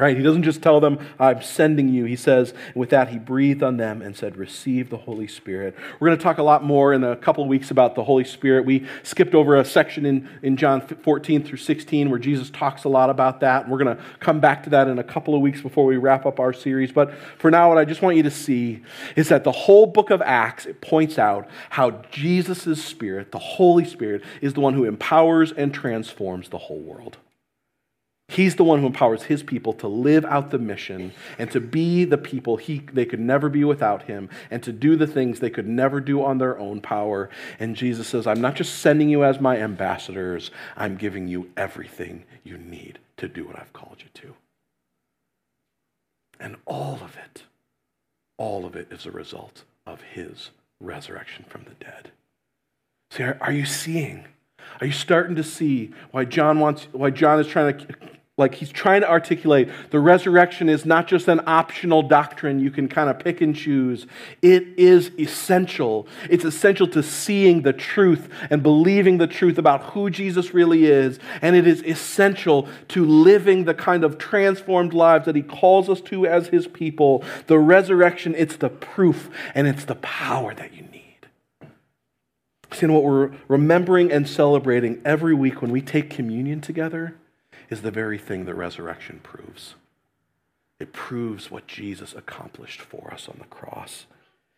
Right? 0.00 0.16
He 0.16 0.22
doesn't 0.22 0.44
just 0.44 0.62
tell 0.62 0.80
them, 0.80 0.98
I'm 1.18 1.42
sending 1.42 1.88
you. 1.88 2.06
He 2.06 2.16
says, 2.16 2.54
and 2.68 2.76
with 2.76 2.88
that, 2.90 3.10
he 3.10 3.18
breathed 3.18 3.62
on 3.62 3.76
them 3.76 4.00
and 4.00 4.16
said, 4.16 4.38
Receive 4.38 4.88
the 4.88 4.96
Holy 4.96 5.26
Spirit. 5.26 5.76
We're 6.00 6.08
going 6.08 6.18
to 6.18 6.22
talk 6.22 6.38
a 6.38 6.42
lot 6.42 6.64
more 6.64 6.94
in 6.94 7.04
a 7.04 7.14
couple 7.14 7.44
of 7.44 7.48
weeks 7.48 7.70
about 7.70 7.94
the 7.94 8.02
Holy 8.02 8.24
Spirit. 8.24 8.64
We 8.64 8.86
skipped 9.02 9.34
over 9.34 9.54
a 9.54 9.66
section 9.66 10.06
in, 10.06 10.30
in 10.42 10.56
John 10.56 10.80
14 10.80 11.44
through 11.44 11.58
16 11.58 12.08
where 12.08 12.18
Jesus 12.18 12.48
talks 12.48 12.84
a 12.84 12.88
lot 12.88 13.10
about 13.10 13.40
that. 13.40 13.68
We're 13.68 13.84
going 13.84 13.94
to 13.94 14.02
come 14.18 14.40
back 14.40 14.62
to 14.64 14.70
that 14.70 14.88
in 14.88 14.98
a 14.98 15.04
couple 15.04 15.34
of 15.34 15.42
weeks 15.42 15.60
before 15.60 15.84
we 15.84 15.98
wrap 15.98 16.24
up 16.24 16.40
our 16.40 16.54
series. 16.54 16.90
But 16.90 17.12
for 17.36 17.50
now, 17.50 17.68
what 17.68 17.76
I 17.76 17.84
just 17.84 18.00
want 18.00 18.16
you 18.16 18.22
to 18.22 18.30
see 18.30 18.82
is 19.14 19.28
that 19.28 19.44
the 19.44 19.52
whole 19.52 19.84
book 19.84 20.08
of 20.08 20.22
Acts, 20.22 20.64
it 20.64 20.80
points 20.80 21.18
out 21.18 21.46
how 21.68 22.02
Jesus' 22.10 22.82
Spirit, 22.82 23.30
the 23.30 23.38
Holy 23.38 23.84
Spirit, 23.84 24.22
is 24.40 24.54
the 24.54 24.60
one 24.60 24.72
who 24.72 24.84
empowers 24.84 25.52
and 25.52 25.74
transforms 25.74 26.48
the 26.48 26.58
whole 26.58 26.80
world. 26.80 27.18
He's 28.28 28.56
the 28.56 28.64
one 28.64 28.80
who 28.80 28.86
empowers 28.86 29.24
his 29.24 29.42
people 29.42 29.74
to 29.74 29.88
live 29.88 30.24
out 30.24 30.50
the 30.50 30.58
mission 30.58 31.12
and 31.38 31.50
to 31.50 31.60
be 31.60 32.04
the 32.04 32.16
people 32.16 32.56
he, 32.56 32.78
they 32.92 33.04
could 33.04 33.20
never 33.20 33.50
be 33.50 33.62
without 33.62 34.04
him 34.04 34.30
and 34.50 34.62
to 34.62 34.72
do 34.72 34.96
the 34.96 35.06
things 35.06 35.38
they 35.40 35.50
could 35.50 35.68
never 35.68 36.00
do 36.00 36.24
on 36.24 36.38
their 36.38 36.58
own 36.58 36.80
power. 36.80 37.28
And 37.58 37.76
Jesus 37.76 38.08
says, 38.08 38.26
I'm 38.26 38.40
not 38.40 38.54
just 38.54 38.78
sending 38.78 39.10
you 39.10 39.22
as 39.22 39.38
my 39.38 39.58
ambassadors, 39.58 40.50
I'm 40.76 40.96
giving 40.96 41.28
you 41.28 41.50
everything 41.58 42.24
you 42.42 42.56
need 42.56 43.00
to 43.18 43.28
do 43.28 43.46
what 43.46 43.58
I've 43.58 43.72
called 43.74 43.98
you 43.98 44.08
to. 44.22 44.34
And 46.40 46.56
all 46.64 47.00
of 47.02 47.16
it, 47.16 47.42
all 48.38 48.64
of 48.64 48.76
it 48.76 48.88
is 48.90 49.04
a 49.04 49.10
result 49.10 49.64
of 49.86 50.00
his 50.00 50.50
resurrection 50.80 51.44
from 51.48 51.64
the 51.64 51.84
dead. 51.84 52.12
See, 53.10 53.24
are, 53.24 53.36
are 53.42 53.52
you 53.52 53.66
seeing? 53.66 54.24
Are 54.80 54.86
you 54.86 54.92
starting 54.92 55.36
to 55.36 55.44
see 55.44 55.92
why 56.10 56.24
John 56.24 56.60
wants 56.60 56.88
why 56.92 57.10
John 57.10 57.40
is 57.40 57.46
trying 57.46 57.78
to 57.78 57.86
like 58.38 58.54
he's 58.54 58.72
trying 58.72 59.02
to 59.02 59.10
articulate 59.10 59.68
the 59.90 60.00
resurrection 60.00 60.70
is 60.70 60.86
not 60.86 61.06
just 61.06 61.28
an 61.28 61.42
optional 61.46 62.02
doctrine 62.02 62.58
you 62.60 62.70
can 62.70 62.88
kind 62.88 63.10
of 63.10 63.18
pick 63.18 63.42
and 63.42 63.54
choose. 63.54 64.06
It 64.40 64.66
is 64.78 65.10
essential. 65.18 66.08
It's 66.30 66.44
essential 66.44 66.88
to 66.88 67.02
seeing 67.02 67.60
the 67.60 67.74
truth 67.74 68.30
and 68.48 68.62
believing 68.62 69.18
the 69.18 69.26
truth 69.26 69.58
about 69.58 69.82
who 69.92 70.08
Jesus 70.08 70.54
really 70.54 70.86
is. 70.86 71.18
And 71.42 71.54
it 71.54 71.66
is 71.66 71.84
essential 71.84 72.68
to 72.88 73.04
living 73.04 73.64
the 73.64 73.74
kind 73.74 74.02
of 74.02 74.16
transformed 74.16 74.94
lives 74.94 75.26
that 75.26 75.36
he 75.36 75.42
calls 75.42 75.90
us 75.90 76.00
to 76.02 76.26
as 76.26 76.48
his 76.48 76.66
people. 76.66 77.22
The 77.48 77.58
resurrection, 77.58 78.34
it's 78.34 78.56
the 78.56 78.70
proof 78.70 79.28
and 79.54 79.66
it's 79.66 79.84
the 79.84 79.96
power 79.96 80.54
that 80.54 80.72
you 80.72 80.82
need. 80.82 80.91
See, 82.72 82.86
what 82.86 83.04
we're 83.04 83.32
remembering 83.48 84.10
and 84.10 84.28
celebrating 84.28 85.00
every 85.04 85.34
week 85.34 85.60
when 85.60 85.70
we 85.70 85.82
take 85.82 86.10
communion 86.10 86.60
together 86.60 87.16
is 87.68 87.82
the 87.82 87.90
very 87.90 88.18
thing 88.18 88.44
that 88.46 88.54
resurrection 88.54 89.20
proves. 89.22 89.74
It 90.80 90.92
proves 90.92 91.50
what 91.50 91.66
Jesus 91.66 92.14
accomplished 92.14 92.80
for 92.80 93.12
us 93.12 93.28
on 93.28 93.36
the 93.38 93.46
cross. 93.46 94.06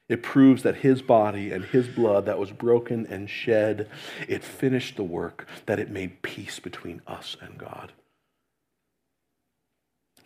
It 0.08 0.22
proves 0.22 0.62
that 0.62 0.76
his 0.76 1.02
body 1.02 1.50
and 1.50 1.64
his 1.64 1.88
blood 1.88 2.26
that 2.26 2.38
was 2.38 2.50
broken 2.50 3.06
and 3.06 3.28
shed, 3.28 3.88
it 4.28 4.44
finished 4.44 4.96
the 4.96 5.02
work, 5.02 5.46
that 5.66 5.78
it 5.78 5.90
made 5.90 6.22
peace 6.22 6.60
between 6.60 7.02
us 7.06 7.36
and 7.40 7.58
God. 7.58 7.92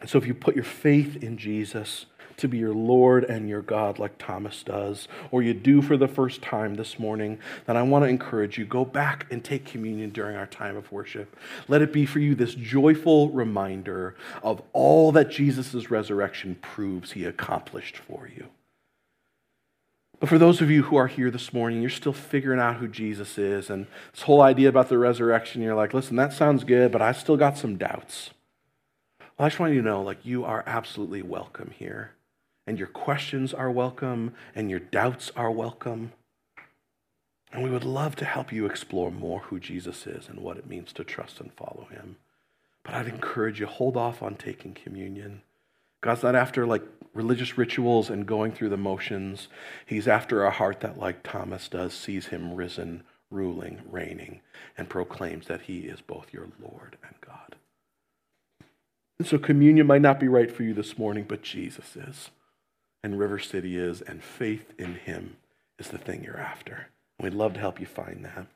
And 0.00 0.08
so 0.08 0.18
if 0.18 0.26
you 0.26 0.34
put 0.34 0.54
your 0.54 0.64
faith 0.64 1.22
in 1.22 1.36
Jesus, 1.38 2.06
to 2.38 2.48
be 2.48 2.58
your 2.58 2.74
Lord 2.74 3.24
and 3.24 3.48
your 3.48 3.62
God, 3.62 3.98
like 3.98 4.16
Thomas 4.16 4.62
does, 4.62 5.08
or 5.30 5.42
you 5.42 5.52
do 5.52 5.82
for 5.82 5.96
the 5.96 6.08
first 6.08 6.40
time 6.40 6.76
this 6.76 6.98
morning, 6.98 7.38
then 7.66 7.76
I 7.76 7.82
want 7.82 8.04
to 8.04 8.08
encourage 8.08 8.58
you 8.58 8.64
go 8.64 8.84
back 8.84 9.26
and 9.30 9.44
take 9.44 9.66
communion 9.66 10.10
during 10.10 10.36
our 10.36 10.46
time 10.46 10.76
of 10.76 10.90
worship. 10.90 11.36
Let 11.66 11.82
it 11.82 11.92
be 11.92 12.06
for 12.06 12.20
you 12.20 12.34
this 12.34 12.54
joyful 12.54 13.30
reminder 13.30 14.14
of 14.42 14.62
all 14.72 15.12
that 15.12 15.30
Jesus' 15.30 15.90
resurrection 15.90 16.56
proves 16.62 17.12
he 17.12 17.24
accomplished 17.24 17.96
for 17.96 18.28
you. 18.34 18.46
But 20.20 20.28
for 20.28 20.38
those 20.38 20.60
of 20.60 20.70
you 20.70 20.84
who 20.84 20.96
are 20.96 21.06
here 21.06 21.30
this 21.30 21.52
morning, 21.52 21.80
you're 21.80 21.90
still 21.90 22.12
figuring 22.12 22.58
out 22.58 22.76
who 22.76 22.88
Jesus 22.88 23.38
is, 23.38 23.70
and 23.70 23.86
this 24.12 24.22
whole 24.22 24.42
idea 24.42 24.68
about 24.68 24.88
the 24.88 24.98
resurrection, 24.98 25.62
you're 25.62 25.76
like, 25.76 25.94
listen, 25.94 26.16
that 26.16 26.32
sounds 26.32 26.64
good, 26.64 26.90
but 26.90 27.02
I 27.02 27.12
still 27.12 27.36
got 27.36 27.56
some 27.56 27.76
doubts. 27.76 28.30
I 29.38 29.48
just 29.48 29.60
want 29.60 29.72
you 29.72 29.82
to 29.82 29.88
know, 29.88 30.02
like, 30.02 30.24
you 30.24 30.44
are 30.44 30.64
absolutely 30.66 31.22
welcome 31.22 31.72
here 31.76 32.12
and 32.68 32.78
your 32.78 32.88
questions 32.88 33.54
are 33.54 33.70
welcome, 33.70 34.34
and 34.54 34.68
your 34.68 34.78
doubts 34.78 35.32
are 35.34 35.50
welcome. 35.50 36.12
And 37.50 37.64
we 37.64 37.70
would 37.70 37.82
love 37.82 38.14
to 38.16 38.26
help 38.26 38.52
you 38.52 38.66
explore 38.66 39.10
more 39.10 39.40
who 39.40 39.58
Jesus 39.58 40.06
is 40.06 40.28
and 40.28 40.40
what 40.40 40.58
it 40.58 40.66
means 40.66 40.92
to 40.92 41.02
trust 41.02 41.40
and 41.40 41.50
follow 41.54 41.88
him. 41.90 42.16
But 42.84 42.92
I'd 42.92 43.08
encourage 43.08 43.58
you, 43.58 43.64
hold 43.64 43.96
off 43.96 44.22
on 44.22 44.34
taking 44.34 44.74
communion. 44.74 45.40
God's 46.02 46.22
not 46.22 46.34
after 46.34 46.66
like 46.66 46.82
religious 47.14 47.56
rituals 47.56 48.10
and 48.10 48.26
going 48.26 48.52
through 48.52 48.68
the 48.68 48.76
motions. 48.76 49.48
He's 49.86 50.06
after 50.06 50.44
a 50.44 50.50
heart 50.50 50.80
that, 50.80 50.98
like 50.98 51.22
Thomas 51.22 51.68
does, 51.68 51.94
sees 51.94 52.26
him 52.26 52.52
risen 52.54 53.02
ruling, 53.30 53.80
reigning, 53.90 54.42
and 54.76 54.90
proclaims 54.90 55.46
that 55.46 55.62
he 55.62 55.80
is 55.80 56.02
both 56.02 56.34
your 56.34 56.48
Lord. 56.60 56.97
And 59.18 59.26
so 59.26 59.38
communion 59.38 59.86
might 59.86 60.02
not 60.02 60.20
be 60.20 60.28
right 60.28 60.50
for 60.50 60.62
you 60.62 60.74
this 60.74 60.96
morning, 60.96 61.24
but 61.26 61.42
Jesus 61.42 61.96
is, 61.96 62.30
and 63.02 63.18
River 63.18 63.38
City 63.38 63.76
is, 63.76 64.00
and 64.00 64.22
faith 64.22 64.72
in 64.78 64.94
him 64.94 65.36
is 65.78 65.88
the 65.88 65.98
thing 65.98 66.22
you're 66.22 66.38
after. 66.38 66.88
And 67.18 67.24
we'd 67.24 67.36
love 67.36 67.54
to 67.54 67.60
help 67.60 67.80
you 67.80 67.86
find 67.86 68.24
that. 68.24 68.46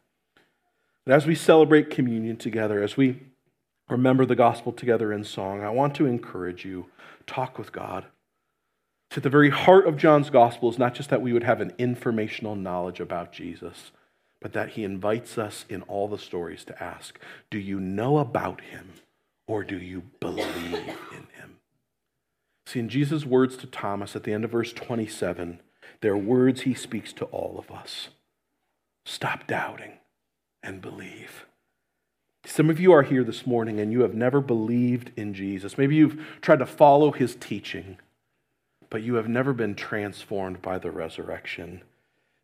But 1.05 1.15
as 1.15 1.27
we 1.27 1.35
celebrate 1.35 1.91
communion 1.91 2.37
together, 2.37 2.81
as 2.81 2.97
we 2.97 3.21
remember 3.89 4.25
the 4.25 4.37
gospel 4.37 4.73
together 4.73 5.13
in 5.13 5.25
song, 5.25 5.63
I 5.63 5.71
want 5.71 5.97
to 5.97 6.07
encourage 6.07 6.65
you 6.65 6.87
talk 7.27 7.59
with 7.59 7.73
God. 7.73 8.07
At 9.17 9.25
the 9.25 9.29
very 9.29 9.51
heart 9.51 9.87
of 9.87 9.99
John's 9.99 10.31
gospel 10.31 10.71
is 10.71 10.79
not 10.79 10.95
just 10.95 11.11
that 11.11 11.21
we 11.21 11.33
would 11.33 11.43
have 11.43 11.61
an 11.61 11.73
informational 11.77 12.55
knowledge 12.55 12.99
about 12.99 13.33
Jesus, 13.33 13.91
but 14.41 14.55
that 14.55 14.71
he 14.71 14.85
invites 14.85 15.37
us 15.37 15.67
in 15.69 15.83
all 15.83 16.09
the 16.09 16.19
stories 16.19 16.65
to 16.65 16.83
ask 16.83 17.19
Do 17.51 17.59
you 17.59 17.79
know 17.79 18.19
about 18.19 18.63
him 18.63 18.91
or 19.53 19.63
do 19.63 19.77
you 19.77 20.03
believe 20.19 20.73
in 20.73 21.27
him? 21.37 21.59
See, 22.65 22.81
in 22.81 22.89
Jesus' 22.89 23.27
words 23.27 23.55
to 23.59 23.67
Thomas 23.67 24.17
at 24.17 24.25
the 24.25 24.33
end 24.33 24.47
of 24.47 24.51
verse 24.53 24.73
27, 24.73 25.61
they're 26.01 26.17
words 26.17 26.63
he 26.63 26.73
speaks 26.73 27.13
to 27.13 27.27
all 27.27 27.57
of 27.59 27.71
us. 27.71 28.09
Stop 29.05 29.47
doubting 29.47 29.99
and 30.63 30.81
believe. 30.81 31.45
Some 32.47 32.71
of 32.71 32.81
you 32.81 32.93
are 32.93 33.03
here 33.03 33.23
this 33.23 33.47
morning 33.47 33.79
and 33.79 33.93
you 33.93 34.01
have 34.01 34.15
never 34.15 34.41
believed 34.41 35.11
in 35.17 35.35
Jesus. 35.35 35.77
Maybe 35.77 35.97
you've 35.97 36.25
tried 36.41 36.61
to 36.61 36.67
follow 36.67 37.13
his 37.13 37.35
teaching, 37.35 37.99
but 38.89 39.03
you 39.03 39.17
have 39.17 39.29
never 39.29 39.53
been 39.53 39.75
transformed 39.75 40.63
by 40.63 40.79
the 40.79 40.91
resurrection. 40.91 41.83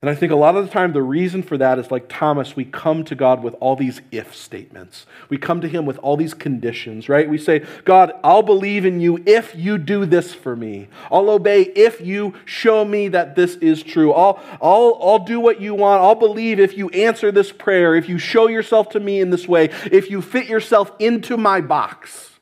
And 0.01 0.09
I 0.09 0.15
think 0.15 0.31
a 0.31 0.37
lot 0.37 0.55
of 0.55 0.65
the 0.65 0.71
time 0.71 0.93
the 0.93 1.03
reason 1.03 1.43
for 1.43 1.59
that 1.59 1.77
is 1.77 1.91
like 1.91 2.09
Thomas, 2.09 2.55
we 2.55 2.65
come 2.65 3.05
to 3.05 3.17
God 3.17 3.43
with 3.43 3.57
all 3.59 3.75
these 3.75 4.01
if 4.13 4.33
statements. 4.33 5.07
We 5.29 5.39
come 5.39 5.61
to 5.61 5.69
Him 5.69 5.87
with 5.87 5.99
all 5.99 6.17
these 6.17 6.35
conditions, 6.35 7.09
right? 7.09 7.29
We 7.29 7.37
say, 7.37 7.67
God, 7.85 8.13
I'll 8.23 8.45
believe 8.45 8.85
in 8.85 9.01
you 9.01 9.21
if 9.27 9.57
you 9.57 9.77
do 9.77 10.07
this 10.07 10.33
for 10.33 10.55
me. 10.55 10.87
I'll 11.11 11.29
obey 11.29 11.63
if 11.63 12.01
you 12.01 12.35
show 12.45 12.85
me 12.85 13.09
that 13.09 13.35
this 13.35 13.57
is 13.57 13.83
true. 13.83 14.13
I'll, 14.13 14.41
I'll, 14.63 14.97
I'll 15.03 15.25
do 15.25 15.41
what 15.41 15.61
you 15.61 15.75
want. 15.75 16.01
I'll 16.01 16.15
believe 16.15 16.61
if 16.61 16.79
you 16.79 16.91
answer 16.91 17.33
this 17.33 17.51
prayer, 17.51 17.97
if 17.97 18.09
you 18.09 18.19
show 18.19 18.47
yourself 18.47 18.91
to 18.91 19.01
me 19.01 19.21
in 19.21 19.31
this 19.31 19.49
way, 19.49 19.71
if 19.91 20.13
you 20.13 20.23
fit 20.23 20.47
yourself 20.47 20.93
into 21.01 21.37
my 21.37 21.61
box. 21.61 22.39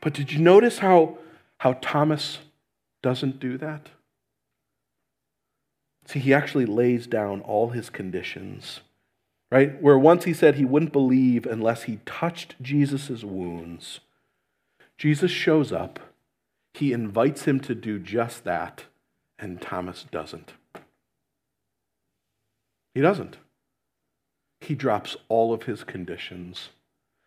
But 0.00 0.14
did 0.14 0.32
you 0.32 0.38
notice 0.38 0.78
how, 0.78 1.18
how 1.58 1.74
Thomas 1.82 2.38
doesn't 3.02 3.38
do 3.38 3.58
that? 3.58 3.88
See, 6.06 6.18
he 6.18 6.34
actually 6.34 6.66
lays 6.66 7.06
down 7.06 7.40
all 7.40 7.70
his 7.70 7.90
conditions, 7.90 8.80
right? 9.50 9.80
Where 9.80 9.98
once 9.98 10.24
he 10.24 10.34
said 10.34 10.56
he 10.56 10.64
wouldn't 10.64 10.92
believe 10.92 11.46
unless 11.46 11.84
he 11.84 12.00
touched 12.04 12.60
Jesus' 12.60 13.24
wounds. 13.24 14.00
Jesus 14.98 15.30
shows 15.30 15.72
up, 15.72 15.98
he 16.74 16.92
invites 16.92 17.44
him 17.44 17.60
to 17.60 17.74
do 17.74 17.98
just 17.98 18.44
that, 18.44 18.84
and 19.38 19.60
Thomas 19.60 20.04
doesn't. 20.10 20.52
He 22.94 23.00
doesn't. 23.00 23.38
He 24.60 24.74
drops 24.74 25.16
all 25.28 25.52
of 25.52 25.64
his 25.64 25.84
conditions 25.84 26.70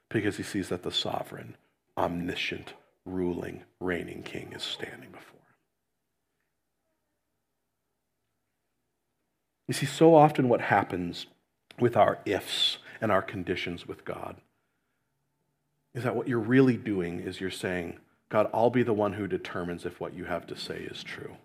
because 0.09 0.37
he 0.37 0.43
sees 0.43 0.69
that 0.69 0.83
the 0.83 0.91
sovereign, 0.91 1.55
omniscient, 1.97 2.73
ruling, 3.05 3.63
reigning 3.79 4.23
king 4.23 4.53
is 4.53 4.63
standing 4.63 5.11
before. 5.11 5.36
You 9.67 9.73
see, 9.73 9.85
so 9.85 10.15
often 10.15 10.49
what 10.49 10.61
happens 10.61 11.27
with 11.79 11.97
our 11.97 12.19
ifs 12.25 12.77
and 13.01 13.11
our 13.11 13.21
conditions 13.21 13.87
with 13.87 14.05
God 14.05 14.37
is 15.93 16.03
that 16.03 16.15
what 16.15 16.27
you're 16.27 16.39
really 16.39 16.77
doing 16.77 17.19
is 17.19 17.41
you're 17.41 17.51
saying, 17.51 17.99
God, 18.29 18.49
I'll 18.53 18.69
be 18.69 18.83
the 18.83 18.93
one 18.93 19.13
who 19.13 19.27
determines 19.27 19.85
if 19.85 19.99
what 19.99 20.13
you 20.13 20.25
have 20.25 20.45
to 20.47 20.57
say 20.57 20.77
is 20.79 21.03
true. 21.03 21.37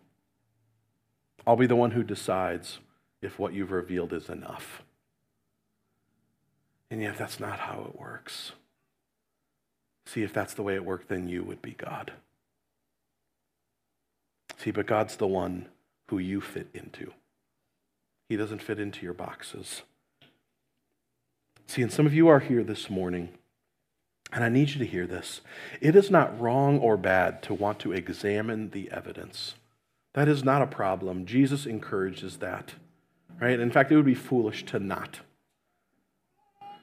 I'll 1.46 1.56
be 1.56 1.66
the 1.66 1.76
one 1.76 1.92
who 1.92 2.02
decides 2.02 2.78
if 3.20 3.38
what 3.38 3.52
you've 3.52 3.72
revealed 3.72 4.12
is 4.12 4.28
enough. 4.28 4.82
And 6.90 7.00
yet, 7.00 7.16
that's 7.16 7.40
not 7.40 7.60
how 7.60 7.86
it 7.88 7.98
works. 7.98 8.52
See, 10.04 10.22
if 10.22 10.32
that's 10.32 10.54
the 10.54 10.62
way 10.62 10.74
it 10.74 10.84
worked, 10.84 11.08
then 11.08 11.28
you 11.28 11.42
would 11.42 11.62
be 11.62 11.72
God. 11.72 12.12
See, 14.58 14.70
but 14.70 14.86
God's 14.86 15.16
the 15.16 15.26
one 15.26 15.68
who 16.08 16.18
you 16.18 16.40
fit 16.40 16.68
into. 16.74 17.12
He 18.32 18.38
doesn't 18.38 18.62
fit 18.62 18.80
into 18.80 19.04
your 19.04 19.12
boxes. 19.12 19.82
See, 21.66 21.82
and 21.82 21.92
some 21.92 22.06
of 22.06 22.14
you 22.14 22.28
are 22.28 22.40
here 22.40 22.64
this 22.64 22.88
morning, 22.88 23.28
and 24.32 24.42
I 24.42 24.48
need 24.48 24.70
you 24.70 24.78
to 24.78 24.86
hear 24.86 25.06
this. 25.06 25.42
It 25.82 25.94
is 25.94 26.10
not 26.10 26.40
wrong 26.40 26.78
or 26.78 26.96
bad 26.96 27.42
to 27.42 27.52
want 27.52 27.78
to 27.80 27.92
examine 27.92 28.70
the 28.70 28.90
evidence. 28.90 29.56
That 30.14 30.28
is 30.28 30.42
not 30.42 30.62
a 30.62 30.66
problem. 30.66 31.26
Jesus 31.26 31.66
encourages 31.66 32.38
that, 32.38 32.72
right? 33.38 33.60
In 33.60 33.70
fact, 33.70 33.92
it 33.92 33.96
would 33.96 34.06
be 34.06 34.14
foolish 34.14 34.64
to 34.64 34.78
not. 34.78 35.20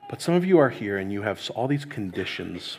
But 0.07 0.21
some 0.21 0.35
of 0.35 0.45
you 0.45 0.59
are 0.59 0.69
here 0.69 0.99
and 0.99 1.11
you 1.11 1.23
have 1.23 1.49
all 1.55 1.67
these 1.67 1.83
conditions, 1.83 2.77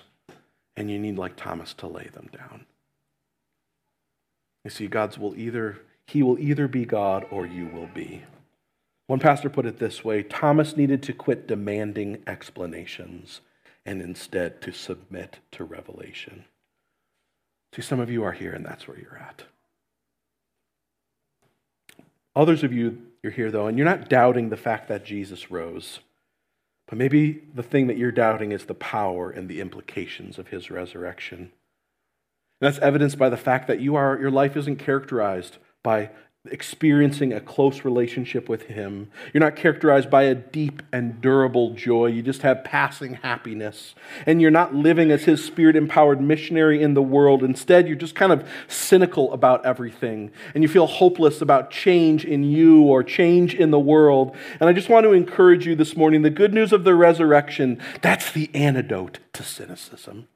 and 0.76 0.88
you 0.88 1.00
need, 1.00 1.18
like 1.18 1.34
Thomas, 1.34 1.74
to 1.74 1.88
lay 1.88 2.06
them 2.12 2.28
down. 2.32 2.66
You 4.62 4.70
see, 4.70 4.86
God's 4.86 5.18
will 5.18 5.36
either, 5.36 5.78
He 6.06 6.22
will 6.22 6.38
either 6.38 6.68
be 6.68 6.84
God 6.84 7.26
or 7.32 7.46
you 7.46 7.66
will 7.66 7.88
be. 7.92 8.22
One 9.10 9.18
pastor 9.18 9.50
put 9.50 9.66
it 9.66 9.80
this 9.80 10.04
way 10.04 10.22
Thomas 10.22 10.76
needed 10.76 11.02
to 11.02 11.12
quit 11.12 11.48
demanding 11.48 12.22
explanations 12.28 13.40
and 13.84 14.00
instead 14.00 14.62
to 14.62 14.70
submit 14.70 15.40
to 15.50 15.64
revelation. 15.64 16.44
See, 17.74 17.82
some 17.82 17.98
of 17.98 18.08
you 18.08 18.22
are 18.22 18.30
here, 18.30 18.52
and 18.52 18.64
that's 18.64 18.86
where 18.86 18.96
you're 18.96 19.18
at. 19.18 19.42
Others 22.36 22.62
of 22.62 22.72
you, 22.72 22.98
you're 23.20 23.32
here, 23.32 23.50
though, 23.50 23.66
and 23.66 23.76
you're 23.76 23.84
not 23.84 24.08
doubting 24.08 24.48
the 24.48 24.56
fact 24.56 24.86
that 24.86 25.04
Jesus 25.04 25.50
rose. 25.50 25.98
But 26.86 26.96
maybe 26.96 27.42
the 27.52 27.64
thing 27.64 27.88
that 27.88 27.98
you're 27.98 28.12
doubting 28.12 28.52
is 28.52 28.66
the 28.66 28.74
power 28.74 29.28
and 29.28 29.48
the 29.48 29.60
implications 29.60 30.38
of 30.38 30.50
his 30.50 30.70
resurrection. 30.70 31.38
And 31.38 31.50
that's 32.60 32.78
evidenced 32.78 33.18
by 33.18 33.28
the 33.28 33.36
fact 33.36 33.66
that 33.66 33.80
you 33.80 33.96
are, 33.96 34.16
your 34.20 34.30
life 34.30 34.56
isn't 34.56 34.76
characterized 34.76 35.58
by 35.82 36.10
experiencing 36.46 37.34
a 37.34 37.40
close 37.40 37.84
relationship 37.84 38.48
with 38.48 38.62
Him. 38.62 39.10
You're 39.32 39.42
not 39.42 39.56
characterized 39.56 40.08
by 40.08 40.22
a 40.22 40.34
deep 40.34 40.82
and 40.90 41.20
durable 41.20 41.74
joy. 41.74 42.06
You 42.06 42.22
just 42.22 42.40
have 42.42 42.64
passing 42.64 43.14
happiness. 43.14 43.94
And 44.24 44.40
you're 44.40 44.50
not 44.50 44.74
living 44.74 45.10
as 45.10 45.24
His 45.24 45.44
Spirit 45.44 45.76
empowered 45.76 46.20
missionary 46.20 46.82
in 46.82 46.94
the 46.94 47.02
world. 47.02 47.42
Instead, 47.42 47.86
you're 47.86 47.96
just 47.96 48.14
kind 48.14 48.32
of 48.32 48.48
cynical 48.68 49.32
about 49.34 49.66
everything. 49.66 50.30
And 50.54 50.62
you 50.62 50.68
feel 50.68 50.86
hopeless 50.86 51.42
about 51.42 51.70
change 51.70 52.24
in 52.24 52.42
you 52.42 52.84
or 52.84 53.02
change 53.02 53.54
in 53.54 53.70
the 53.70 53.78
world. 53.78 54.34
And 54.60 54.68
I 54.68 54.72
just 54.72 54.88
want 54.88 55.04
to 55.04 55.12
encourage 55.12 55.66
you 55.66 55.74
this 55.74 55.94
morning 55.94 56.22
the 56.22 56.30
good 56.30 56.54
news 56.54 56.72
of 56.72 56.84
the 56.84 56.94
resurrection 56.94 57.80
that's 58.00 58.32
the 58.32 58.50
antidote 58.54 59.18
to 59.34 59.42
cynicism. 59.42 60.26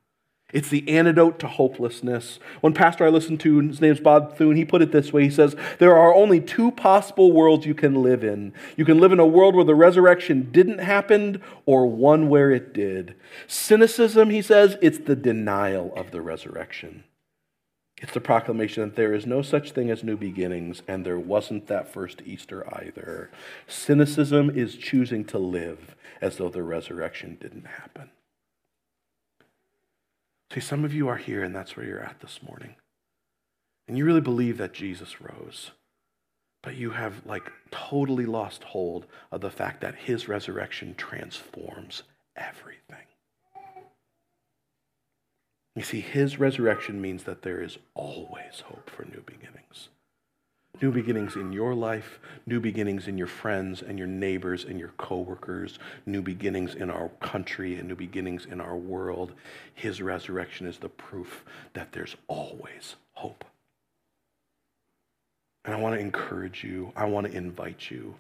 It's 0.54 0.68
the 0.68 0.88
antidote 0.88 1.40
to 1.40 1.48
hopelessness. 1.48 2.38
One 2.60 2.74
pastor 2.74 3.04
I 3.04 3.08
listened 3.08 3.40
to, 3.40 3.58
his 3.58 3.80
name's 3.80 3.98
Bob 3.98 4.36
Thune, 4.38 4.54
he 4.54 4.64
put 4.64 4.82
it 4.82 4.92
this 4.92 5.12
way 5.12 5.24
He 5.24 5.30
says, 5.30 5.56
There 5.80 5.98
are 5.98 6.14
only 6.14 6.40
two 6.40 6.70
possible 6.70 7.32
worlds 7.32 7.66
you 7.66 7.74
can 7.74 8.04
live 8.04 8.22
in. 8.22 8.52
You 8.76 8.84
can 8.84 8.98
live 8.98 9.10
in 9.10 9.18
a 9.18 9.26
world 9.26 9.56
where 9.56 9.64
the 9.64 9.74
resurrection 9.74 10.50
didn't 10.52 10.78
happen, 10.78 11.42
or 11.66 11.86
one 11.86 12.28
where 12.28 12.52
it 12.52 12.72
did. 12.72 13.16
Cynicism, 13.48 14.30
he 14.30 14.40
says, 14.40 14.76
it's 14.80 14.98
the 14.98 15.16
denial 15.16 15.92
of 15.96 16.12
the 16.12 16.22
resurrection. 16.22 17.02
It's 18.00 18.12
the 18.12 18.20
proclamation 18.20 18.84
that 18.84 18.94
there 18.94 19.12
is 19.12 19.26
no 19.26 19.42
such 19.42 19.72
thing 19.72 19.90
as 19.90 20.04
new 20.04 20.16
beginnings, 20.16 20.82
and 20.86 21.04
there 21.04 21.18
wasn't 21.18 21.66
that 21.66 21.92
first 21.92 22.22
Easter 22.24 22.64
either. 22.72 23.30
Cynicism 23.66 24.50
is 24.50 24.76
choosing 24.76 25.24
to 25.24 25.38
live 25.38 25.96
as 26.20 26.36
though 26.36 26.48
the 26.48 26.62
resurrection 26.62 27.38
didn't 27.40 27.66
happen. 27.66 28.10
See, 30.54 30.60
some 30.60 30.84
of 30.84 30.94
you 30.94 31.08
are 31.08 31.16
here, 31.16 31.42
and 31.42 31.52
that's 31.52 31.76
where 31.76 31.84
you're 31.84 32.04
at 32.04 32.20
this 32.20 32.38
morning. 32.40 32.76
And 33.88 33.98
you 33.98 34.04
really 34.04 34.20
believe 34.20 34.56
that 34.58 34.72
Jesus 34.72 35.20
rose, 35.20 35.72
but 36.62 36.76
you 36.76 36.90
have 36.90 37.26
like 37.26 37.50
totally 37.72 38.24
lost 38.24 38.62
hold 38.62 39.06
of 39.32 39.40
the 39.40 39.50
fact 39.50 39.80
that 39.80 39.96
his 39.96 40.28
resurrection 40.28 40.94
transforms 40.94 42.04
everything. 42.36 43.06
You 45.74 45.82
see, 45.82 46.00
his 46.00 46.38
resurrection 46.38 47.00
means 47.00 47.24
that 47.24 47.42
there 47.42 47.60
is 47.60 47.78
always 47.94 48.60
hope 48.66 48.88
for 48.88 49.04
new 49.04 49.22
beginnings. 49.26 49.88
New 50.82 50.90
beginnings 50.90 51.36
in 51.36 51.52
your 51.52 51.74
life, 51.74 52.18
new 52.46 52.58
beginnings 52.58 53.06
in 53.06 53.16
your 53.16 53.28
friends 53.28 53.80
and 53.80 53.96
your 53.98 54.08
neighbors 54.08 54.64
and 54.64 54.78
your 54.78 54.92
coworkers, 54.96 55.78
new 56.04 56.20
beginnings 56.20 56.74
in 56.74 56.90
our 56.90 57.08
country 57.20 57.76
and 57.76 57.88
new 57.88 57.94
beginnings 57.94 58.44
in 58.44 58.60
our 58.60 58.76
world. 58.76 59.32
His 59.74 60.02
resurrection 60.02 60.66
is 60.66 60.78
the 60.78 60.88
proof 60.88 61.44
that 61.74 61.92
there's 61.92 62.16
always 62.26 62.96
hope. 63.12 63.44
And 65.64 65.74
I 65.74 65.78
want 65.78 65.94
to 65.94 66.00
encourage 66.00 66.64
you, 66.64 66.92
I 66.96 67.06
want 67.06 67.26
to 67.26 67.36
invite 67.36 67.90
you 67.90 68.16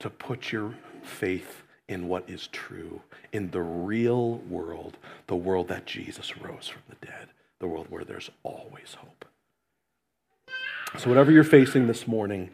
to 0.00 0.10
put 0.10 0.50
your 0.50 0.74
faith 1.02 1.62
in 1.88 2.08
what 2.08 2.28
is 2.28 2.48
true, 2.48 3.02
in 3.32 3.50
the 3.50 3.60
real 3.60 4.38
world, 4.48 4.96
the 5.26 5.36
world 5.36 5.68
that 5.68 5.86
Jesus 5.86 6.36
rose 6.38 6.68
from 6.68 6.82
the 6.88 7.06
dead, 7.06 7.28
the 7.60 7.68
world 7.68 7.86
where 7.90 8.04
there's 8.04 8.30
always 8.42 8.94
hope. 8.98 9.26
So, 10.98 11.08
whatever 11.08 11.32
you're 11.32 11.42
facing 11.42 11.86
this 11.86 12.06
morning, 12.06 12.50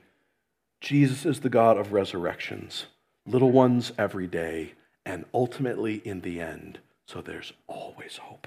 Jesus 0.81 1.27
is 1.27 1.41
the 1.41 1.49
God 1.49 1.77
of 1.77 1.93
resurrections, 1.93 2.87
little 3.27 3.51
ones 3.51 3.93
every 3.99 4.29
day, 4.29 4.75
and 5.05 5.25
ultimately 5.35 5.97
in 6.05 6.21
the 6.21 6.41
end. 6.41 6.79
So, 7.07 7.21
there's 7.21 7.53
always 7.67 8.19
hope. 8.19 8.47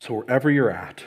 So, 0.00 0.14
wherever 0.14 0.50
you're 0.50 0.70
at, 0.70 1.04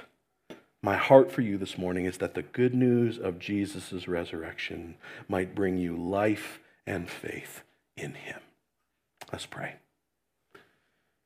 my 0.82 0.98
heart 0.98 1.32
for 1.32 1.42
you 1.42 1.58
this 1.58 1.78
morning 1.78 2.06
is 2.06 2.18
that 2.18 2.34
the 2.34 2.44
good 2.44 2.76
news 2.76 3.18
of 3.18 3.40
Jesus' 3.40 4.08
resurrection 4.08 4.96
might 5.30 5.56
bring 5.56 5.78
you 5.78 5.96
life 5.96 6.60
and 6.86 7.10
faith 7.10 7.64
in 7.96 8.14
him. 8.14 8.42
Let's 9.32 9.46
pray. 9.46 9.76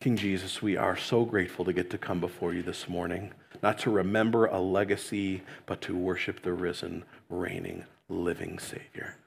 King 0.01 0.15
Jesus, 0.15 0.61
we 0.61 0.77
are 0.77 0.95
so 0.95 1.25
grateful 1.25 1.65
to 1.65 1.73
get 1.73 1.89
to 1.89 1.97
come 1.97 2.21
before 2.21 2.53
you 2.53 2.63
this 2.63 2.87
morning, 2.87 3.33
not 3.61 3.77
to 3.79 3.89
remember 3.89 4.45
a 4.45 4.57
legacy, 4.57 5.43
but 5.65 5.81
to 5.81 5.93
worship 5.93 6.41
the 6.41 6.53
risen, 6.53 7.03
reigning, 7.29 7.83
living 8.07 8.59
Savior. 8.59 9.17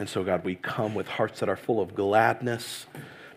And 0.00 0.08
so, 0.08 0.24
God, 0.24 0.44
we 0.44 0.56
come 0.56 0.96
with 0.96 1.06
hearts 1.06 1.38
that 1.38 1.48
are 1.48 1.54
full 1.54 1.80
of 1.80 1.94
gladness 1.94 2.86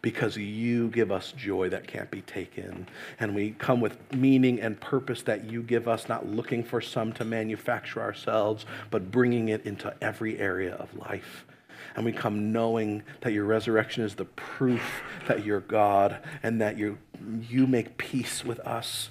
because 0.02 0.36
you 0.36 0.88
give 0.88 1.12
us 1.12 1.32
joy 1.34 1.70
that 1.70 1.86
can't 1.86 2.10
be 2.10 2.22
taken. 2.22 2.88
And 3.20 3.36
we 3.36 3.52
come 3.52 3.80
with 3.80 4.12
meaning 4.12 4.60
and 4.60 4.82
purpose 4.82 5.22
that 5.22 5.44
you 5.44 5.62
give 5.62 5.88
us, 5.88 6.10
not 6.10 6.26
looking 6.26 6.64
for 6.64 6.82
some 6.82 7.14
to 7.14 7.24
manufacture 7.24 8.02
ourselves, 8.02 8.66
but 8.90 9.12
bringing 9.12 9.50
it 9.50 9.64
into 9.68 9.94
every 10.02 10.40
area 10.40 10.74
of 10.74 10.98
life 10.98 11.46
and 11.96 12.06
we 12.06 12.12
come 12.12 12.52
knowing 12.52 13.04
that 13.22 13.34
your 13.34 13.46
resurrection 13.46 14.04
is 14.04 14.16
the 14.16 14.26
proof 14.26 15.02
that 15.28 15.46
you're 15.46 15.60
God 15.60 16.20
and 16.42 16.62
that 16.62 16.78
you, 16.78 16.98
you 17.50 17.68
make 17.68 17.98
peace 17.98 18.44
with 18.44 18.60
us. 18.62 19.10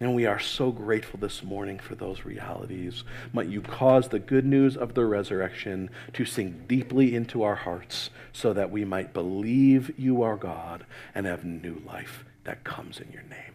And 0.00 0.16
we 0.16 0.26
are 0.26 0.40
so 0.40 0.72
grateful 0.72 1.20
this 1.20 1.44
morning 1.44 1.78
for 1.78 1.94
those 1.94 2.24
realities. 2.24 3.04
Might 3.32 3.46
you 3.46 3.60
cause 3.60 4.08
the 4.08 4.18
good 4.18 4.44
news 4.44 4.76
of 4.76 4.94
the 4.94 5.04
resurrection 5.04 5.90
to 6.14 6.24
sink 6.24 6.66
deeply 6.66 7.14
into 7.14 7.44
our 7.44 7.54
hearts 7.54 8.10
so 8.32 8.52
that 8.52 8.72
we 8.72 8.84
might 8.84 9.12
believe 9.12 9.96
you 9.96 10.22
are 10.22 10.36
God 10.36 10.84
and 11.14 11.24
have 11.24 11.44
new 11.44 11.80
life 11.86 12.24
that 12.42 12.64
comes 12.64 12.98
in 12.98 13.12
your 13.12 13.22
name. 13.22 13.54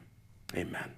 Amen. 0.56 0.97